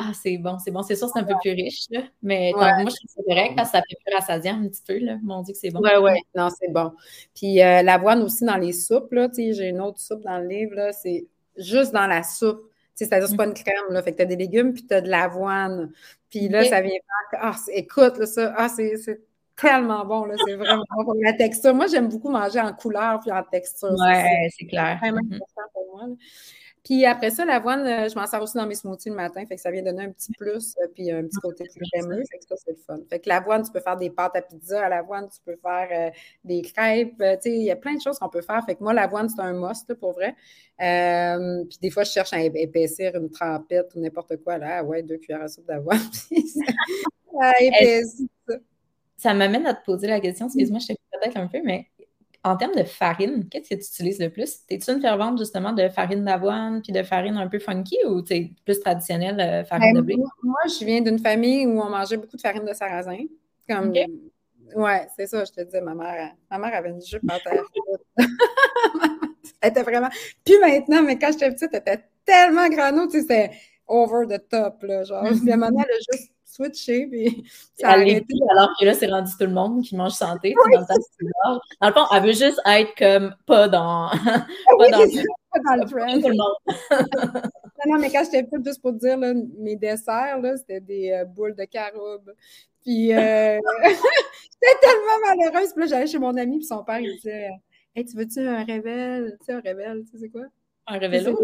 Ah, 0.00 0.12
c'est 0.14 0.38
bon, 0.38 0.58
c'est 0.60 0.70
bon. 0.70 0.82
C'est 0.82 0.94
sûr, 0.94 1.08
c'est 1.12 1.18
un 1.18 1.24
peu 1.24 1.34
plus 1.42 1.50
riche, 1.50 1.86
là. 1.90 2.02
Mais 2.22 2.52
moi, 2.54 2.70
je 2.78 2.84
trouve 2.84 2.94
c'est 3.08 3.24
correct 3.24 3.54
parce 3.56 3.70
que 3.70 3.78
ça 3.78 3.82
fait 3.88 3.96
plus 4.04 4.14
rassasiant 4.14 4.62
un 4.62 4.68
petit 4.68 4.82
peu, 4.86 4.98
là. 4.98 5.18
Mon 5.24 5.42
Dieu, 5.42 5.54
que 5.54 5.58
c'est 5.58 5.70
bon. 5.70 5.80
Oui, 5.82 5.90
oui. 6.00 6.20
Non, 6.36 6.50
c'est 6.56 6.70
bon. 6.70 6.92
Puis 7.34 7.60
euh, 7.60 7.82
l'avoine 7.82 8.22
aussi 8.22 8.44
dans 8.44 8.56
les 8.56 8.72
soupes, 8.72 9.10
là. 9.12 9.28
Tu 9.28 9.34
sais, 9.34 9.52
j'ai 9.54 9.68
une 9.70 9.80
autre 9.80 9.98
soupe 9.98 10.22
dans 10.22 10.38
le 10.38 10.46
livre, 10.46 10.76
là. 10.76 10.92
C'est 10.92 11.26
juste 11.56 11.92
dans 11.92 12.06
la 12.06 12.22
soupe. 12.22 12.60
C'est-à-dire, 13.04 13.28
c'est 13.28 13.36
pas 13.36 13.46
une 13.46 13.54
crème, 13.54 13.90
là. 13.90 14.02
Fait 14.02 14.12
que 14.12 14.16
tu 14.16 14.22
as 14.22 14.26
des 14.26 14.36
légumes, 14.36 14.72
puis 14.72 14.84
tu 14.86 14.92
as 14.92 15.00
de 15.00 15.08
l'avoine. 15.08 15.92
Puis 16.30 16.48
là, 16.48 16.64
ça 16.64 16.80
vient 16.80 16.98
Ah, 17.34 17.54
écoute, 17.72 18.18
là, 18.18 18.26
ça, 18.26 18.54
ah, 18.56 18.68
c'est 18.68 19.20
tellement 19.56 20.04
bon, 20.04 20.24
là. 20.24 20.34
C'est 20.44 20.56
vraiment 20.56 20.84
bon 20.96 21.04
pour 21.04 21.14
la 21.22 21.32
texture. 21.32 21.74
Moi, 21.74 21.86
j'aime 21.86 22.08
beaucoup 22.08 22.30
manger 22.30 22.60
en 22.60 22.72
couleur 22.72 23.20
puis 23.20 23.30
en 23.30 23.42
texture. 23.44 23.92
Ouais, 23.92 24.48
c'est 24.58 24.66
clair. 24.66 24.98
vraiment 25.00 25.20
mm-hmm. 25.20 25.34
important 25.34 25.62
pour 25.72 25.96
moi. 25.96 26.16
Puis 26.84 27.04
après 27.04 27.30
ça, 27.30 27.44
l'avoine, 27.44 27.86
euh, 27.86 28.08
je 28.08 28.14
m'en 28.14 28.26
sers 28.26 28.42
aussi 28.42 28.56
dans 28.56 28.66
mes 28.66 28.74
smoothies 28.74 29.10
le 29.10 29.14
matin. 29.14 29.44
Fait 29.46 29.56
que 29.56 29.60
ça 29.60 29.70
vient 29.70 29.82
donner 29.82 30.04
un 30.04 30.10
petit 30.10 30.32
plus, 30.32 30.74
euh, 30.82 30.86
puis 30.94 31.10
un 31.10 31.22
petit 31.24 31.38
côté 31.40 31.64
plus 31.64 31.84
crémeux. 31.92 32.22
Fait 32.30 32.38
que 32.38 32.44
ça, 32.44 32.54
c'est 32.56 32.72
le 32.72 32.76
fun. 32.76 32.98
Fait 33.08 33.18
que 33.20 33.28
l'avoine, 33.28 33.62
tu 33.62 33.70
peux 33.70 33.80
faire 33.80 33.96
des 33.96 34.10
pâtes 34.10 34.36
à 34.36 34.42
pizza 34.42 34.84
à 34.84 34.88
l'avoine, 34.88 35.28
tu 35.28 35.40
peux 35.44 35.56
faire 35.56 35.88
euh, 35.90 36.10
des 36.44 36.62
crêpes. 36.62 37.16
tu 37.18 37.24
sais, 37.24 37.56
il 37.56 37.62
y 37.62 37.70
a 37.70 37.76
plein 37.76 37.94
de 37.94 38.00
choses 38.00 38.18
qu'on 38.18 38.28
peut 38.28 38.42
faire. 38.42 38.64
Fait 38.64 38.74
que 38.74 38.82
moi, 38.82 38.92
l'avoine, 38.92 39.28
c'est 39.28 39.40
un 39.40 39.52
must, 39.52 39.92
pour 39.94 40.12
vrai. 40.12 40.34
puis 40.78 41.78
des 41.80 41.90
fois, 41.90 42.04
je 42.04 42.12
cherche 42.12 42.32
à 42.32 42.40
épaissir 42.40 43.14
une 43.16 43.30
trempette 43.30 43.92
ou 43.94 44.00
n'importe 44.00 44.36
quoi. 44.42 44.58
Là, 44.58 44.78
ah 44.78 44.84
ouais, 44.84 45.02
deux 45.02 45.18
cuillères 45.18 45.42
à 45.42 45.48
soupe 45.48 45.66
d'avoine. 45.66 45.98
ça. 47.36 47.52
Ça 49.18 49.34
m'amène 49.34 49.66
à 49.66 49.74
te 49.74 49.84
poser 49.84 50.06
la 50.06 50.20
question, 50.20 50.46
excuse-moi, 50.46 50.78
je 50.78 50.86
t'ai 50.88 50.96
peut-être 51.10 51.36
un 51.36 51.48
peu, 51.48 51.60
mais 51.64 51.88
en 52.44 52.56
termes 52.56 52.74
de 52.74 52.84
farine, 52.84 53.48
qu'est-ce 53.48 53.70
que 53.70 53.74
tu 53.74 53.80
utilises 53.80 54.20
le 54.20 54.30
plus? 54.30 54.60
Es-tu 54.68 54.90
une 54.90 55.00
fervente 55.00 55.38
justement 55.38 55.72
de 55.72 55.88
farine 55.88 56.24
d'avoine 56.24 56.82
puis 56.82 56.92
de 56.92 57.02
farine 57.02 57.36
un 57.36 57.48
peu 57.48 57.58
funky 57.58 57.98
ou 58.06 58.22
tu 58.22 58.34
es 58.34 58.52
plus 58.64 58.80
traditionnelle 58.80 59.40
euh, 59.40 59.64
farine 59.64 59.94
de 59.94 60.00
blé? 60.00 60.16
Moi, 60.42 60.60
je 60.66 60.84
viens 60.84 61.00
d'une 61.00 61.18
famille 61.18 61.66
où 61.66 61.80
on 61.80 61.90
mangeait 61.90 62.16
beaucoup 62.16 62.36
de 62.36 62.40
farine 62.40 62.64
de 62.64 62.72
sarrasin. 62.72 63.18
Comme, 63.68 63.92
Ouais, 64.74 65.06
c'est 65.16 65.26
ça, 65.26 65.44
je 65.44 65.52
te 65.52 65.60
disais, 65.62 65.80
ma 65.80 65.94
mère, 65.94 66.34
ma 66.50 66.58
mère 66.58 66.74
avait 66.74 66.90
une 66.90 67.00
jupe 67.00 67.22
en 67.30 67.38
terre. 67.38 67.64
elle 69.60 69.70
était 69.70 69.82
vraiment. 69.82 70.10
Puis 70.44 70.58
maintenant, 70.60 71.02
mais 71.02 71.18
quand 71.18 71.32
j'étais 71.32 71.50
petite, 71.50 71.70
elle 71.72 71.80
était 71.80 72.04
tellement 72.24 72.68
grano, 72.68 73.06
tu 73.06 73.12
sais, 73.12 73.20
c'était 73.20 73.50
over 73.86 74.26
the 74.26 74.48
top, 74.48 74.82
là. 74.82 75.04
Genre, 75.04 75.24
puis 75.40 75.50
à 75.50 75.54
un 75.54 75.56
moment, 75.56 75.84
elle 75.84 75.94
a 75.94 76.16
juste 76.16 76.32
switché, 76.58 77.06
puis 77.06 77.44
ça 77.74 77.90
a 77.90 77.92
arrêté. 77.92 78.34
alors 78.50 78.70
que 78.78 78.84
là, 78.84 78.94
c'est 78.94 79.06
rendu 79.06 79.30
tout 79.38 79.46
le 79.46 79.52
monde 79.52 79.82
qui 79.82 79.96
mange 79.96 80.12
santé. 80.12 80.54
Oui, 80.56 80.74
dans, 80.74 80.80
le 80.80 81.60
dans 81.80 81.88
le 81.88 81.92
fond, 81.92 82.04
elle 82.14 82.22
veut 82.22 82.32
juste 82.32 82.60
être 82.66 82.94
comme 82.96 83.34
pas 83.46 83.68
dans, 83.68 84.10
pas 84.78 84.90
dans, 84.90 84.98
pas 84.98 85.60
dans 85.64 85.76
le 85.76 85.88
trend. 85.88 86.20
Tout 86.20 86.28
le 86.28 86.36
monde. 86.36 87.42
non, 87.86 87.98
mais 87.98 88.10
quand 88.10 88.24
j'étais 88.24 88.42
petite, 88.44 88.66
juste 88.66 88.82
pour 88.82 88.92
te 88.92 88.98
dire, 88.98 89.16
là, 89.16 89.32
mes 89.58 89.76
desserts, 89.76 90.40
là, 90.40 90.56
c'était 90.56 90.80
des 90.80 91.12
euh, 91.12 91.24
boules 91.24 91.54
de 91.54 91.64
caroube. 91.64 92.32
Puis 92.82 93.12
euh, 93.12 93.58
j'étais 93.84 94.78
tellement 94.80 95.26
malheureuse. 95.26 95.72
Puis 95.72 95.82
là, 95.82 95.86
j'allais 95.86 96.06
chez 96.06 96.18
mon 96.18 96.36
ami, 96.36 96.58
puis 96.58 96.66
son 96.66 96.84
père, 96.84 97.00
il 97.00 97.14
disait 97.16 97.50
Hey, 97.94 98.04
tu 98.04 98.16
veux-tu 98.16 98.40
un 98.40 98.64
révèle? 98.64 99.36
Tu 99.40 99.46
sais, 99.46 99.52
un 99.52 99.60
révèle, 99.60 100.04
tu 100.04 100.12
sais, 100.12 100.18
c'est 100.20 100.28
quoi? 100.28 100.44
Un 100.86 100.98
révélo? 100.98 101.38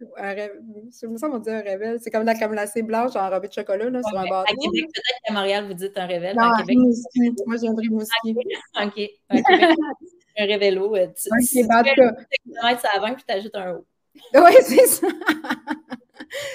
Je 0.00 1.06
me 1.06 1.16
semble 1.16 1.36
on 1.36 1.38
dit 1.38 1.50
un 1.50 1.60
révèle. 1.60 1.98
C'est 2.00 2.10
comme 2.10 2.24
la 2.24 2.34
crème 2.34 2.52
glacée 2.52 2.82
blanche 2.82 3.14
en 3.16 3.30
robe 3.30 3.46
de 3.46 3.52
chocolat 3.52 3.90
là, 3.90 4.02
sur 4.02 4.18
un 4.18 4.24
bâton. 4.24 4.42
À 4.42 4.54
Québec, 4.54 4.90
peut-être 4.92 5.20
qu'à 5.24 5.32
Montréal, 5.32 5.66
vous 5.66 5.74
dites 5.74 5.96
un 5.96 6.06
révèle. 6.06 6.36
Non, 6.36 6.52
à 6.52 6.58
Québec, 6.58 6.78
Moi, 7.46 7.56
j'ai 7.60 7.68
un 7.68 7.74
Rimouski. 7.76 8.36
OK. 8.82 9.10
un 10.36 10.44
révélo. 10.46 10.96
Euh, 10.96 11.06
tu, 11.06 11.28
okay, 11.32 11.62
tu 11.62 11.68
ben, 11.68 11.82
tu 11.84 12.80
ça 12.80 12.88
avant, 12.96 13.14
puis 13.14 13.24
tu 13.26 13.34
ajoutes 13.34 13.54
un 13.54 13.74
haut. 13.74 13.86
Oui, 14.34 14.52
c'est 14.62 14.86
ça. 14.86 15.06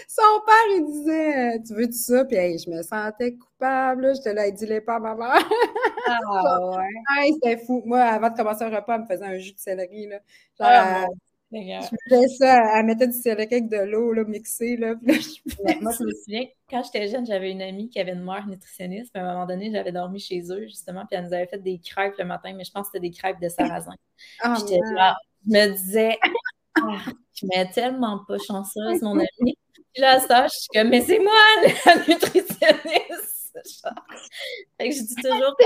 Son 0.08 0.41
père, 0.45 0.75
il 0.75 0.86
disait 0.86 1.56
euh, 1.56 1.60
Tu 1.65 1.73
veux-tu 1.73 1.97
ça? 1.97 2.25
Puis 2.25 2.38
je 2.60 2.69
me 2.69 2.82
sentais 2.82 3.36
coupable. 3.36 4.13
J'étais 4.15 4.34
là, 4.34 4.47
il 4.47 4.54
dit 4.54 4.67
pas 4.82 4.95
à 4.95 4.99
ma 4.99 5.15
mère. 5.15 5.49
ah 6.08 6.60
ouais. 6.78 7.32
c'était 7.34 7.58
fou. 7.58 7.82
Moi, 7.86 7.99
avant 8.02 8.30
de 8.30 8.36
commencer 8.36 8.63
un 8.63 8.75
repas, 8.75 8.95
elle 8.95 9.02
me 9.02 9.08
faisait 9.08 9.25
un 9.25 9.38
jus 9.38 9.54
de 9.54 9.60
céleri. 9.60 10.08
Là. 10.08 10.17
Genre, 10.60 10.67
ah, 10.69 11.06
je 11.52 11.88
faisais 12.10 12.28
ça, 12.38 12.78
elle 12.78 12.86
mettait 12.86 13.08
du 13.08 13.18
céleri 13.18 13.44
avec 13.44 13.70
de 13.70 13.78
l'eau 13.78 14.14
là, 14.14 14.24
mixée. 14.24 14.78
Là, 14.78 14.96
moi, 15.02 15.16
je 15.98 16.04
me 16.04 16.14
souviens, 16.14 16.46
quand 16.70 16.84
j'étais 16.84 17.08
jeune, 17.08 17.26
j'avais 17.26 17.52
une 17.52 17.62
amie 17.62 17.90
qui 17.90 18.00
avait 18.00 18.14
une 18.14 18.24
mère 18.24 18.46
nutritionniste. 18.48 19.12
Puis 19.14 19.22
à 19.22 19.26
un 19.26 19.34
moment 19.34 19.48
donné, 19.48 19.72
j'avais 19.72 19.92
dormi 19.92 20.20
chez 20.20 20.42
eux, 20.52 20.68
justement, 20.68 21.06
puis 21.06 21.18
elle 21.18 21.26
nous 21.26 21.34
avait 21.34 21.48
fait 21.48 21.62
des 21.62 21.80
crêpes 21.80 22.16
le 22.18 22.26
matin, 22.26 22.54
mais 22.56 22.64
je 22.64 22.72
pense 22.72 22.88
que 22.88 22.92
c'était 22.94 23.08
des 23.08 23.14
crêpes 23.14 23.42
de 23.42 23.50
sarrasin. 23.50 23.94
Oh, 24.46 24.54
j'étais 24.60 24.82
là, 24.96 25.16
je 25.48 25.54
me 25.54 25.72
disais, 25.72 26.18
ah, 26.76 26.98
je 27.34 27.46
m'ai 27.46 27.72
tellement 27.72 28.20
pas 28.28 28.38
chanceuse, 28.38 29.02
mon 29.02 29.18
amie. 29.18 29.58
Puis 29.74 30.02
là, 30.02 30.20
ça, 30.20 30.48
je 30.48 30.58
suis 30.58 30.68
comme, 30.74 30.90
mais 30.90 31.02
c'est 31.02 31.20
moi, 31.20 31.34
la 31.86 31.96
nutritionniste! 31.96 33.38
fait 34.80 34.89
que 34.89 34.95
je 34.95 35.02
dis 35.02 35.15
toujours 35.15 35.56
que 35.58 35.65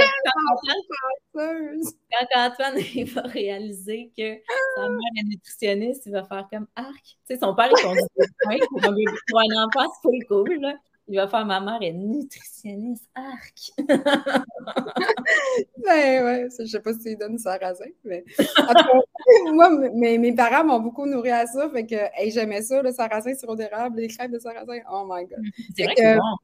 quand 2.12 2.46
Antoine, 2.46 2.78
il 2.96 3.06
va 3.06 3.22
réaliser 3.24 4.12
que 4.18 4.38
sa 4.76 4.90
mère 4.90 5.00
est 5.18 5.24
nutritionniste, 5.24 6.06
il 6.06 6.12
va 6.12 6.24
faire 6.24 6.48
comme 6.52 6.68
arc. 6.76 7.04
Tu 7.04 7.34
sais, 7.34 7.40
son 7.40 7.56
père, 7.56 7.70
il 7.72 7.82
conduit. 8.82 9.06
Pour 9.30 9.40
un 9.40 9.66
enfant, 9.66 9.92
c'est 10.02 10.10
pas 10.10 10.26
cool, 10.28 10.60
là. 10.62 10.76
Il 11.10 11.18
va 11.18 11.28
faire 11.28 11.46
ma 11.46 11.60
mère 11.60 11.80
est 11.82 11.92
nutritionniste, 11.92 13.10
arc. 13.14 13.74
ben 15.78 16.24
ouais, 16.24 16.48
je 16.58 16.66
sais 16.66 16.80
pas 16.80 16.94
s'il 16.94 17.18
donne 17.18 17.38
ça 17.38 17.60
mais. 18.06 18.24
moi, 19.54 19.70
mes, 19.94 20.18
mes 20.18 20.34
parents 20.34 20.64
m'ont 20.64 20.80
beaucoup 20.80 21.06
nourri 21.06 21.32
à 21.32 21.46
ça, 21.46 21.70
fait 21.70 21.86
que 21.86 21.98
j'aimais 22.30 22.62
ça, 22.62 22.82
le 22.82 22.94
sarrasin 22.94 23.34
sirop 23.34 23.58
d'érable, 23.58 24.00
les 24.00 24.08
crêpes 24.08 24.32
de 24.32 24.40
sarrasin. 24.40 24.80
Oh 24.90 25.06
my 25.06 25.26
god. 25.26 25.44
C'est 25.76 25.84
vrai 25.84 25.96
que, 25.96 26.02
c'est 26.02 26.16
bon. 26.16 26.38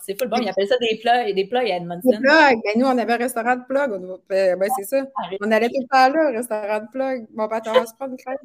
C'est 0.00 0.18
full 0.18 0.28
bon. 0.28 0.36
Ils 0.40 0.48
appellent 0.48 0.68
ça 0.68 0.76
des 0.78 0.98
plats 1.00 1.28
et 1.28 1.34
des 1.34 1.46
plats, 1.46 1.60
a 1.60 1.64
Edmondson. 1.64 2.10
Des 2.10 2.16
plugs. 2.16 2.60
Ben, 2.64 2.72
nous, 2.76 2.86
on 2.86 2.98
avait 2.98 3.12
un 3.12 3.18
restaurant 3.18 3.56
de 3.56 3.64
plugs. 3.64 4.18
Ben, 4.28 4.58
ben, 4.58 4.70
c'est 4.76 4.84
ça. 4.84 5.04
On 5.40 5.50
allait 5.50 5.68
tout 5.68 5.80
le 5.80 5.88
temps 5.88 6.14
là, 6.14 6.28
un 6.28 6.32
restaurant 6.32 6.80
de 6.80 6.90
plugs. 6.90 7.26
Mon 7.34 7.48
père, 7.48 7.60
on 7.66 7.72
va 7.72 7.86
se 7.86 7.94
prendre 7.94 8.12
une 8.12 8.16
crêpe, 8.16 8.40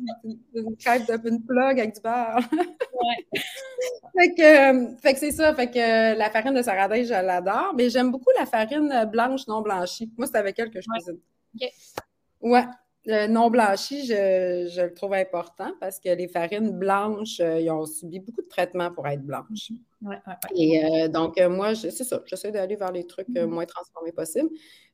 une, 0.54 0.76
crêpe 0.78 1.08
de 1.08 1.30
une 1.30 1.46
plug 1.46 1.80
avec 1.80 1.96
du 1.96 2.02
beurre. 2.02 2.40
Ouais. 2.52 3.40
fait 4.20 4.34
que, 4.36 5.02
fait 5.02 5.14
que 5.14 5.20
c'est 5.20 5.32
ça. 5.32 5.54
Fait 5.56 5.70
que 5.70 6.18
la 6.18 6.30
farine 6.30 6.54
de 6.54 6.62
sarrasin, 6.62 7.04
je 7.04 7.26
l'adore. 7.26 7.74
Mais 7.78 7.90
j'aime 7.90 8.12
beaucoup 8.12 8.32
la 8.38 8.46
farine 8.46 9.10
blanche 9.12 9.48
non 9.48 9.62
blanchie. 9.62 10.12
Moi, 10.18 10.28
c'est 10.28 10.38
avec 10.38 10.60
elle 10.60 10.72
que 10.72 10.82
je 10.82 10.88
cuisine. 10.88 11.20
OK. 11.56 11.70
Ouais. 12.42 12.66
Le 13.06 13.28
non 13.28 13.50
blanchi, 13.50 14.06
je, 14.06 14.70
je, 14.74 14.82
le 14.82 14.94
trouve 14.94 15.14
important 15.14 15.72
parce 15.80 16.00
que 16.00 16.10
les 16.10 16.28
farines 16.28 16.78
blanches, 16.78 17.40
euh, 17.40 17.60
ils 17.60 17.70
ont 17.72 17.86
subi 17.86 18.20
beaucoup 18.20 18.42
de 18.42 18.48
traitements 18.48 18.92
pour 18.92 19.08
être 19.08 19.22
blanches. 19.22 19.72
Ouais, 20.02 20.18
ouais, 20.28 20.34
Et 20.56 20.84
euh, 20.84 21.08
donc, 21.08 21.40
euh, 21.40 21.50
moi, 21.50 21.76
c'est 21.76 21.92
ça, 21.92 22.22
j'essaie 22.26 22.52
d'aller 22.52 22.76
vers 22.76 22.92
les 22.92 23.08
trucs 23.08 23.30
mm-hmm. 23.30 23.46
moins 23.46 23.66
transformés 23.66 24.12
possibles. 24.12 24.50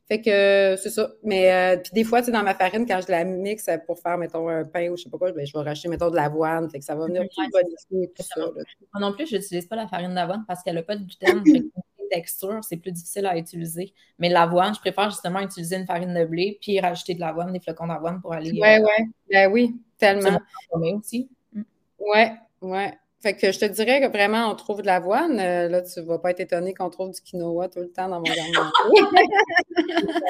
Fait 0.07 0.21
que 0.21 0.75
c'est 0.79 0.91
ça. 0.91 1.13
Mais 1.23 1.79
puis 1.83 1.91
des 1.93 2.03
fois, 2.03 2.19
tu 2.19 2.27
sais, 2.27 2.31
dans 2.31 2.43
ma 2.43 2.53
farine, 2.53 2.85
quand 2.85 3.01
je 3.01 3.11
la 3.11 3.25
mixe 3.25 3.67
pour 3.87 3.99
faire, 3.99 4.19
mettons, 4.19 4.47
un 4.49 4.63
pain 4.63 4.89
ou 4.89 4.97
je 4.97 5.03
sais 5.03 5.09
pas 5.09 5.17
quoi, 5.17 5.31
ben, 5.31 5.47
je 5.47 5.51
vais 5.51 5.63
racheter, 5.63 5.89
mettons, 5.89 6.11
de 6.11 6.15
l'avoine. 6.15 6.69
Fait 6.69 6.77
que 6.77 6.85
ça 6.85 6.93
va 6.93 7.07
venir 7.07 7.23
tout 7.23 7.41
bonifier 7.51 8.03
et 8.03 8.11
tout 8.11 8.21
ça. 8.21 8.39
Moi 8.39 9.01
non 9.01 9.13
plus, 9.13 9.25
je 9.25 9.37
n'utilise 9.37 9.65
pas 9.65 9.75
la 9.75 9.87
farine 9.87 10.13
d'avoine 10.13 10.45
parce 10.47 10.61
qu'elle 10.61 10.75
n'a 10.75 10.83
pas 10.83 10.95
de 10.95 11.05
gluten. 11.05 11.43
texture, 12.09 12.59
c'est 12.63 12.77
plus 12.77 12.91
difficile 12.91 13.25
à 13.25 13.37
utiliser. 13.37 13.93
Mais 14.19 14.29
l'avoine, 14.29 14.73
je 14.73 14.79
préfère 14.79 15.09
justement 15.09 15.39
utiliser 15.39 15.77
une 15.77 15.85
farine 15.85 16.13
de 16.13 16.25
blé 16.25 16.57
puis 16.61 16.79
rajouter 16.79 17.13
de 17.13 17.19
l'avoine, 17.19 17.51
des 17.53 17.59
flocons 17.59 17.87
d'avoine 17.87 18.21
pour 18.21 18.33
aller. 18.33 18.51
Ouais, 18.59 18.79
euh, 18.79 18.83
ouais. 18.83 19.05
Ben 19.31 19.51
oui, 19.51 19.75
tellement. 19.97 20.39
aussi. 20.71 21.29
Mm. 21.53 21.61
Ouais, 21.99 22.33
ouais. 22.61 22.93
Fait 23.25 23.35
que 23.35 23.51
je 23.51 23.57
te 23.57 23.65
dirais 23.65 24.01
que 24.01 24.07
vraiment, 24.07 24.51
on 24.51 24.55
trouve 24.55 24.83
de 24.83 24.85
l'avoine. 24.85 25.39
Euh, 25.39 25.67
là, 25.67 25.81
tu 25.81 25.99
ne 25.99 26.05
vas 26.05 26.19
pas 26.19 26.29
être 26.29 26.41
étonné 26.41 26.75
qu'on 26.75 26.91
trouve 26.91 27.09
du 27.09 27.19
quinoa 27.21 27.69
tout 27.69 27.79
le 27.79 27.91
temps 27.91 28.07
dans 28.07 28.17
mon 28.17 28.23
garde 28.23 28.71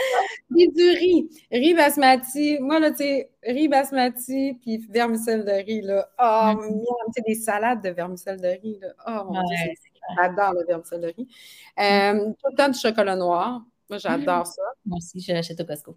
Puis 0.49 0.69
du 0.69 0.89
riz. 0.91 1.29
Riz 1.51 1.73
basmati. 1.73 2.57
Moi, 2.61 2.79
là, 2.79 2.91
tu 2.91 2.97
sais, 2.99 3.29
riz 3.43 3.67
basmati 3.67 4.53
puis 4.61 4.77
vermicelle 4.89 5.43
de 5.43 5.51
riz, 5.51 5.81
là. 5.81 6.07
Oh, 6.17 6.53
mm. 6.55 6.69
tu 6.69 7.13
sais, 7.15 7.21
des 7.27 7.35
salades 7.35 7.83
de 7.83 7.89
vermicelle 7.89 8.39
de 8.39 8.47
riz, 8.47 8.79
là. 8.79 8.93
Oh, 9.07 9.25
mon 9.25 9.43
Dieu, 9.43 9.57
J'adore 10.15 10.53
le 10.53 10.65
vermicelle 10.65 11.01
de 11.01 11.07
riz. 11.07 11.27
Euh, 11.79 12.31
tout 12.31 12.49
le 12.51 12.55
temps 12.55 12.69
du 12.69 12.79
chocolat 12.79 13.15
noir. 13.15 13.61
Moi, 13.89 13.99
j'adore 13.99 14.47
ça. 14.47 14.61
Moi 14.85 14.97
aussi, 14.97 15.19
je 15.19 15.31
l'achète 15.31 15.59
au 15.61 15.65
Costco. 15.65 15.95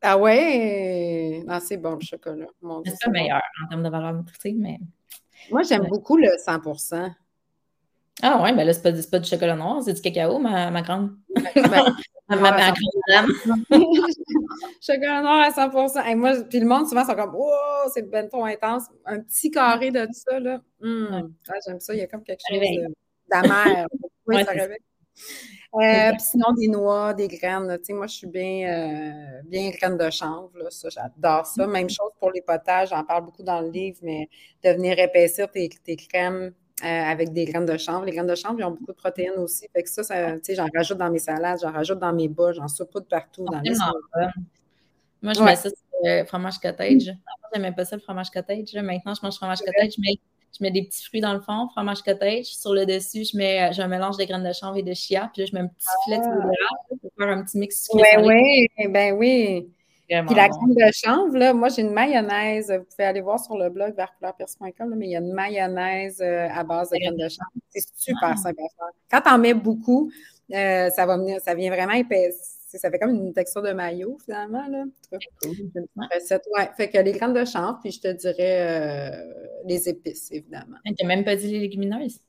Ah 0.00 0.18
ouais? 0.18 1.42
Non, 1.46 1.58
c'est 1.60 1.76
bon 1.76 1.94
le 1.94 2.00
chocolat. 2.00 2.46
C'est 2.84 3.06
le 3.06 3.12
meilleur 3.12 3.40
en 3.64 3.68
termes 3.68 3.82
de 3.82 3.88
valeur 3.88 4.12
nutritive, 4.12 4.56
mais. 4.58 4.78
Moi, 5.50 5.62
j'aime 5.62 5.86
beaucoup 5.88 6.16
le 6.16 6.28
100% 6.28 7.10
Ah 8.22 8.42
ouais, 8.42 8.52
mais 8.52 8.64
là, 8.64 8.72
c'est 8.72 8.82
pas, 8.82 8.92
pas 9.10 9.18
du 9.18 9.28
chocolat 9.28 9.56
noir, 9.56 9.82
c'est 9.82 9.94
du 9.94 10.00
cacao, 10.00 10.38
ma, 10.38 10.70
ma 10.70 10.82
grande. 10.82 11.16
ma, 12.28 12.36
ma, 12.36 12.50
grande 12.50 12.76
dame. 13.08 13.28
chocolat 14.80 15.22
noir 15.22 15.40
à 15.40 15.50
100 15.50 16.04
Et 16.06 16.14
moi, 16.14 16.34
puis 16.48 16.60
le 16.60 16.66
monde, 16.66 16.86
souvent, 16.86 17.04
sont 17.04 17.14
comme, 17.14 17.34
wow, 17.34 17.90
c'est 17.92 18.08
ben 18.08 18.28
trop 18.28 18.44
intense. 18.44 18.84
Un 19.04 19.20
petit 19.20 19.50
carré 19.50 19.90
de 19.90 20.06
ça, 20.12 20.38
là. 20.38 20.60
Hum, 20.82 21.34
ah, 21.48 21.54
j'aime 21.66 21.80
ça, 21.80 21.94
il 21.94 22.00
y 22.00 22.02
a 22.02 22.06
comme 22.06 22.22
quelque 22.22 22.42
chose 22.48 22.60
d'amer. 23.32 23.86
oui, 24.26 24.44
ça 24.44 24.52
réveille. 24.52 24.78
Euh, 25.74 26.12
sinon, 26.18 26.52
des 26.52 26.68
noix, 26.68 27.14
des 27.14 27.28
graines. 27.28 27.78
Tu 27.78 27.84
sais, 27.86 27.92
moi, 27.94 28.06
je 28.06 28.14
suis 28.14 28.26
bien, 28.26 28.68
euh, 28.68 29.42
bien 29.46 29.70
graine 29.70 29.96
de 29.96 30.10
chanvre. 30.10 30.50
Là, 30.56 30.70
ça, 30.70 30.88
j'adore 30.90 31.46
ça. 31.46 31.66
Même 31.66 31.88
chose 31.88 32.12
pour 32.20 32.30
les 32.30 32.42
potages. 32.42 32.90
J'en 32.90 33.04
parle 33.04 33.24
beaucoup 33.24 33.42
dans 33.42 33.60
le 33.60 33.70
livre, 33.70 33.98
mais 34.02 34.28
de 34.62 34.70
venir 34.70 34.98
épaissir 34.98 35.50
tes, 35.50 35.70
tes 35.82 35.96
crèmes 35.96 36.52
euh, 36.84 36.86
avec 36.86 37.32
des 37.32 37.46
graines 37.46 37.64
de 37.64 37.78
chanvre. 37.78 38.04
Les 38.04 38.12
graines 38.12 38.26
de 38.26 38.34
chanvre, 38.34 38.56
ils 38.58 38.64
ont 38.64 38.72
beaucoup 38.72 38.92
de 38.92 38.96
protéines 38.96 39.38
aussi. 39.38 39.66
Fait 39.72 39.82
que 39.82 39.88
ça, 39.88 40.02
ça 40.02 40.32
tu 40.32 40.40
sais, 40.42 40.54
j'en 40.56 40.68
rajoute 40.74 40.98
dans 40.98 41.10
mes 41.10 41.18
salades, 41.18 41.58
j'en 41.62 41.72
rajoute 41.72 41.98
dans 41.98 42.12
mes 42.12 42.28
bas, 42.28 42.52
j'en 42.52 42.68
saupoudre 42.68 43.06
partout. 43.06 43.44
Dans 43.44 43.62
mes 43.62 43.70
Moi, 45.22 45.32
je 45.32 45.42
mets 45.42 45.56
ça 45.56 45.70
sur 45.70 45.78
le 46.02 46.24
fromage 46.26 46.58
cottage. 46.58 47.08
Avant, 47.08 47.48
je 47.54 47.58
n'aimais 47.58 47.74
pas 47.74 47.86
ça, 47.86 47.96
le 47.96 48.02
fromage 48.02 48.30
cottage. 48.30 48.74
Maintenant, 48.74 49.14
je 49.14 49.20
mange 49.24 49.36
fromage 49.36 49.60
cottage, 49.60 49.94
mais 49.98 50.16
je 50.56 50.62
mets 50.62 50.70
des 50.70 50.82
petits 50.82 51.04
fruits 51.04 51.20
dans 51.20 51.32
le 51.32 51.40
fond, 51.40 51.68
fromage 51.70 52.02
cottage. 52.02 52.46
Sur 52.46 52.74
le 52.74 52.84
dessus, 52.84 53.24
je 53.24 53.36
mets 53.36 53.62
euh, 53.62 53.72
j'ai 53.72 53.82
un 53.82 53.88
mélange 53.88 54.16
de 54.16 54.24
graines 54.24 54.46
de 54.46 54.52
chanvre 54.52 54.76
et 54.76 54.82
de 54.82 54.92
chia. 54.92 55.30
Puis 55.32 55.42
là, 55.42 55.48
je 55.50 55.54
mets 55.54 55.62
un 55.62 55.68
petit 55.68 55.86
filet 56.04 56.18
de 56.18 56.24
ah. 56.24 56.94
pour 57.00 57.10
faire 57.18 57.28
un 57.28 57.42
petit 57.42 57.58
mix 57.58 57.84
sucré. 57.84 58.16
Oui, 58.18 58.68
oui, 58.78 58.88
ben 58.88 59.14
oui. 59.14 59.68
Puis 60.08 60.34
la 60.34 60.48
crème 60.48 60.74
de 60.74 60.92
chanvre, 60.92 61.38
là, 61.38 61.54
moi, 61.54 61.70
j'ai 61.70 61.82
une 61.82 61.92
mayonnaise. 61.92 62.70
Vous 62.70 62.84
pouvez 62.84 63.04
aller 63.04 63.22
voir 63.22 63.40
sur 63.40 63.56
le 63.56 63.70
blog 63.70 63.94
vercouleurs.com, 63.96 64.94
mais 64.94 65.06
il 65.06 65.10
y 65.12 65.16
a 65.16 65.20
une 65.20 65.32
mayonnaise 65.32 66.20
euh, 66.20 66.48
à 66.52 66.62
base 66.64 66.90
de 66.90 66.98
crème 66.98 67.16
de 67.16 67.28
chanvre. 67.28 67.50
C'est 67.70 67.86
super 67.96 68.30
à 68.30 68.36
faire. 68.36 68.52
Quand 69.10 69.20
tu 69.22 69.30
en 69.30 69.38
mets 69.38 69.54
beaucoup, 69.54 70.10
euh, 70.52 70.90
ça 70.90 71.06
va 71.06 71.16
venir, 71.16 71.40
ça 71.40 71.54
vient 71.54 71.70
vraiment 71.70 71.94
épaisse. 71.94 72.58
Ça 72.78 72.90
fait 72.90 72.98
comme 72.98 73.10
une 73.10 73.32
texture 73.32 73.62
de 73.62 73.72
maillot, 73.72 74.16
finalement. 74.24 74.66
Là. 74.66 74.84
Cool. 75.42 75.86
Ouais. 75.96 76.70
Fait 76.76 76.88
que 76.88 76.98
les 76.98 77.12
graines 77.12 77.34
de 77.34 77.44
chanvre, 77.44 77.78
puis 77.82 77.92
je 77.92 78.00
te 78.00 78.08
dirais 78.08 79.12
euh, 79.12 79.34
les 79.66 79.88
épices, 79.88 80.30
évidemment. 80.32 80.76
Tu 80.86 80.94
n'as 81.00 81.08
même 81.08 81.24
pas 81.24 81.36
dit 81.36 81.48
les 81.48 81.60
légumineuses? 81.60 82.20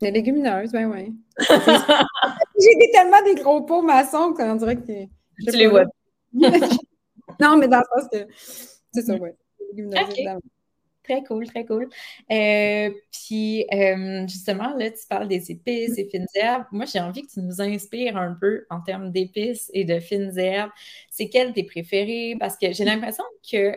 Les 0.00 0.10
légumineuses, 0.10 0.72
ben 0.72 0.90
oui. 0.90 1.14
J'ai 1.38 2.90
tellement 2.92 3.22
des 3.24 3.34
gros 3.34 3.62
pots 3.62 3.82
maçons 3.82 4.32
qu'on 4.34 4.56
dirait 4.56 4.76
que. 4.76 5.04
Tu 5.04 5.56
les 5.56 5.66
vois. 5.66 5.84
non, 6.32 7.56
mais 7.56 7.68
dans 7.68 7.80
le 7.80 8.00
sens 8.00 8.08
que. 8.10 8.26
C'est 8.92 9.02
ça, 9.02 9.14
oui. 9.14 9.30
Très 11.10 11.24
cool, 11.24 11.46
très 11.48 11.64
cool. 11.66 11.88
Euh, 12.30 12.90
puis, 13.10 13.66
euh, 13.74 14.28
justement, 14.28 14.76
là, 14.76 14.90
tu 14.92 15.00
parles 15.08 15.26
des 15.26 15.50
épices 15.50 15.98
et 15.98 16.08
fines 16.08 16.26
herbes. 16.36 16.66
Moi, 16.70 16.84
j'ai 16.86 17.00
envie 17.00 17.22
que 17.26 17.32
tu 17.32 17.40
nous 17.40 17.60
inspires 17.60 18.16
un 18.16 18.36
peu 18.40 18.64
en 18.70 18.80
termes 18.80 19.10
d'épices 19.10 19.70
et 19.74 19.84
de 19.84 19.98
fines 19.98 20.38
herbes. 20.38 20.70
C'est 21.10 21.28
quelles 21.28 21.52
tes 21.52 21.64
préférées? 21.64 22.36
Parce 22.38 22.56
que 22.56 22.72
j'ai 22.72 22.84
l'impression 22.84 23.24
que 23.50 23.74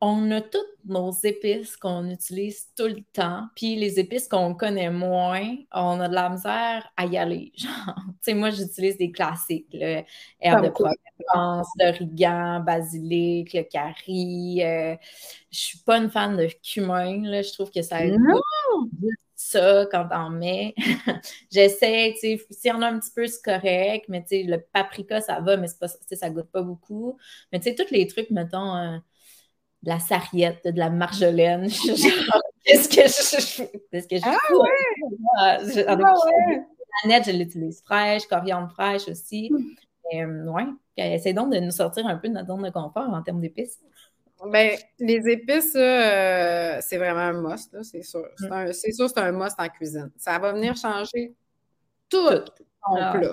on 0.00 0.30
a 0.30 0.40
toutes 0.40 0.62
nos 0.86 1.12
épices 1.24 1.76
qu'on 1.76 2.08
utilise 2.08 2.68
tout 2.74 2.86
le 2.86 3.02
temps, 3.12 3.48
puis 3.54 3.76
les 3.76 4.00
épices 4.00 4.28
qu'on 4.28 4.54
connaît 4.54 4.90
moins, 4.90 5.56
on 5.72 6.00
a 6.00 6.08
de 6.08 6.14
la 6.14 6.30
misère 6.30 6.90
à 6.96 7.04
y 7.04 7.18
aller. 7.18 7.52
Genre, 7.56 7.94
tu 7.96 8.12
sais, 8.22 8.34
moi, 8.34 8.50
j'utilise 8.50 8.96
des 8.96 9.12
classiques, 9.12 9.68
le 9.72 10.02
herbe 10.40 10.64
de 10.64 10.70
Provence, 10.70 11.68
l'origan, 11.78 12.60
basilic, 12.60 13.52
le 13.52 13.62
curry. 13.62 14.62
Euh, 14.64 14.96
je 15.50 15.58
suis 15.58 15.78
pas 15.78 15.98
une 15.98 16.10
fan 16.10 16.36
de 16.36 16.48
cumin, 16.62 17.22
là. 17.22 17.42
Je 17.42 17.52
trouve 17.52 17.70
que 17.70 17.82
ça 17.82 18.04
aide 18.04 18.16
ça 19.40 19.86
quand 19.90 20.08
on 20.12 20.30
met. 20.30 20.74
J'essaie, 21.50 22.12
tu 22.14 22.20
sais, 22.20 22.46
s'il 22.50 22.70
y 22.70 22.72
en 22.72 22.82
a 22.82 22.88
un 22.88 22.98
petit 22.98 23.10
peu, 23.14 23.26
c'est 23.26 23.42
correct, 23.42 24.06
mais 24.08 24.22
tu 24.22 24.28
sais, 24.28 24.42
le 24.44 24.60
paprika, 24.60 25.20
ça 25.20 25.40
va, 25.40 25.56
mais 25.56 25.66
c'est 25.66 25.78
pas, 25.78 25.88
ça 25.88 26.30
goûte 26.30 26.50
pas 26.50 26.62
beaucoup. 26.62 27.18
Mais 27.52 27.58
tu 27.58 27.70
sais, 27.70 27.74
tous 27.74 27.90
les 27.90 28.06
trucs, 28.06 28.30
mettons, 28.30 28.76
euh, 28.76 28.98
de 29.82 29.88
la 29.88 29.98
sarriette, 29.98 30.64
de 30.64 30.78
la 30.78 30.90
marjolaine. 30.90 31.68
qu'est-ce 32.64 32.88
que 32.88 33.02
je, 33.02 33.64
qu'est-ce 33.90 34.08
que 34.08 34.16
je 34.16 34.22
ah, 34.24 34.36
fais? 34.46 34.54
Ouais. 34.54 34.68
Ah, 35.38 35.58
je, 35.62 35.80
ah 35.86 35.96
ouais. 35.96 36.62
La 37.02 37.08
nette, 37.08 37.26
je 37.26 37.36
l'utilise 37.36 37.82
fraîche, 37.82 38.26
coriandre 38.26 38.70
fraîche 38.70 39.08
aussi. 39.08 39.50
Hmm. 39.50 40.18
Euh, 40.18 40.50
ouais. 40.50 40.66
Essaye 40.96 41.32
donc 41.32 41.52
de 41.52 41.58
nous 41.60 41.70
sortir 41.70 42.06
un 42.06 42.16
peu 42.16 42.28
de 42.28 42.34
notre 42.34 42.48
zone 42.48 42.62
de 42.62 42.70
confort 42.70 43.08
en 43.08 43.22
termes 43.22 43.40
d'épices. 43.40 43.78
Ben, 44.46 44.76
les 44.98 45.28
épices, 45.28 45.74
euh, 45.76 46.78
c'est 46.80 46.96
vraiment 46.96 47.20
un 47.20 47.32
must, 47.32 47.82
c'est 47.82 48.02
sûr. 48.02 48.26
Hmm. 48.38 48.72
C'est 48.72 48.92
sûr, 48.92 49.08
c'est 49.08 49.20
un 49.20 49.32
must 49.32 49.58
en 49.58 49.68
cuisine. 49.68 50.10
Ça 50.16 50.38
va 50.38 50.52
venir 50.52 50.76
changer 50.76 51.34
tout, 52.08 52.28
tout. 52.28 52.64
ton 52.86 52.96
ah. 52.96 53.12
plat. 53.12 53.32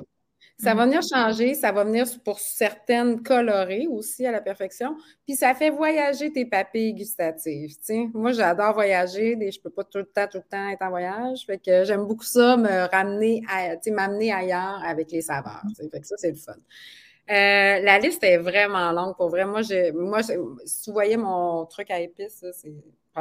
Ça 0.60 0.74
va 0.74 0.86
mm. 0.86 0.89
venir 0.89 1.01
changer, 1.03 1.53
ça 1.53 1.72
va 1.72 1.84
venir 1.84 2.05
pour 2.26 2.39
certaines 2.39 3.22
colorer 3.22 3.88
aussi 3.88 4.26
à 4.26 4.32
la 4.32 4.41
perfection. 4.41 4.95
Puis 5.26 5.36
ça 5.36 5.53
fait 5.53 5.70
voyager 5.70 6.32
tes 6.32 6.45
papilles 6.45 6.93
gustatives. 6.93 7.76
Moi, 8.14 8.32
j'adore 8.32 8.74
voyager, 8.74 9.38
je 9.39 9.51
je 9.51 9.62
peux 9.62 9.70
pas 9.70 9.84
tout 9.84 9.99
le 9.99 10.05
temps, 10.05 10.28
tout 10.32 10.38
le 10.38 10.49
temps 10.49 10.70
être 10.70 10.82
en 10.82 10.89
voyage. 10.89 11.45
Fait 11.45 11.60
que 11.60 11.84
j'aime 11.84 12.05
beaucoup 12.05 12.26
ça, 12.26 12.58
me 12.58 12.89
ramener 12.89 13.43
à, 13.49 13.76
m'amener 13.91 14.32
ailleurs 14.32 14.82
avec 14.84 15.12
les 15.12 15.22
saveurs. 15.22 15.64
Fait 15.91 15.99
que 15.99 16.08
ça, 16.08 16.16
c'est 16.18 16.32
le 16.32 16.38
fun. 16.38 16.53
Euh, 17.30 17.80
la 17.82 17.99
liste 17.99 18.24
est 18.24 18.38
vraiment 18.38 18.91
longue 18.91 19.16
pour 19.16 19.30
vrai. 19.30 19.45
Moi, 19.45 19.62
moi 19.93 20.22
si 20.24 20.82
tu 20.84 20.91
voyais 20.91 21.18
mon 21.18 21.66
truc 21.66 21.91
à 21.91 21.99
épices, 21.99 22.45
c'est 22.53 22.74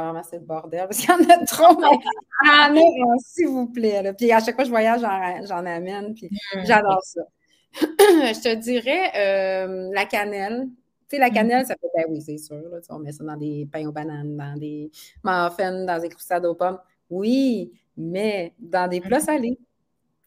vraiment 0.03 0.23
c'est 0.23 0.37
le 0.37 0.45
bordel 0.45 0.87
parce 0.87 0.99
qu'il 0.99 1.09
y 1.09 1.13
en 1.13 1.29
a 1.29 1.45
trop, 1.45 1.79
mais 1.79 2.81
en 3.03 3.17
s'il 3.19 3.47
vous 3.47 3.67
plaît. 3.67 4.13
Puis 4.17 4.31
à 4.31 4.39
chaque 4.39 4.55
fois 4.55 4.63
que 4.63 4.65
je 4.65 4.71
voyage, 4.71 5.01
j'en 5.47 5.65
amène, 5.65 6.13
puis 6.13 6.29
mm. 6.55 6.65
j'adore 6.65 7.03
ça. 7.03 7.21
je 7.79 8.41
te 8.41 8.55
dirais 8.55 9.11
euh, 9.15 9.89
la 9.93 10.05
cannelle. 10.05 10.67
Tu 11.09 11.15
sais, 11.15 11.19
la 11.19 11.29
mm. 11.29 11.33
cannelle, 11.33 11.65
ça 11.65 11.75
fait, 11.75 11.87
ben 11.95 12.05
oui, 12.09 12.21
c'est 12.21 12.37
sûr. 12.37 12.57
Là, 12.57 12.79
on 12.89 12.99
met 12.99 13.11
ça 13.11 13.23
dans 13.23 13.37
des 13.37 13.67
pains 13.71 13.87
aux 13.87 13.91
bananes, 13.91 14.35
dans 14.35 14.57
des 14.57 14.91
muffins, 15.23 15.85
dans 15.85 15.99
des 16.01 16.09
croustades 16.09 16.45
aux 16.45 16.55
pommes. 16.55 16.79
Oui, 17.09 17.71
mais 17.95 18.53
dans 18.59 18.89
des 18.89 19.01
plats 19.01 19.19
salés. 19.19 19.57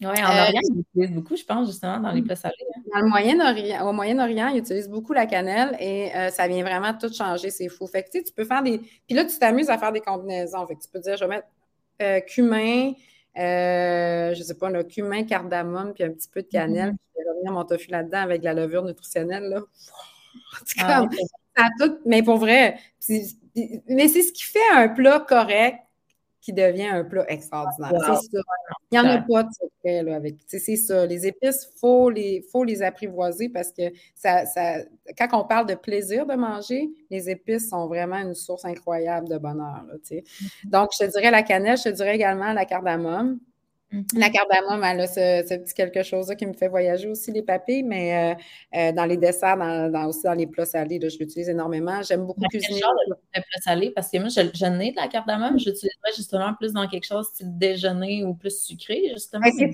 Oui, 0.01 0.07
en 0.07 0.13
euh, 0.13 0.43
Orient, 0.43 0.61
ils 0.63 0.81
utilisent 0.81 1.15
beaucoup, 1.15 1.37
je 1.37 1.45
pense, 1.45 1.69
justement, 1.69 2.01
dans 2.01 2.11
les 2.11 2.23
plats 2.23 2.37
salés. 2.37 2.55
Hein. 2.75 2.81
Dans 2.95 3.01
le 3.01 3.09
Moyen-Orient, 3.09 3.87
au 3.87 3.93
Moyen-Orient, 3.93 4.49
ils 4.49 4.59
utilisent 4.59 4.89
beaucoup 4.89 5.13
la 5.13 5.27
cannelle 5.27 5.77
et 5.79 6.15
euh, 6.17 6.31
ça 6.31 6.49
vient 6.49 6.63
vraiment 6.63 6.95
tout 6.95 7.13
changer, 7.13 7.51
c'est 7.51 7.69
fou. 7.69 7.87
Fait 7.87 8.03
que 8.03 8.11
tu 8.11 8.33
peux 8.35 8.45
faire 8.45 8.63
des. 8.63 8.79
Puis 8.79 9.15
là, 9.15 9.25
tu 9.27 9.39
t'amuses 9.39 9.69
à 9.69 9.77
faire 9.77 9.93
des 9.93 10.01
combinaisons. 10.01 10.67
Fait 10.67 10.77
que 10.77 10.81
tu 10.81 10.89
peux 10.89 11.01
dire, 11.01 11.17
je 11.19 11.25
vais 11.25 11.29
mettre 11.29 11.49
euh, 12.01 12.21
cumin, 12.21 12.93
je 13.37 14.39
ne 14.39 14.43
sais 14.43 14.55
pas, 14.55 14.71
le 14.71 14.85
cumin, 14.85 15.25
cardamome, 15.25 15.93
puis 15.93 16.05
un 16.05 16.11
petit 16.11 16.29
peu 16.29 16.41
de 16.41 16.49
cannelle. 16.49 16.93
Mm-hmm. 16.93 16.97
Puis 16.97 17.19
je 17.19 17.23
vais 17.23 17.31
revenir 17.31 17.53
mon 17.53 17.65
tofu 17.65 17.91
là-dedans 17.91 18.23
avec 18.23 18.41
de 18.41 18.47
la 18.47 18.55
levure 18.55 18.85
nutritionnelle. 18.85 19.51
Là. 19.51 19.61
Ah, 20.79 21.05
ça 21.57 21.69
tout, 21.79 21.99
mais 22.07 22.23
pour 22.23 22.39
vrai, 22.39 22.79
mais 23.09 24.09
c'est 24.09 24.23
ce 24.23 24.33
qui 24.33 24.45
fait 24.45 24.59
un 24.73 24.89
plat 24.89 25.21
correct 25.21 25.79
qui 26.41 26.53
devient 26.53 26.87
un 26.87 27.05
plat 27.05 27.25
extraordinaire. 27.29 27.93
C'est 27.93 28.37
ça. 28.37 28.43
Il 28.93 28.99
n'y 29.01 29.07
en 29.07 29.11
a 29.11 29.19
pas 29.19 29.43
de 29.45 29.51
secret 29.53 30.03
là, 30.03 30.17
avec. 30.17 30.37
C'est 30.47 30.77
ça. 30.77 31.07
Les 31.07 31.27
épices, 31.27 31.69
il 31.75 31.79
faut 31.79 32.11
les, 32.11 32.45
faut 32.51 32.65
les 32.65 32.83
apprivoiser 32.83 33.49
parce 33.49 33.71
que 33.73 33.83
ça, 34.15 34.47
ça, 34.47 34.79
quand 35.19 35.29
on 35.33 35.45
parle 35.45 35.67
de 35.67 35.75
plaisir 35.75 36.27
de 36.27 36.35
manger, 36.35 36.91
les 37.11 37.29
épices 37.31 37.69
sont 37.69 37.87
vraiment 37.87 38.17
une 38.17 38.35
source 38.35 38.65
incroyable 38.65 39.29
de 39.29 39.39
bonheur. 39.39 39.85
Là, 39.87 39.95
mm-hmm. 39.97 40.71
Donc, 40.71 40.91
je 40.99 41.05
te 41.05 41.11
dirais 41.11 41.31
la 41.31 41.43
cannelle, 41.43 41.77
je 41.77 41.85
te 41.85 41.89
dirais 41.91 42.15
également 42.15 42.53
la 42.53 42.65
cardamome. 42.65 43.39
La 43.93 43.99
mm-hmm. 44.01 44.33
cardamome, 44.33 44.85
elle 44.85 45.01
a 45.01 45.07
ce, 45.09 45.57
petit 45.57 45.75
quelque 45.75 46.03
chose-là 46.05 46.37
qui 46.37 46.47
me 46.47 46.53
fait 46.53 46.69
voyager 46.69 47.09
aussi 47.09 47.33
les 47.33 47.43
papilles, 47.43 47.83
mais 47.83 48.35
euh, 48.35 48.79
euh, 48.79 48.93
dans 48.93 49.05
les 49.05 49.17
desserts, 49.17 49.57
dans, 49.57 50.07
aussi 50.07 50.23
dans 50.23 50.35
les 50.35 50.47
plats 50.47 50.65
salés, 50.65 51.01
je 51.03 51.19
l'utilise 51.19 51.49
énormément. 51.49 52.01
J'aime 52.03 52.25
beaucoup 52.25 52.43
cuisiner. 52.49 52.81
de 53.09 53.15
plats 53.33 53.63
salés? 53.63 53.91
Parce 53.91 54.11
que 54.11 54.19
moi, 54.19 54.29
je, 54.29 54.43
je 54.55 54.67
n'ai 54.67 54.93
de 54.93 54.97
la 54.97 55.09
cardamome, 55.09 55.59
j'utiliserais 55.59 56.13
justement 56.17 56.55
plus 56.55 56.73
dans 56.73 56.87
quelque 56.87 57.07
chose 57.07 57.27
style 57.29 57.59
déjeuner 57.59 58.25
ou 58.25 58.35
plus 58.35 58.63
sucré, 58.63 59.11
justement. 59.13 59.47
c'est 59.57 59.71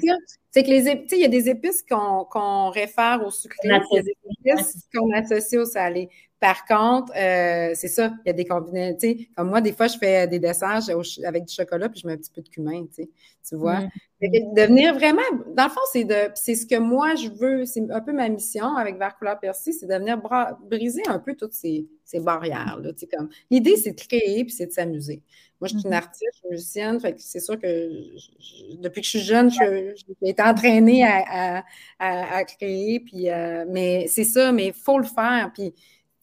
que 0.62 0.70
les 0.70 0.88
épices, 0.88 1.12
il 1.12 1.20
y 1.20 1.24
a 1.24 1.28
des 1.28 1.48
épices 1.48 1.84
qu'on 1.88 2.70
réfère 2.70 3.22
au 3.26 3.30
sucré, 3.30 3.58
il 3.64 3.70
y 3.70 3.74
a 3.74 4.02
des 4.02 4.14
épices 4.54 4.88
qu'on 4.94 5.12
associe 5.12 5.60
au 5.60 5.64
salé. 5.64 6.08
Par 6.38 6.66
contre, 6.66 7.12
euh, 7.16 7.72
c'est 7.74 7.88
ça, 7.88 8.12
il 8.24 8.28
y 8.28 8.30
a 8.30 8.32
des 8.34 8.44
combinaisons. 8.44 9.16
Comme 9.36 9.48
moi, 9.48 9.60
des 9.60 9.72
fois, 9.72 9.86
je 9.86 9.96
fais 9.96 10.26
des 10.26 10.38
desserts 10.38 10.82
avec 11.24 11.44
du 11.46 11.54
chocolat, 11.54 11.88
puis 11.88 12.00
je 12.00 12.06
mets 12.06 12.12
un 12.12 12.18
petit 12.18 12.30
peu 12.30 12.42
de 12.42 12.48
cumin, 12.48 12.84
tu 12.94 13.56
vois. 13.56 13.80
Mm. 13.80 13.90
Devenir 14.22 14.94
vraiment, 14.94 15.20
dans 15.54 15.64
le 15.64 15.70
fond, 15.70 15.80
c'est 15.92 16.04
de, 16.04 16.30
c'est 16.34 16.54
ce 16.54 16.64
que 16.64 16.78
moi 16.78 17.14
je 17.16 17.28
veux, 17.28 17.66
c'est 17.66 17.82
un 17.90 18.00
peu 18.00 18.12
ma 18.12 18.30
mission 18.30 18.74
avec 18.74 18.96
Vert 18.98 19.14
Couleur 19.18 19.38
Persil, 19.38 19.74
c'est 19.74 19.86
de 19.86 19.94
venir 19.94 20.18
briser 20.70 21.02
un 21.06 21.18
peu 21.18 21.34
toutes 21.34 21.52
ces, 21.52 21.86
ces 22.02 22.20
barrières. 22.20 22.78
Là, 22.82 22.92
comme, 23.14 23.28
l'idée, 23.50 23.76
c'est 23.76 23.92
de 23.92 24.00
créer, 24.00 24.44
puis 24.44 24.54
c'est 24.54 24.66
de 24.66 24.72
s'amuser. 24.72 25.22
Moi, 25.60 25.68
je 25.68 25.76
suis 25.76 25.86
une 25.86 25.92
mm-hmm. 25.92 25.96
artiste, 25.96 26.32
je 26.32 26.38
suis 26.38 26.48
musicienne, 26.48 27.00
fait 27.00 27.12
que 27.12 27.20
c'est 27.20 27.40
sûr 27.40 27.58
que 27.58 27.90
depuis 28.80 29.02
que 29.02 29.04
je 29.04 29.10
suis 29.10 29.20
jeune, 29.20 29.50
j'ai 29.50 29.94
été 30.22 30.42
entraînée 30.42 31.04
à, 31.04 31.62
à, 31.98 32.36
à, 32.38 32.44
créer, 32.44 33.00
puis, 33.00 33.28
euh, 33.28 33.66
mais 33.68 34.06
c'est 34.08 34.24
ça, 34.24 34.50
mais 34.50 34.68
il 34.68 34.72
faut 34.72 34.98
le 34.98 35.04
faire, 35.04 35.50
puis 35.52 35.74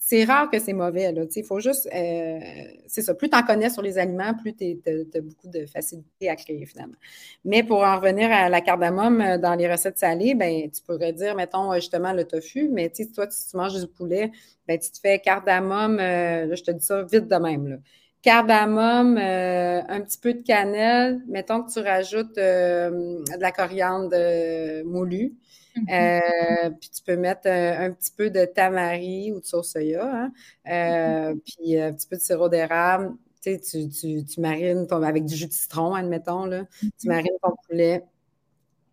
c'est 0.05 0.25
rare 0.25 0.49
que 0.49 0.59
c'est 0.59 0.73
mauvais. 0.73 1.13
Il 1.33 1.45
faut 1.45 1.61
juste. 1.61 1.87
Euh, 1.95 2.39
c'est 2.87 3.01
ça. 3.01 3.13
Plus 3.13 3.29
tu 3.29 3.37
en 3.37 3.43
connais 3.43 3.69
sur 3.69 3.81
les 3.81 3.97
aliments, 3.97 4.33
plus 4.33 4.53
tu 4.53 4.77
as 4.85 5.21
beaucoup 5.21 5.47
de 5.47 5.65
facilité 5.65 6.27
à 6.27 6.35
créer 6.35 6.65
finalement. 6.65 6.97
Mais 7.45 7.63
pour 7.63 7.83
en 7.83 7.95
revenir 7.95 8.29
à 8.29 8.49
la 8.49 8.59
cardamome 8.59 9.21
euh, 9.21 9.37
dans 9.37 9.55
les 9.55 9.71
recettes 9.71 9.97
salées, 9.97 10.35
ben, 10.35 10.69
tu 10.69 10.81
pourrais 10.81 11.13
dire, 11.13 11.35
mettons, 11.35 11.71
euh, 11.71 11.75
justement, 11.75 12.11
le 12.11 12.25
tofu, 12.25 12.67
mais 12.69 12.89
toi, 12.89 13.27
si 13.29 13.49
tu 13.49 13.55
manges 13.55 13.79
du 13.79 13.87
poulet, 13.87 14.31
ben, 14.67 14.77
tu 14.77 14.91
te 14.91 14.99
fais 14.99 15.19
cardamome, 15.19 15.99
je 15.99 16.61
te 16.63 16.71
dis 16.71 16.85
ça 16.85 17.03
vite 17.03 17.29
de 17.29 17.37
même. 17.37 17.67
Là. 17.69 17.75
Cardamome, 18.21 19.17
un 19.17 20.01
petit 20.01 20.17
peu 20.17 20.33
de 20.33 20.41
cannelle, 20.41 21.21
mettons 21.27 21.63
que 21.63 21.71
tu 21.71 21.79
rajoutes 21.79 22.35
de 22.35 23.39
la 23.39 23.51
coriandre 23.53 24.83
moulue. 24.85 25.33
Mm-hmm. 25.75 26.65
Euh, 26.65 26.69
puis 26.79 26.89
tu 26.89 27.03
peux 27.03 27.15
mettre 27.15 27.47
un, 27.47 27.91
petit 27.91 28.11
peu 28.15 28.29
de 28.29 28.45
tamari 28.45 29.31
ou 29.31 29.39
de 29.39 29.45
sauce 29.45 29.71
soya, 29.71 30.05
hein. 30.05 30.31
euh, 30.67 31.33
mm-hmm. 31.33 31.39
puis 31.39 31.79
un 31.79 31.93
petit 31.93 32.07
peu 32.07 32.15
de 32.17 32.21
sirop 32.21 32.49
d'érable. 32.49 33.13
Tu, 33.41 33.59
tu, 33.59 34.23
tu, 34.23 34.39
marines 34.39 34.87
avec 34.89 35.25
du 35.25 35.35
jus 35.35 35.47
de 35.47 35.51
citron, 35.51 35.93
admettons. 35.93 36.45
Là. 36.45 36.63
Tu 36.79 36.85
mm-hmm. 36.85 37.07
marines 37.07 37.37
ton 37.41 37.53
poulet. 37.67 38.03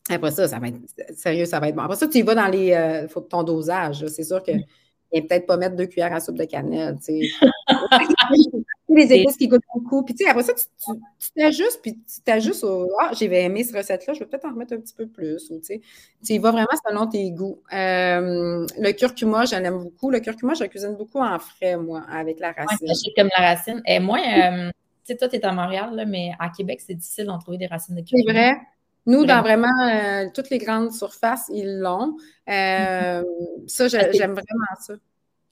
Après 0.08 0.30
ça, 0.32 0.48
ça 0.48 0.58
va 0.58 0.68
être 0.68 0.78
sérieux, 1.14 1.44
ça 1.44 1.60
va 1.60 1.68
être 1.68 1.76
bon. 1.76 1.82
Après 1.82 1.96
ça, 1.96 2.08
tu 2.08 2.18
y 2.18 2.22
vas 2.22 2.34
dans 2.34 2.48
les, 2.48 2.72
euh, 2.72 3.06
ton 3.28 3.44
dosage. 3.44 4.04
C'est 4.08 4.24
sûr 4.24 4.42
que 4.42 4.50
ne 4.52 5.20
peut-être 5.20 5.46
pas 5.46 5.56
mettre 5.56 5.76
deux 5.76 5.86
cuillères 5.86 6.12
à 6.12 6.20
soupe 6.20 6.36
de 6.36 6.44
cannelle. 6.44 6.96
les 8.94 9.12
épices 9.12 9.36
qui 9.36 9.48
goûtent 9.48 9.62
beaucoup. 9.74 10.02
Puis, 10.02 10.14
tu 10.14 10.24
sais, 10.24 10.30
après 10.30 10.42
ça, 10.42 10.52
tu 10.54 11.32
t'ajustes, 11.36 11.80
puis 11.82 11.94
tu 11.94 12.20
t'ajustes 12.24 12.64
au 12.64 12.88
Ah, 13.00 13.10
j'ai 13.12 13.32
aimé 13.32 13.64
cette 13.64 13.76
recette-là, 13.76 14.14
je 14.14 14.20
vais 14.20 14.26
peut-être 14.26 14.46
en 14.46 14.50
remettre 14.50 14.74
un 14.74 14.80
petit 14.80 14.94
peu 14.94 15.06
plus. 15.06 15.50
Ou, 15.50 15.58
tu 15.58 15.64
sais, 15.64 15.80
tu 16.24 16.32
y 16.32 16.38
vas 16.38 16.50
vraiment 16.50 16.68
selon 16.86 17.06
tes 17.06 17.30
goûts. 17.30 17.60
Euh, 17.72 18.66
le 18.78 18.92
curcuma, 18.92 19.44
j'en 19.44 19.58
aime 19.58 19.78
beaucoup. 19.78 20.10
Le 20.10 20.20
curcuma, 20.20 20.54
je 20.54 20.64
le 20.64 20.68
cuisine 20.68 20.94
beaucoup 20.96 21.20
en 21.20 21.38
frais, 21.38 21.76
moi, 21.76 22.02
avec 22.10 22.40
la 22.40 22.52
racine. 22.52 22.88
Ouais, 22.88 23.12
comme 23.16 23.28
la 23.38 23.44
racine. 23.48 23.82
Et 23.86 24.00
moi, 24.00 24.18
euh, 24.18 24.70
tu 24.70 24.74
sais, 25.04 25.16
toi, 25.16 25.28
tu 25.28 25.36
es 25.36 25.44
à 25.44 25.52
Montréal, 25.52 25.94
là, 25.94 26.04
mais 26.04 26.32
à 26.38 26.50
Québec, 26.50 26.80
c'est 26.84 26.94
difficile 26.94 27.26
d'en 27.26 27.38
trouver 27.38 27.58
des 27.58 27.66
racines 27.66 27.94
de 27.94 28.00
curcuma. 28.00 28.22
C'est 28.26 28.32
vrai. 28.32 28.60
Nous, 29.06 29.24
dans 29.24 29.40
vraiment 29.40 29.68
euh, 29.82 30.26
toutes 30.34 30.50
les 30.50 30.58
grandes 30.58 30.92
surfaces, 30.92 31.50
ils 31.52 31.78
l'ont. 31.78 32.16
Euh, 32.48 33.22
ça, 33.66 33.88
j'aime 33.88 34.32
vraiment 34.32 34.74
ça. 34.78 34.94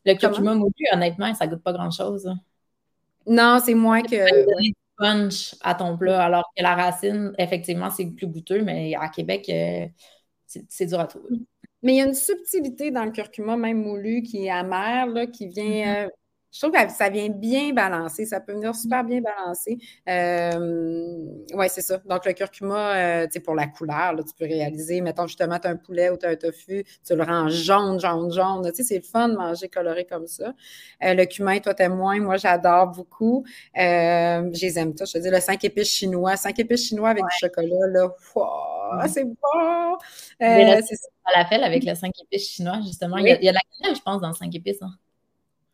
Le 0.05 0.15
curcuma 0.15 0.55
moulu, 0.55 0.73
honnêtement, 0.93 1.35
ça 1.35 1.47
goûte 1.47 1.63
pas 1.63 1.73
grand-chose. 1.73 2.31
Non, 3.29 3.61
c'est 3.65 3.75
moins 3.75 4.03
que. 4.03 4.17
Ça 4.17 4.35
punch 4.99 5.55
à 5.61 5.77
ton 5.77 5.97
plat, 5.97 6.25
alors 6.25 6.51
que 6.57 6.63
la 6.63 6.75
racine, 6.75 7.33
effectivement, 7.39 7.89
c'est 7.89 8.07
plus 8.07 8.27
goûteux, 8.27 8.63
mais 8.63 8.97
à 8.97 9.09
Québec, 9.09 9.49
euh, 9.49 9.87
c'est 10.47 10.87
dur 10.87 10.99
à 10.99 11.07
trouver. 11.07 11.29
Mais 11.85 11.93
il 11.95 11.97
y 11.99 12.01
a 12.01 12.05
une 12.05 12.15
subtilité 12.15 12.91
dans 12.91 13.05
le 13.05 13.13
curcuma, 13.13 13.57
même 13.57 13.81
moulu, 13.81 14.23
qui 14.23 14.47
est 14.47 14.51
amer, 14.51 15.07
là, 15.07 15.27
qui 15.27 15.47
vient 15.47 16.07
mm-hmm 16.07 16.09
je 16.51 16.61
trouve 16.61 16.73
que 16.73 16.93
ça 16.93 17.11
vient 17.11 17.29
bien 17.29 17.73
balancer. 17.73 18.25
Ça 18.25 18.41
peut 18.41 18.53
venir 18.53 18.75
super 18.75 19.05
bien 19.05 19.21
balancer. 19.21 19.79
Euh, 20.09 21.17
oui, 21.55 21.67
c'est 21.69 21.83
ça. 21.83 21.99
Donc, 22.07 22.25
le 22.25 22.33
curcuma, 22.33 22.95
euh, 22.97 23.27
tu 23.27 23.33
sais, 23.33 23.41
pour 23.41 23.55
la 23.55 23.67
couleur, 23.67 24.15
tu 24.17 24.35
peux 24.39 24.47
réaliser, 24.47 25.01
mettons 25.01 25.27
justement, 25.27 25.59
tu 25.59 25.69
as 25.69 25.71
un 25.71 25.77
poulet 25.77 26.11
ou 26.11 26.17
tu 26.17 26.27
as 26.27 26.31
un 26.31 26.37
tofu, 26.37 26.85
tu 27.07 27.15
le 27.15 27.23
rends 27.23 27.49
jaune, 27.49 28.01
jaune, 28.01 28.33
jaune. 28.33 28.71
Tu 28.71 28.77
sais, 28.77 28.83
c'est 28.83 28.97
le 28.97 29.03
fun 29.03 29.29
de 29.29 29.37
manger 29.37 29.69
coloré 29.69 30.07
comme 30.07 30.27
ça. 30.27 30.55
Euh, 31.05 31.15
le 31.15 31.27
cumin, 31.27 31.59
toi, 31.59 31.75
t'aimes 31.75 31.97
moins. 31.97 32.19
Moi, 32.21 32.39
j'adore 32.39 32.89
beaucoup. 32.89 33.45
je 33.75 34.61
les 34.61 34.79
aime 34.79 34.95
tous. 34.95 35.07
Je 35.07 35.19
te 35.19 35.23
dis, 35.23 35.31
le 35.31 35.41
5 35.41 35.63
épices 35.65 35.91
chinois. 35.91 36.37
5 36.37 36.59
épices 36.61 36.89
chinois 36.89 37.11
avec 37.11 37.25
du 37.25 37.37
chocolat, 37.39 37.87
là, 37.89 38.09
c'est 39.09 39.25
bon! 39.25 39.99
c'est 40.41 40.97
ça. 40.97 41.09
À 41.35 41.43
la 41.43 41.67
avec 41.67 41.85
le 41.85 41.95
5 41.95 42.11
épices 42.23 42.49
chinois, 42.49 42.81
justement. 42.87 43.19
Il, 43.19 43.27
y 43.29 43.33
a, 43.33 43.39
il, 43.39 43.45
y 43.45 43.49
a, 43.51 43.53
la 43.53 43.61
cannelle, 43.61 43.97
je 43.97 44.01
pense, 44.01 44.23
dans 44.23 44.29
le 44.29 44.35
5 44.35 44.55
épices. 44.55 44.81
Hein. 44.81 44.95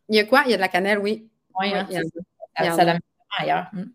Il 0.09 0.15
y 0.15 0.19
a 0.19 0.25
quoi? 0.25 0.43
Il 0.45 0.51
y 0.51 0.53
a 0.53 0.57
de 0.57 0.61
la 0.61 0.67
cannelle, 0.67 0.99
oui. 0.99 1.29
Oui, 1.59 1.73
hein, 1.73 1.87
il 1.89 1.95
y 1.95 2.67
a, 2.67 2.71
ça, 2.71 2.97
ailleurs. 3.37 3.69
Hmm. 3.73 3.85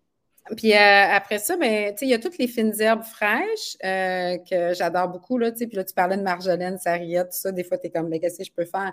Puis 0.56 0.72
euh, 0.72 0.76
après 1.12 1.38
ça, 1.38 1.56
ben, 1.56 1.94
il 2.00 2.08
y 2.08 2.14
a 2.14 2.18
toutes 2.18 2.38
les 2.38 2.48
fines 2.48 2.74
herbes 2.80 3.04
fraîches 3.04 3.76
euh, 3.84 4.38
que 4.38 4.74
j'adore 4.74 5.08
beaucoup. 5.08 5.38
Là, 5.38 5.52
puis 5.52 5.68
là, 5.72 5.84
tu 5.84 5.94
parlais 5.94 6.16
de 6.16 6.22
marjolaine, 6.22 6.78
sarriette, 6.78 7.28
tout 7.28 7.38
ça. 7.38 7.52
Des 7.52 7.62
fois, 7.62 7.78
tu 7.78 7.86
es 7.86 7.90
comme, 7.90 8.08
mais 8.08 8.18
ben, 8.18 8.22
qu'est-ce 8.22 8.38
que 8.38 8.44
je 8.44 8.52
peux 8.52 8.64
faire? 8.64 8.92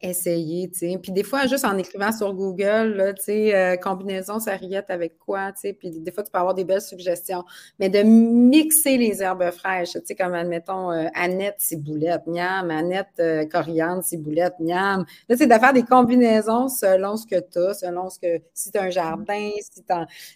Essayer, 0.00 0.68
tu 0.70 0.78
sais. 0.78 0.98
Puis 1.02 1.12
des 1.12 1.22
fois, 1.22 1.46
juste 1.46 1.64
en 1.64 1.76
écrivant 1.78 2.12
sur 2.12 2.32
Google, 2.34 3.14
tu 3.18 3.24
sais, 3.24 3.54
euh, 3.54 3.76
combinaison 3.76 4.38
sarriette 4.38 4.90
avec 4.90 5.18
quoi, 5.18 5.52
tu 5.52 5.60
sais, 5.60 5.72
puis 5.72 5.90
des 5.90 6.12
fois, 6.12 6.22
tu 6.22 6.30
peux 6.30 6.38
avoir 6.38 6.54
des 6.54 6.64
belles 6.64 6.82
suggestions. 6.82 7.44
Mais 7.78 7.88
de 7.88 8.02
mixer 8.02 8.96
les 8.96 9.22
herbes 9.22 9.50
fraîches, 9.50 9.92
tu 9.92 10.00
sais, 10.04 10.14
comme, 10.14 10.34
admettons, 10.34 10.92
euh, 10.92 11.06
Annette 11.14 11.56
ciboulette, 11.58 12.26
miam, 12.26 12.70
Annette 12.70 13.08
euh, 13.20 13.46
coriandre, 13.46 14.04
ciboulette, 14.04 14.54
miam. 14.60 15.04
Là, 15.28 15.36
c'est 15.36 15.46
de 15.46 15.54
faire 15.54 15.72
des 15.72 15.84
combinaisons 15.84 16.68
selon 16.68 17.16
ce 17.16 17.26
que 17.26 17.40
tu 17.40 17.58
as, 17.58 17.74
selon 17.74 18.10
ce 18.10 18.18
que, 18.18 18.42
si 18.52 18.70
tu 18.70 18.78
as 18.78 18.82
un 18.82 18.90
jardin, 18.90 19.50
si 19.60 19.82
tu 19.82 19.94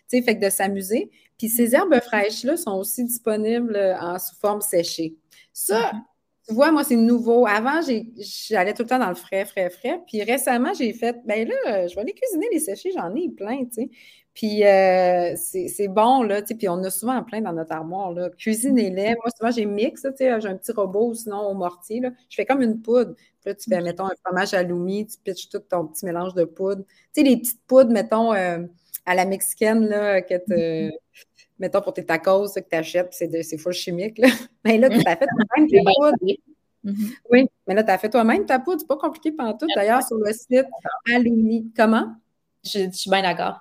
sais, 0.08 0.22
fait 0.22 0.38
que 0.38 0.44
de 0.44 0.50
s'amuser. 0.50 1.10
Puis 1.38 1.48
ces 1.48 1.74
herbes 1.74 2.00
fraîches-là 2.00 2.56
sont 2.56 2.72
aussi 2.72 3.04
disponibles 3.04 3.96
en 4.00 4.18
sous 4.18 4.36
forme 4.36 4.60
séchée. 4.60 5.14
Ça, 5.52 5.90
mm-hmm. 5.92 6.00
Tu 6.48 6.54
vois, 6.54 6.72
moi, 6.72 6.84
c'est 6.84 6.96
nouveau. 6.96 7.46
Avant, 7.46 7.80
j'allais 8.18 8.74
tout 8.74 8.82
le 8.82 8.88
temps 8.88 8.98
dans 8.98 9.08
le 9.08 9.14
frais, 9.14 9.44
frais, 9.44 9.70
frais. 9.70 10.00
Puis 10.06 10.22
récemment, 10.22 10.72
j'ai 10.74 10.92
fait, 10.92 11.16
ben 11.26 11.46
là, 11.48 11.86
je 11.86 11.94
vais 11.94 12.00
aller 12.00 12.12
cuisiner 12.14 12.48
les 12.52 12.58
séchés, 12.58 12.90
j'en 12.94 13.14
ai 13.14 13.28
plein, 13.28 13.64
tu 13.66 13.72
sais. 13.72 13.90
Puis 14.32 14.64
euh, 14.64 15.34
c'est 15.36 15.88
bon, 15.88 16.22
là, 16.22 16.40
tu 16.40 16.48
sais. 16.48 16.54
Puis 16.54 16.68
on 16.68 16.82
a 16.82 16.90
souvent 16.90 17.22
plein 17.22 17.40
dans 17.42 17.52
notre 17.52 17.72
armoire, 17.72 18.12
là. 18.12 18.30
Cuisinez-les. 18.30 19.14
Moi, 19.16 19.26
souvent, 19.36 19.50
j'ai 19.50 19.66
mix, 19.66 20.02
tu 20.02 20.08
sais. 20.16 20.40
J'ai 20.40 20.48
un 20.48 20.56
petit 20.56 20.72
robot, 20.72 21.14
sinon 21.14 21.40
au 21.42 21.54
mortier, 21.54 22.00
là. 22.00 22.10
Je 22.30 22.36
fais 22.36 22.46
comme 22.46 22.62
une 22.62 22.80
poudre. 22.80 23.14
Puis 23.14 23.50
là, 23.50 23.54
tu 23.54 23.68
fais, 23.70 23.80
mettons, 23.82 24.06
un 24.06 24.14
fromage 24.24 24.54
à 24.54 24.62
l'oumi, 24.62 25.06
tu 25.06 25.18
pitches 25.22 25.48
tout 25.50 25.58
ton 25.60 25.86
petit 25.86 26.04
mélange 26.06 26.34
de 26.34 26.44
poudre. 26.44 26.84
Tu 27.14 27.22
sais, 27.22 27.22
les 27.22 27.36
petites 27.36 27.64
poudres, 27.66 27.90
mettons, 27.90 28.32
euh, 28.34 28.60
à 29.06 29.14
la 29.14 29.24
mexicaine, 29.26 29.86
là, 29.86 30.22
que 30.22 30.34
tu 30.34 30.52
mm-hmm 30.52 30.90
mettons, 31.60 31.80
pour 31.82 31.92
tes 31.92 32.04
tacos 32.04 32.54
que 32.54 32.60
tu 32.68 32.76
achètes, 32.76 33.12
c'est 33.12 33.58
full 33.58 33.72
chimique. 33.72 34.18
Là. 34.18 34.28
Mais 34.64 34.78
là, 34.78 34.88
tu 34.88 34.96
as 35.06 35.16
fait 35.16 35.26
toi-même 35.26 35.68
tes 35.68 35.80
poudres. 35.84 36.36
Mm-hmm. 36.82 37.14
Oui, 37.30 37.46
mais 37.66 37.74
là, 37.74 37.84
tu 37.84 37.90
as 37.90 37.98
fait 37.98 38.08
toi-même 38.08 38.46
ta 38.46 38.58
poudre. 38.58 38.80
C'est 38.80 38.88
pas 38.88 38.96
compliqué 38.96 39.32
pendant 39.32 39.54
tout. 39.54 39.66
D'ailleurs, 39.76 40.02
sur 40.02 40.16
le 40.16 40.32
site 40.32 40.64
Alumi, 41.12 41.70
comment? 41.76 42.14
Je, 42.64 42.90
suis 42.90 43.10
bien 43.10 43.20
d'accord. 43.20 43.60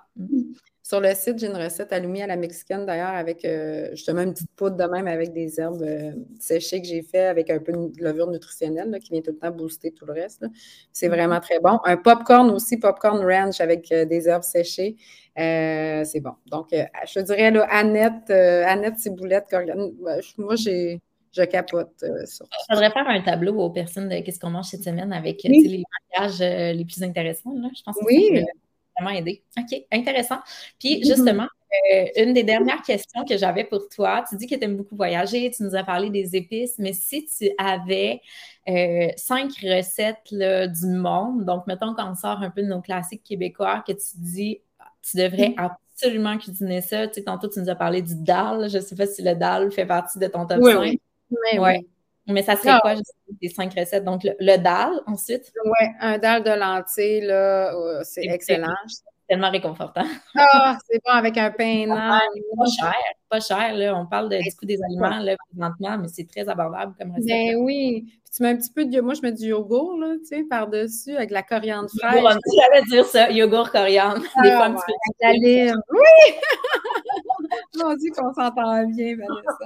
Sur 0.90 0.98
le 0.98 1.14
site, 1.14 1.38
j'ai 1.38 1.46
une 1.46 1.56
recette 1.56 1.92
Alumi 1.92 2.20
à 2.20 2.26
la 2.26 2.34
mexicaine, 2.34 2.84
d'ailleurs, 2.84 3.14
avec 3.14 3.44
euh, 3.44 3.90
justement 3.92 4.22
une 4.22 4.32
petite 4.32 4.50
poudre 4.56 4.74
de 4.74 4.84
même 4.90 5.06
avec 5.06 5.32
des 5.32 5.60
herbes 5.60 5.80
euh, 5.82 6.10
séchées 6.40 6.82
que 6.82 6.88
j'ai 6.88 7.02
fait 7.02 7.26
avec 7.26 7.48
un 7.48 7.60
peu 7.60 7.70
de 7.70 8.02
levure 8.02 8.28
nutritionnelle 8.28 8.98
qui 8.98 9.12
vient 9.12 9.20
tout 9.20 9.30
le 9.30 9.38
temps 9.38 9.52
booster 9.52 9.92
tout 9.92 10.04
le 10.04 10.14
reste. 10.14 10.44
C'est 10.92 11.06
mm-hmm. 11.06 11.10
vraiment 11.10 11.38
très 11.38 11.60
bon. 11.60 11.78
Un 11.84 11.96
popcorn 11.96 12.50
aussi, 12.50 12.76
popcorn 12.76 13.24
ranch 13.24 13.60
avec 13.60 13.92
euh, 13.92 14.04
des 14.04 14.28
herbes 14.28 14.42
séchées. 14.42 14.96
C'est 15.36 16.20
bon. 16.20 16.32
Donc, 16.46 16.70
je 16.72 17.14
te 17.14 17.20
dirais, 17.20 17.52
là, 17.52 17.68
Annette, 17.70 18.28
Annette 18.28 18.98
Ciboulette, 18.98 19.44
moi, 20.38 20.56
j'ai, 20.56 21.00
je 21.30 21.44
capote 21.44 22.04
sur 22.24 22.46
ça. 22.48 22.64
Je 22.68 22.74
voudrais 22.74 22.90
faire 22.90 23.06
un 23.06 23.22
tableau 23.22 23.54
aux 23.60 23.70
personnes 23.70 24.08
de 24.08 24.18
qu'est-ce 24.18 24.40
qu'on 24.40 24.50
mange 24.50 24.66
cette 24.66 24.82
semaine 24.82 25.12
avec 25.12 25.44
les 25.44 25.84
mariages 26.18 26.40
les 26.74 26.84
plus 26.84 27.04
intéressants. 27.04 27.54
Là. 27.54 27.68
Je 27.76 27.82
pense 27.84 27.94
que 27.94 28.04
oui. 28.06 28.44
Vraiment 29.00 29.18
aider. 29.18 29.42
OK, 29.58 29.82
intéressant. 29.92 30.38
Puis, 30.78 31.04
justement, 31.04 31.48
une 32.16 32.32
des 32.32 32.42
dernières 32.42 32.82
questions 32.82 33.24
que 33.24 33.36
j'avais 33.36 33.64
pour 33.64 33.88
toi, 33.88 34.24
tu 34.28 34.36
dis 34.36 34.46
que 34.46 34.54
tu 34.54 34.64
aimes 34.64 34.76
beaucoup 34.76 34.96
voyager, 34.96 35.50
tu 35.50 35.62
nous 35.62 35.74
as 35.74 35.84
parlé 35.84 36.10
des 36.10 36.36
épices, 36.36 36.74
mais 36.78 36.92
si 36.92 37.26
tu 37.26 37.50
avais 37.58 38.20
cinq 39.16 39.52
recettes 39.62 40.30
là, 40.30 40.66
du 40.66 40.86
monde, 40.86 41.44
donc 41.44 41.66
mettons 41.66 41.94
qu'on 41.94 42.14
sort 42.14 42.42
un 42.42 42.50
peu 42.50 42.62
de 42.62 42.68
nos 42.68 42.80
classiques 42.80 43.22
québécois, 43.22 43.82
que 43.86 43.92
tu 43.92 44.16
dis 44.16 44.60
tu 45.02 45.16
devrais 45.16 45.50
mm. 45.50 45.54
absolument 45.58 46.38
cuisiner 46.38 46.80
ça. 46.80 47.08
Tu 47.08 47.14
sais, 47.14 47.22
tantôt, 47.24 47.48
tu 47.48 47.60
nous 47.60 47.68
as 47.68 47.74
parlé 47.74 48.02
du 48.02 48.14
dal. 48.16 48.68
Je 48.68 48.78
ne 48.78 48.82
sais 48.82 48.94
pas 48.94 49.06
si 49.06 49.22
le 49.22 49.34
dal 49.34 49.70
fait 49.70 49.86
partie 49.86 50.18
de 50.18 50.26
ton 50.26 50.46
top 50.46 50.58
oui, 50.60 50.72
5. 50.72 50.82
Oui. 50.82 51.58
Ouais. 51.58 51.86
Mais 52.30 52.42
ça 52.42 52.56
serait 52.56 52.70
ah. 52.70 52.80
quoi, 52.80 52.94
les 53.40 53.48
cinq 53.48 53.74
recettes? 53.74 54.04
Donc, 54.04 54.22
le, 54.24 54.56
dal, 54.56 55.00
ensuite? 55.06 55.52
Oui, 55.64 55.86
un 56.00 56.18
dal 56.18 56.42
de 56.42 56.50
lentilles, 56.50 57.22
là, 57.22 57.74
euh, 57.74 58.00
c'est 58.04 58.24
excellent. 58.24 58.74
tellement 59.28 59.50
réconfortant. 59.50 60.04
Ah, 60.36 60.78
c'est 60.88 61.00
bon 61.04 61.12
avec 61.12 61.36
un 61.36 61.50
pain 61.50 61.86
Pas 61.88 62.20
cher, 62.80 62.94
pas 63.28 63.40
cher, 63.40 63.74
là. 63.74 63.96
On 63.96 64.06
parle 64.06 64.28
de, 64.28 64.38
du 64.38 64.56
coût 64.56 64.66
des 64.66 64.78
aliments, 64.82 65.18
là, 65.18 65.36
présentement, 65.50 65.98
mais 65.98 66.08
c'est 66.08 66.28
très 66.28 66.48
abordable 66.48 66.94
comme 66.98 67.10
recette. 67.12 67.26
Ben 67.26 67.56
oui 67.56 68.06
tu 68.34 68.42
mets 68.42 68.50
un 68.50 68.56
petit 68.56 68.70
peu 68.70 68.84
de. 68.84 69.00
Moi, 69.00 69.14
je 69.14 69.22
mets 69.22 69.32
du 69.32 69.46
yogourt, 69.46 69.98
là, 69.98 70.14
tu 70.18 70.26
sais, 70.26 70.44
par-dessus, 70.44 71.16
avec 71.16 71.30
la 71.30 71.42
coriandre 71.42 71.88
fraîche. 71.98 72.22
J'allais 72.22 72.84
dire 72.86 73.04
ça, 73.04 73.30
yogourt, 73.30 73.70
coriandre. 73.70 74.22
Ah, 74.36 74.42
des 74.42 74.50
fois, 74.52 74.64
un 74.66 74.74
petit 74.74 74.84
peu. 74.86 75.80
Oui! 75.90 76.34
Mon 77.76 77.94
Dieu, 77.94 78.10
qu'on 78.16 78.32
s'entend 78.32 78.86
bien, 78.86 79.16
Vanessa. 79.16 79.58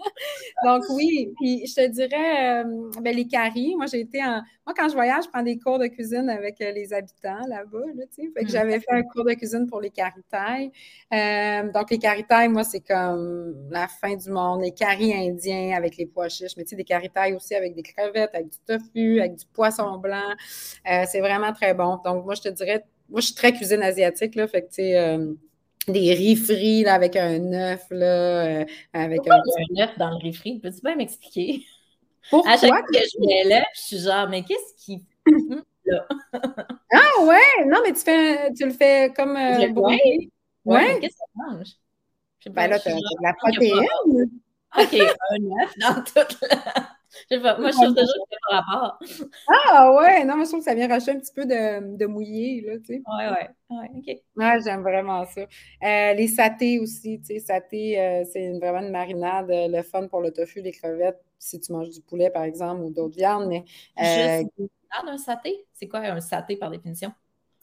Donc, 0.64 0.84
oui, 0.90 1.32
puis 1.36 1.66
je 1.66 1.74
te 1.74 1.86
dirais, 1.88 2.62
euh, 2.62 2.90
ben, 3.00 3.14
les 3.14 3.26
caries. 3.26 3.74
Moi, 3.76 3.86
j'ai 3.86 4.00
été 4.00 4.22
en. 4.22 4.42
Moi, 4.66 4.74
quand 4.76 4.88
je 4.88 4.94
voyage, 4.94 5.24
je 5.24 5.30
prends 5.30 5.42
des 5.42 5.58
cours 5.58 5.78
de 5.78 5.86
cuisine 5.86 6.28
avec 6.28 6.60
euh, 6.60 6.70
les 6.72 6.92
habitants 6.92 7.46
là-bas, 7.48 7.86
là, 7.94 8.04
tu 8.14 8.22
sais. 8.24 8.30
Fait 8.34 8.44
que 8.44 8.46
mm. 8.46 8.50
j'avais 8.50 8.80
fait 8.80 8.92
un 8.92 9.02
cours 9.02 9.24
de 9.24 9.32
cuisine 9.32 9.66
pour 9.66 9.80
les 9.80 9.90
caritailles. 9.90 10.70
Euh, 11.12 11.70
donc, 11.72 11.90
les 11.90 11.98
caritailles, 11.98 12.48
moi, 12.48 12.64
c'est 12.64 12.80
comme 12.80 13.54
la 13.70 13.88
fin 13.88 14.14
du 14.16 14.30
monde. 14.30 14.62
Les 14.62 14.72
caries 14.72 15.14
indiens 15.14 15.76
avec 15.76 15.96
les 15.96 16.06
pois 16.06 16.28
chiches, 16.28 16.56
mais 16.56 16.64
tu 16.64 16.70
sais, 16.70 16.76
des 16.76 16.84
caritailles 16.84 17.34
aussi 17.34 17.54
avec 17.54 17.74
des 17.74 17.82
crevettes, 17.82 18.30
avec 18.34 18.48
du 18.50 18.58
tofu, 18.66 19.20
avec 19.20 19.36
du 19.36 19.46
poisson 19.52 19.98
blanc. 19.98 20.34
c'est 20.84 21.20
vraiment 21.20 21.52
très 21.52 21.74
bon. 21.74 21.98
Donc, 22.04 22.24
moi, 22.24 22.34
je 22.34 22.42
te 22.42 22.48
dirais, 22.48 22.84
moi, 23.08 23.20
je 23.20 23.26
suis 23.26 23.34
très 23.34 23.52
cuisine 23.52 23.82
asiatique, 23.82 24.34
là. 24.34 24.46
Fait 24.46 24.62
que, 24.62 24.68
tu 24.68 24.74
sais, 24.74 25.18
des 25.88 26.14
riz 26.14 26.36
frits 26.36 26.82
là, 26.84 26.94
avec 26.94 27.16
un 27.16 27.52
œuf, 27.52 27.86
là, 27.90 28.60
euh, 28.60 28.64
avec 28.92 29.20
un... 29.28 29.36
un 29.36 29.82
œuf 29.82 29.98
dans 29.98 30.10
le 30.10 30.16
riz 30.16 30.32
frit? 30.32 30.60
Peux-tu 30.60 30.80
bien 30.82 30.96
m'expliquer? 30.96 31.64
Pourquoi? 32.30 32.52
À 32.52 32.56
chaque 32.56 32.70
fois 32.70 32.82
que 32.82 32.98
je 32.98 33.26
mets 33.26 33.44
l'œuf, 33.48 33.66
je 33.74 33.80
suis 33.80 33.98
genre, 33.98 34.28
mais 34.28 34.42
qu'est-ce 34.42 34.84
qui... 34.84 35.04
là? 35.84 36.06
ah 36.92 37.22
ouais! 37.22 37.66
Non, 37.66 37.78
mais 37.84 37.92
tu, 37.92 38.00
fais, 38.00 38.52
tu 38.52 38.64
le 38.64 38.72
fais 38.72 39.12
comme 39.16 39.36
euh, 39.36 39.68
Oui. 39.74 40.30
Ouais. 40.64 41.00
Qu'est-ce 41.00 41.14
que 41.14 41.18
ça 41.18 41.50
mange? 41.50 41.68
Ben 42.50 42.68
là, 42.68 42.78
tu 42.78 42.88
as, 42.88 42.94
de 42.94 43.22
la 43.22 43.34
protéine. 43.34 44.30
OK, 44.78 44.94
un 44.94 45.62
œuf 45.62 45.78
dans 45.78 46.04
toute 46.04 46.40
la... 46.42 46.89
Je 47.30 47.36
sais 47.36 47.42
pas, 47.42 47.58
moi, 47.58 47.70
je 47.70 47.76
trouve 47.76 47.94
toujours 47.94 48.26
que 48.30 48.36
par 48.48 48.64
rapport. 48.64 48.98
Ah 49.48 49.92
ouais, 49.94 50.24
non, 50.24 50.36
moi, 50.36 50.44
je 50.44 50.50
trouve 50.50 50.60
que 50.60 50.64
ça 50.64 50.74
vient 50.74 50.88
racheter 50.88 51.12
un 51.12 51.18
petit 51.18 51.32
peu 51.34 51.44
de, 51.44 51.96
de 51.96 52.06
mouillé, 52.06 52.60
là, 52.62 52.78
tu 52.78 52.84
sais. 52.86 53.02
Ouais, 53.06 53.28
ouais, 53.28 53.50
ouais, 53.70 53.90
OK. 53.96 54.16
Ouais, 54.36 54.58
j'aime 54.64 54.82
vraiment 54.82 55.24
ça. 55.26 55.40
Euh, 55.40 56.14
les 56.14 56.28
satés 56.28 56.78
aussi, 56.78 57.20
tu 57.20 57.34
sais, 57.34 57.38
satés, 57.40 58.00
euh, 58.00 58.24
c'est 58.30 58.58
vraiment 58.58 58.80
une 58.80 58.92
marinade, 58.92 59.50
euh, 59.50 59.68
le 59.68 59.82
fun 59.82 60.06
pour 60.08 60.20
le 60.20 60.30
tofu, 60.30 60.60
les 60.60 60.72
crevettes, 60.72 61.20
si 61.38 61.60
tu 61.60 61.72
manges 61.72 61.90
du 61.90 62.00
poulet, 62.00 62.30
par 62.30 62.44
exemple, 62.44 62.82
ou 62.82 62.90
d'autres 62.90 63.16
viandes, 63.16 63.48
mais... 63.48 63.64
Juste 63.98 64.50
un 65.06 65.18
saté? 65.18 65.66
C'est 65.72 65.86
quoi 65.86 66.00
un 66.00 66.20
saté 66.20 66.56
par 66.56 66.70
définition? 66.70 67.12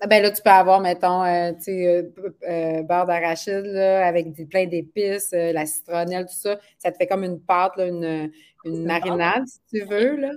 Ben 0.07 0.21
là, 0.21 0.29
tu 0.29 0.43
peux 0.43 0.51
avoir, 0.51 0.79
mettons, 0.79 1.23
euh, 1.23 1.53
tu 1.53 1.63
sais, 1.63 2.13
euh, 2.47 2.83
beurre 2.83 3.07
d'arachide 3.07 3.75
avec 3.75 4.31
des, 4.31 4.45
plein 4.45 4.67
d'épices, 4.67 5.31
la 5.31 5.65
citronnelle, 5.65 6.25
tout 6.25 6.35
ça. 6.35 6.59
Ça 6.77 6.91
te 6.91 6.97
fait 6.97 7.07
comme 7.07 7.23
une 7.23 7.41
pâte, 7.41 7.73
une, 7.77 8.31
une 8.67 8.85
marinade, 8.85 9.45
si 9.47 9.59
tu 9.71 9.85
veux. 9.85 10.15
Là. 10.15 10.31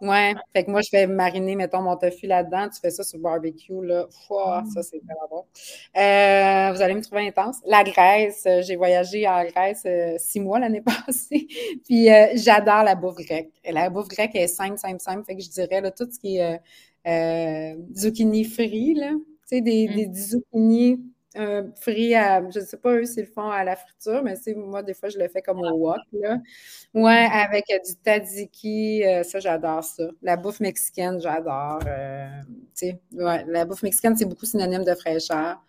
Ouais. 0.00 0.34
Fait 0.52 0.64
que 0.64 0.70
moi, 0.70 0.80
je 0.82 0.88
fais 0.88 1.06
mariner, 1.06 1.56
mettons, 1.56 1.82
mon 1.82 1.96
tofu 1.96 2.26
là-dedans. 2.26 2.68
Tu 2.68 2.80
fais 2.80 2.90
ça 2.90 3.02
sur 3.02 3.18
le 3.18 3.22
barbecue, 3.22 3.84
là. 3.84 4.06
Fouah, 4.26 4.64
ça, 4.72 4.82
c'est 4.82 5.00
vraiment 5.04 5.28
bon. 5.30 5.44
vous 5.94 6.82
allez 6.82 6.94
me 6.94 7.02
trouver 7.02 7.26
intense. 7.26 7.58
La 7.66 7.84
Grèce, 7.84 8.46
j'ai 8.62 8.76
voyagé 8.76 9.28
en 9.28 9.44
Grèce 9.44 9.86
six 10.18 10.40
mois 10.40 10.58
l'année 10.58 10.82
passée. 11.06 11.46
Puis 11.84 12.08
j'adore 12.34 12.84
la 12.84 12.94
bouffe 12.94 13.16
grecque. 13.16 13.52
La 13.68 13.90
bouffe 13.90 14.08
grecque 14.08 14.34
est 14.34 14.46
simple, 14.46 14.78
simple, 14.78 15.00
simple. 15.00 15.24
Fait 15.24 15.36
que 15.36 15.42
je 15.42 15.50
dirais, 15.50 15.80
là, 15.80 15.90
tout 15.90 16.08
ce 16.10 16.18
qui 16.18 16.38
est 16.38 16.60
euh, 17.06 17.74
zucchini 17.94 18.44
frit, 18.44 18.94
là. 18.94 19.10
Tu 19.12 19.56
sais, 19.56 19.60
des, 19.60 19.88
mm. 19.88 19.94
des, 19.94 20.14
zucchini 20.14 21.00
euh, 21.36 21.64
frits 21.80 22.14
à, 22.14 22.40
je 22.50 22.60
ne 22.60 22.64
sais 22.64 22.76
pas 22.76 22.92
eux 22.92 23.04
s'ils 23.04 23.24
le 23.24 23.30
font 23.30 23.50
à 23.50 23.64
la 23.64 23.76
friture, 23.76 24.22
mais 24.22 24.34
moi, 24.56 24.82
des 24.82 24.94
fois, 24.94 25.08
je 25.08 25.18
le 25.18 25.28
fais 25.28 25.42
comme 25.42 25.60
au 25.60 25.70
wok, 25.70 25.98
là. 26.12 26.38
Ouais, 26.94 27.28
avec 27.32 27.64
euh, 27.70 27.78
du 27.84 27.92
tzatziki, 27.92 29.02
ça, 29.24 29.40
j'adore 29.40 29.84
ça. 29.84 30.04
La 30.22 30.36
bouffe 30.36 30.60
mexicaine, 30.60 31.20
j'adore. 31.20 31.80
sais, 32.74 33.00
ouais, 33.12 33.44
la 33.48 33.64
bouffe 33.64 33.82
mexicaine, 33.82 34.16
c'est 34.16 34.26
beaucoup 34.26 34.46
synonyme 34.46 34.84
de 34.84 34.94
fraîcheur. 34.94 35.62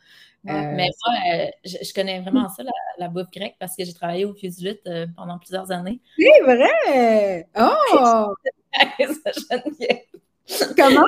mais 0.44 0.90
moi, 1.06 1.16
je, 1.64 1.94
connais 1.94 2.22
vraiment 2.22 2.50
ça, 2.50 2.64
la, 2.98 3.08
bouffe 3.08 3.32
grecque, 3.32 3.56
parce 3.60 3.76
que 3.76 3.84
j'ai 3.84 3.94
travaillé 3.94 4.26
au 4.26 4.34
Fusulit 4.34 4.80
pendant 5.16 5.40
plusieurs 5.40 5.72
années. 5.72 6.00
C'est 6.18 6.44
vrai! 6.44 7.48
Oh! 7.58 8.36
Comment? 10.78 11.08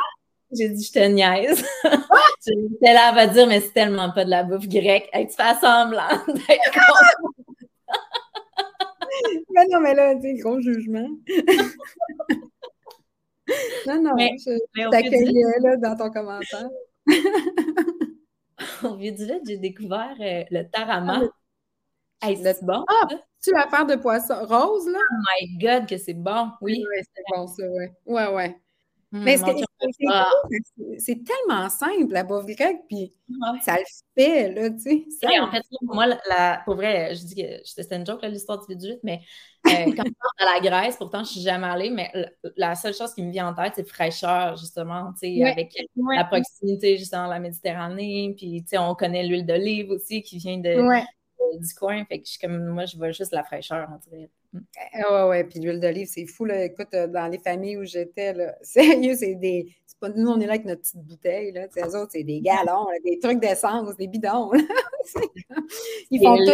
J'ai 0.51 0.69
dit, 0.69 0.83
je 0.83 0.91
te 0.91 0.99
niaise. 0.99 1.65
J'étais 2.45 2.93
là, 2.93 3.11
va 3.11 3.27
dire, 3.27 3.47
mais 3.47 3.59
c'est 3.59 3.73
tellement 3.73 4.11
pas 4.11 4.23
de 4.23 4.29
la 4.29 4.43
bouffe 4.43 4.67
grecque. 4.67 5.09
tu 5.13 5.35
fais 5.35 5.55
semblant 5.59 6.07
mais 9.49 9.65
non, 9.69 9.81
mais 9.81 9.93
là, 9.93 10.15
tu 10.15 10.33
gros 10.35 10.61
jugement. 10.61 11.09
non, 13.87 14.01
non, 14.01 14.15
mais, 14.15 14.31
je 14.37 14.57
t'accueillais 14.89 15.59
là 15.61 15.75
dans 15.77 15.95
ton 15.95 16.11
commentaire. 16.11 16.69
Au 18.83 18.95
vieux 18.95 19.11
du 19.11 19.25
lait, 19.25 19.41
j'ai 19.45 19.57
découvert 19.57 20.15
euh, 20.19 20.43
le 20.51 20.63
tarama. 20.69 21.21
Ah, 22.21 22.29
c'est 22.35 22.63
bon? 22.63 22.83
Ah, 22.87 23.07
tu 23.43 23.51
l'affaire 23.51 23.85
de 23.85 23.95
poisson 23.95 24.45
rose, 24.45 24.87
là? 24.87 24.99
Oh 24.99 25.23
my 25.41 25.57
God, 25.59 25.87
que 25.87 25.97
c'est 25.97 26.13
bon, 26.13 26.51
oui. 26.61 26.85
Oui, 26.89 27.03
c'est 27.15 27.23
bon, 27.33 27.47
ça, 27.47 27.67
ouais. 27.67 27.91
Ouais, 28.05 28.33
ouais. 28.33 28.55
Mmh, 29.11 29.23
mais 29.23 29.37
c'est 30.97 31.23
tellement 31.23 31.69
simple, 31.69 32.11
la 32.11 32.25
bouffe 32.25 32.45
grecque, 32.45 32.81
puis 32.89 33.13
ça 33.61 33.77
le 33.77 33.85
fait, 34.13 34.51
là, 34.51 34.69
tu 34.69 35.09
sais. 35.09 35.39
en 35.39 35.49
fait, 35.49 35.63
pour 35.85 35.95
moi, 35.95 36.07
la, 36.07 36.61
pour 36.65 36.75
vrai, 36.75 37.15
je 37.15 37.23
dis 37.23 37.35
que 37.35 37.63
c'était 37.63 37.95
une 37.95 38.05
joke, 38.05 38.21
l'histoire 38.23 38.59
du 38.59 38.75
vidéo, 38.75 38.97
mais 39.03 39.21
euh, 39.65 39.85
quand 39.95 40.03
je 40.05 40.11
pense 40.19 40.31
à 40.39 40.53
la 40.53 40.59
Grèce, 40.59 40.97
pourtant, 40.97 41.23
je 41.23 41.31
suis 41.31 41.41
jamais 41.41 41.67
allée, 41.67 41.89
mais 41.89 42.11
la, 42.57 42.75
seule 42.75 42.93
chose 42.93 43.13
qui 43.13 43.23
me 43.23 43.31
vient 43.31 43.47
en 43.47 43.53
tête, 43.53 43.73
c'est 43.77 43.87
fraîcheur, 43.87 44.57
justement, 44.57 45.13
tu 45.13 45.19
sais, 45.19 45.43
avec 45.43 45.73
la 45.95 46.25
proximité, 46.25 46.97
justement, 46.97 47.27
de 47.27 47.31
la 47.31 47.39
Méditerranée, 47.39 48.33
puis, 48.35 48.61
tu 48.63 48.71
sais, 48.71 48.77
on 48.77 48.93
connaît 48.93 49.25
l'huile 49.25 49.45
d'olive 49.45 49.91
aussi, 49.91 50.21
qui 50.21 50.37
vient 50.37 50.57
de, 50.57 50.75
du 51.57 51.73
coin, 51.75 52.03
fait 52.03 52.19
que 52.19 52.25
je 52.25 52.31
suis 52.31 52.39
comme, 52.39 52.65
moi, 52.67 52.83
je 52.83 52.97
vois 52.97 53.11
juste 53.11 53.31
la 53.31 53.45
fraîcheur, 53.45 53.87
on 53.89 54.09
dirait. 54.09 54.29
Oui, 54.95 55.03
oui, 55.09 55.21
ouais. 55.29 55.43
Puis 55.43 55.59
l'huile 55.59 55.79
d'olive, 55.79 56.07
c'est 56.07 56.25
fou. 56.25 56.45
Là. 56.45 56.65
Écoute, 56.65 56.93
euh, 56.93 57.07
dans 57.07 57.27
les 57.27 57.39
familles 57.39 57.77
où 57.77 57.83
j'étais, 57.83 58.33
sérieux, 58.61 59.15
c'est 59.15 59.35
des. 59.35 59.73
Pas, 59.99 60.09
nous, 60.09 60.29
on 60.29 60.39
est 60.39 60.45
là 60.45 60.53
avec 60.53 60.65
notre 60.65 60.81
petite 60.81 61.03
bouteille. 61.03 61.51
Là. 61.51 61.67
Les 61.75 61.95
autres, 61.95 62.11
c'est 62.11 62.23
des 62.23 62.39
galons, 62.41 62.85
des 63.03 63.17
trucs 63.17 63.39
d'essence, 63.39 63.97
des 63.97 64.07
bidons. 64.07 64.51
Ils 66.11 66.21
font 66.21 66.37
tout. 66.37 66.51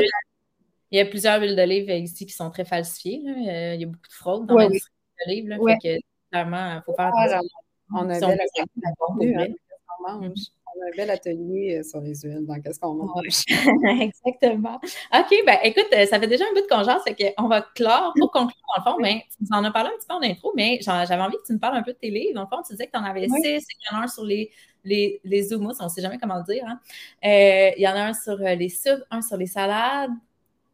Il 0.92 0.98
y 0.98 1.02
a 1.02 1.06
plusieurs 1.06 1.42
huiles 1.42 1.56
d'olive 1.56 1.90
ici 1.90 2.26
qui 2.26 2.34
sont 2.34 2.50
très 2.52 2.64
falsifiées. 2.64 3.22
Là. 3.26 3.74
Il 3.74 3.82
y 3.82 3.84
a 3.84 3.88
beaucoup 3.88 4.08
de 4.08 4.14
fraude 4.14 4.46
dans 4.46 4.58
l'huile 4.58 4.80
d'olive. 5.26 5.58
Ouais. 5.60 5.78
Fait 5.82 6.00
que, 6.00 6.04
clairement, 6.32 6.76
il 6.76 6.82
faut 6.86 6.94
faire 6.94 7.12
attention. 7.14 7.50
On 7.96 8.10
a 8.10 8.20
bel 8.20 9.56
on 10.00 10.22
mange. 10.22 10.40
On 10.76 10.82
a 10.82 10.88
un 10.88 10.96
bel 10.96 11.10
atelier 11.10 11.80
euh, 11.80 11.84
sur 11.84 12.02
les 12.02 12.16
huiles 12.22 12.46
dans 12.46 12.60
qu'est-ce 12.60 12.80
qu'on 12.80 12.94
mange. 12.94 13.44
Exactement. 14.02 14.80
OK, 15.14 15.44
ben 15.46 15.58
écoute, 15.64 15.88
euh, 15.94 16.06
ça 16.06 16.20
fait 16.20 16.28
déjà 16.28 16.46
un 16.46 16.54
bout 16.54 16.62
de 16.62 16.68
congélateur, 16.68 17.04
c'est 17.06 17.36
qu'on 17.36 17.48
va 17.48 17.62
clore 17.76 18.14
pour 18.18 18.32
conclure 18.32 18.58
dans 18.76 18.84
le 18.84 18.92
fond. 18.92 19.02
Ben, 19.02 19.20
tu 19.20 19.44
nous 19.44 19.58
en 19.58 19.64
as 19.64 19.72
parlé 19.72 19.90
un 19.90 19.98
petit 19.98 20.08
peu 20.08 20.16
en 20.16 20.22
intro, 20.22 20.54
mais 20.56 20.80
j'avais 20.82 21.22
envie 21.22 21.38
que 21.38 21.46
tu 21.46 21.54
nous 21.54 21.60
parles 21.60 21.78
un 21.78 21.84
peu 21.84 21.94
de 21.94 21.98
tes 21.98 22.10
livres. 22.10 22.34
Dans 22.36 22.42
le 22.42 22.48
fond, 22.48 22.62
tu 22.66 22.74
disais 22.74 22.88
que 22.88 22.92
tu 22.92 22.98
en 22.98 23.04
avais 23.04 23.28
six, 23.28 23.36
il 23.44 23.92
y 23.92 23.96
en 23.96 24.00
a 24.00 24.04
un 24.04 24.08
sur 24.08 24.24
les, 24.24 24.50
les, 24.84 25.22
les 25.24 25.54
on 25.54 25.60
ne 25.60 25.90
sait 25.90 26.02
jamais 26.02 26.18
comment 26.18 26.38
le 26.38 26.54
dire. 26.54 26.64
Hein. 26.68 26.80
Euh, 27.24 27.72
il 27.78 27.82
y 27.82 27.88
en 27.88 27.96
a 27.96 28.02
un 28.06 28.14
sur 28.14 28.38
les 28.38 28.70
soupes, 28.70 29.04
un 29.12 29.22
sur 29.22 29.38
les 29.38 29.48
salades. 29.48 30.12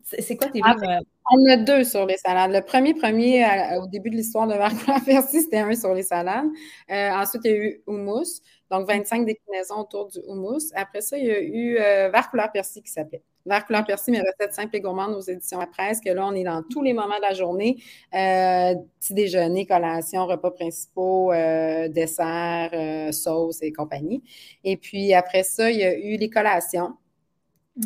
C'est 0.04 0.38
quoi 0.38 0.48
tes 0.48 0.60
livres? 0.60 1.02
On 1.32 1.52
a 1.52 1.58
deux 1.58 1.84
sur 1.84 2.08
les 2.08 2.18
salades. 2.18 2.52
Le 2.52 2.62
premier, 2.62 2.96
premier, 2.96 3.46
au 3.80 3.86
début 3.86 4.10
de 4.10 4.16
l'histoire 4.16 4.48
de 4.48 4.56
Marc 4.56 4.76
Percy, 5.06 5.44
c'était 5.44 5.60
un 5.60 5.76
sur 5.76 5.94
les 5.94 6.02
salades. 6.02 6.48
ensuite, 6.90 7.44
il 7.46 7.52
y 7.52 7.54
a 7.54 7.58
eu 7.58 7.84
Houmous. 7.86 8.42
Donc, 8.72 8.88
25 8.88 9.26
déclinaisons 9.26 9.80
autour 9.80 10.08
du 10.08 10.20
houmous. 10.28 10.72
Après 10.76 11.02
ça, 11.02 11.18
il 11.18 11.26
y 11.26 11.32
a 11.32 11.40
eu 11.42 11.78
euh, 11.78 12.10
Vert 12.10 12.30
couleur 12.30 12.52
persil 12.52 12.84
qui 12.84 12.92
s'appelait. 12.92 13.24
Vert 13.46 13.66
couleur 13.66 13.86
persil, 13.86 14.12
mes 14.12 14.20
recettes 14.20 14.54
simples 14.54 14.76
et 14.76 14.82
gourmandes 14.82 15.16
aux 15.16 15.22
éditions 15.22 15.60
à 15.60 15.66
presse, 15.68 16.00
que 16.02 16.10
là, 16.10 16.26
on 16.28 16.34
est 16.34 16.44
dans 16.44 16.62
tous 16.64 16.84
les 16.84 16.94
moments 16.94 17.18
de 17.18 17.22
la 17.22 17.34
journée. 17.34 17.78
Euh, 18.14 18.76
petit 19.00 19.14
déjeuner, 19.14 19.66
collation, 19.66 20.28
repas 20.28 20.52
principaux, 20.52 21.32
euh, 21.32 21.88
dessert, 21.88 22.70
euh, 22.74 23.12
sauce 23.12 23.62
et 23.62 23.72
compagnie. 23.72 24.22
Et 24.64 24.78
puis, 24.78 25.14
après 25.14 25.44
ça, 25.44 25.72
il 25.72 25.80
y 25.80 25.84
a 25.84 25.98
eu 25.98 26.18
les 26.18 26.30
collations 26.30 26.94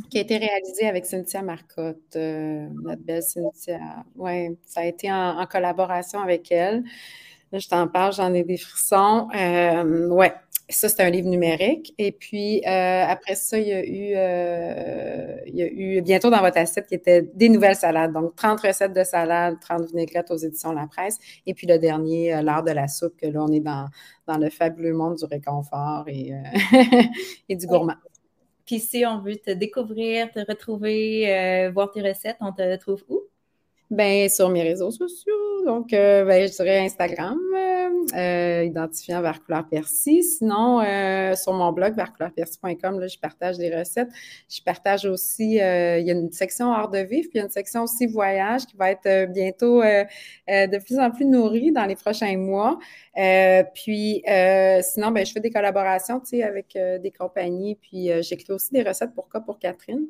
qui 0.10 0.18
a 0.18 0.22
été 0.22 0.38
réalisées 0.38 0.88
avec 0.88 1.06
Cynthia 1.06 1.42
Marcotte, 1.42 2.16
notre 2.16 3.02
belle 3.04 3.22
Cynthia. 3.24 3.80
Oui, 4.16 4.58
ça 4.66 4.82
a 4.82 4.86
été 4.86 5.12
en, 5.12 5.40
en 5.40 5.46
collaboration 5.46 6.20
avec 6.20 6.52
elle. 6.52 6.84
Là, 7.52 7.60
je 7.60 7.68
t'en 7.70 7.88
parle, 7.88 8.14
j'en 8.14 8.34
ai 8.34 8.44
des 8.44 8.58
frissons. 8.58 9.30
Euh, 9.36 10.10
ouais, 10.10 10.34
ça, 10.70 10.88
c'est 10.88 11.04
un 11.04 11.10
livre 11.10 11.28
numérique. 11.28 11.94
Et 11.98 12.12
puis, 12.12 12.62
euh, 12.66 13.06
après 13.06 13.36
ça, 13.36 13.60
il 13.60 13.68
y, 13.68 13.74
a 13.74 13.84
eu, 13.86 14.14
euh, 14.16 15.38
il 15.46 15.56
y 15.56 15.62
a 15.62 15.68
eu 15.68 16.02
bientôt 16.02 16.30
dans 16.30 16.40
votre 16.40 16.58
assiette 16.58 16.88
qui 16.88 16.96
était 16.96 17.22
des 17.22 17.50
nouvelles 17.50 17.76
salades. 17.76 18.14
Donc, 18.14 18.36
30 18.36 18.62
recettes 18.62 18.94
de 18.94 19.04
salades, 19.04 19.60
30 19.60 19.88
vinaigrettes 19.88 20.32
aux 20.32 20.38
éditions 20.38 20.72
La 20.72 20.88
Presse. 20.88 21.20
Et 21.46 21.54
puis, 21.54 21.68
le 21.68 21.78
dernier, 21.80 22.34
euh, 22.34 22.42
l'art 22.42 22.64
de 22.64 22.72
la 22.72 22.88
soupe, 22.88 23.16
que 23.18 23.28
là, 23.28 23.44
on 23.44 23.52
est 23.52 23.60
dans, 23.60 23.88
dans 24.28 24.38
le 24.38 24.50
fabuleux 24.50 24.94
monde 24.94 25.16
du 25.16 25.26
réconfort 25.26 26.06
et, 26.08 26.32
et 27.50 27.56
du 27.56 27.68
gourmand. 27.68 27.98
Puis, 28.66 28.80
si 28.80 29.06
on 29.06 29.20
veut 29.20 29.36
te 29.36 29.52
découvrir, 29.52 30.32
te 30.32 30.40
retrouver, 30.40 31.70
voir 31.74 31.92
tes 31.92 32.02
recettes, 32.02 32.38
on 32.40 32.54
te 32.54 32.76
trouve 32.78 33.04
où? 33.10 33.22
Ben, 33.92 34.30
sur 34.30 34.50
mes 34.50 34.64
réseaux 34.64 34.92
sociaux. 34.92 35.66
Donc, 35.66 35.90
ben, 35.92 36.48
je 36.48 36.54
dirais 36.54 36.80
Instagram, 36.80 37.38
euh, 38.14 38.24
euh, 38.24 38.64
identifiant 38.64 39.22
vers 39.22 39.44
couleur 39.44 39.68
persil. 39.68 40.24
Sinon, 40.24 40.82
sur 41.36 41.54
mon 41.54 41.72
blog, 41.72 41.96
vertcouleurpersil.com, 41.96 43.00
là, 43.00 43.08
je 43.08 43.18
partage 43.18 43.58
des 43.58 43.76
recettes. 43.76 44.10
Je 44.50 44.62
partage 44.62 45.06
aussi, 45.06 45.54
il 45.54 45.58
y 45.58 45.62
a 45.62 46.14
une 46.14 46.32
section 46.32 46.72
hors 46.72 46.90
de 46.90 47.00
vivre, 47.00 47.28
puis 47.30 47.36
il 47.36 47.38
y 47.38 47.42
a 47.42 47.44
une 47.44 47.52
section 47.52 47.84
aussi 47.84 48.06
voyage 48.06 48.66
qui 48.66 48.76
va 48.78 48.92
être 48.92 49.32
bientôt 49.32 49.82
de 49.82 50.84
plus 50.84 51.00
en 51.00 51.12
plus 51.12 51.26
nourrie 51.26 51.72
dans 51.72 51.86
les 51.86 51.96
prochains 51.96 52.38
mois. 52.38 52.78
puis, 53.74 54.24
sinon, 54.82 55.12
ben, 55.12 55.26
je 55.26 55.32
fais 55.32 55.40
des 55.40 55.52
collaborations, 55.52 56.22
avec 56.44 56.78
des 57.02 57.12
compagnies, 57.12 57.76
puis 57.76 58.10
j'écris 58.22 58.54
aussi 58.54 58.72
des 58.72 58.84
recettes 58.84 59.14
pour 59.14 59.30
quoi 59.30 59.42
pour 59.42 59.60
Catherine. 59.60 60.06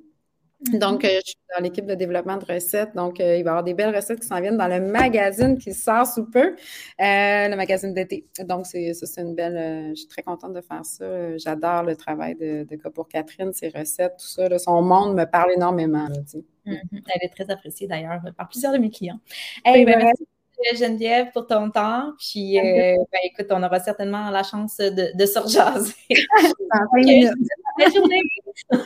Donc, 0.72 1.04
mm-hmm. 1.04 1.08
euh, 1.08 1.20
je 1.24 1.30
suis 1.32 1.38
dans 1.56 1.64
l'équipe 1.64 1.86
de 1.86 1.96
développement 1.96 2.38
de 2.38 2.46
recettes. 2.46 2.96
Donc, 2.96 3.20
euh, 3.20 3.38
il 3.38 3.44
va 3.44 3.50
y 3.50 3.52
avoir 3.52 3.64
des 3.64 3.74
belles 3.74 3.96
recettes 3.96 4.20
qui 4.20 4.28
s'en 4.28 4.40
viennent 4.40 4.58
dans 4.58 4.68
le 4.68 4.80
magazine 4.80 5.58
qui 5.58 5.74
sort 5.74 6.08
sous 6.08 6.26
peu, 6.26 6.56
euh, 6.56 6.56
le 6.98 7.56
magazine 7.56 7.94
d'été. 7.94 8.26
Donc, 8.46 8.66
c'est 8.66 8.94
ça, 8.94 9.06
c'est 9.06 9.22
une 9.22 9.36
belle. 9.36 9.90
je 9.90 9.96
suis 9.96 10.08
très 10.08 10.24
contente 10.24 10.54
de 10.54 10.62
faire 10.62 10.86
ça. 10.86 11.38
J'adore 11.38 11.84
le 11.84 11.96
travail 11.96 12.36
de, 12.36 12.64
de 12.64 12.90
pour 12.90 13.08
Catherine, 13.08 13.52
ses 13.54 13.70
recettes, 13.70 14.18
tout 14.20 14.28
ça. 14.28 14.58
son 14.60 14.82
monde 14.82 15.16
me 15.16 15.26
parle 15.26 15.52
énormément. 15.52 16.08
Mm-hmm. 16.08 16.80
Elle 16.92 17.24
est 17.24 17.34
très 17.34 17.50
appréciée 17.50 17.88
d'ailleurs 17.88 18.22
par 18.38 18.48
plusieurs 18.48 18.74
de 18.74 18.78
mes 18.78 18.90
clients. 18.90 19.20
Ben, 19.66 19.86
merci. 19.86 20.28
Geneviève, 20.76 21.32
pour 21.32 21.48
ton 21.48 21.70
temps. 21.70 22.14
Puis, 22.20 22.60
ben, 22.60 22.98
écoute, 23.24 23.48
on 23.52 23.64
aura 23.64 23.80
certainement 23.80 24.30
la 24.30 24.44
chance 24.44 24.78
de, 24.78 25.16
de 25.18 25.26
se 25.26 25.40
rejaser. 25.40 25.94
Bonne 27.78 27.94
journée. 27.94 28.22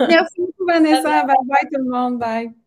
Merci 0.07 0.39
beaucoup, 0.39 0.65
Vanessa. 0.65 1.23
Bye 1.23 1.35
bye 1.45 1.69
tout 1.71 1.83
le 1.83 1.89
monde. 1.89 2.19
Bye. 2.19 2.66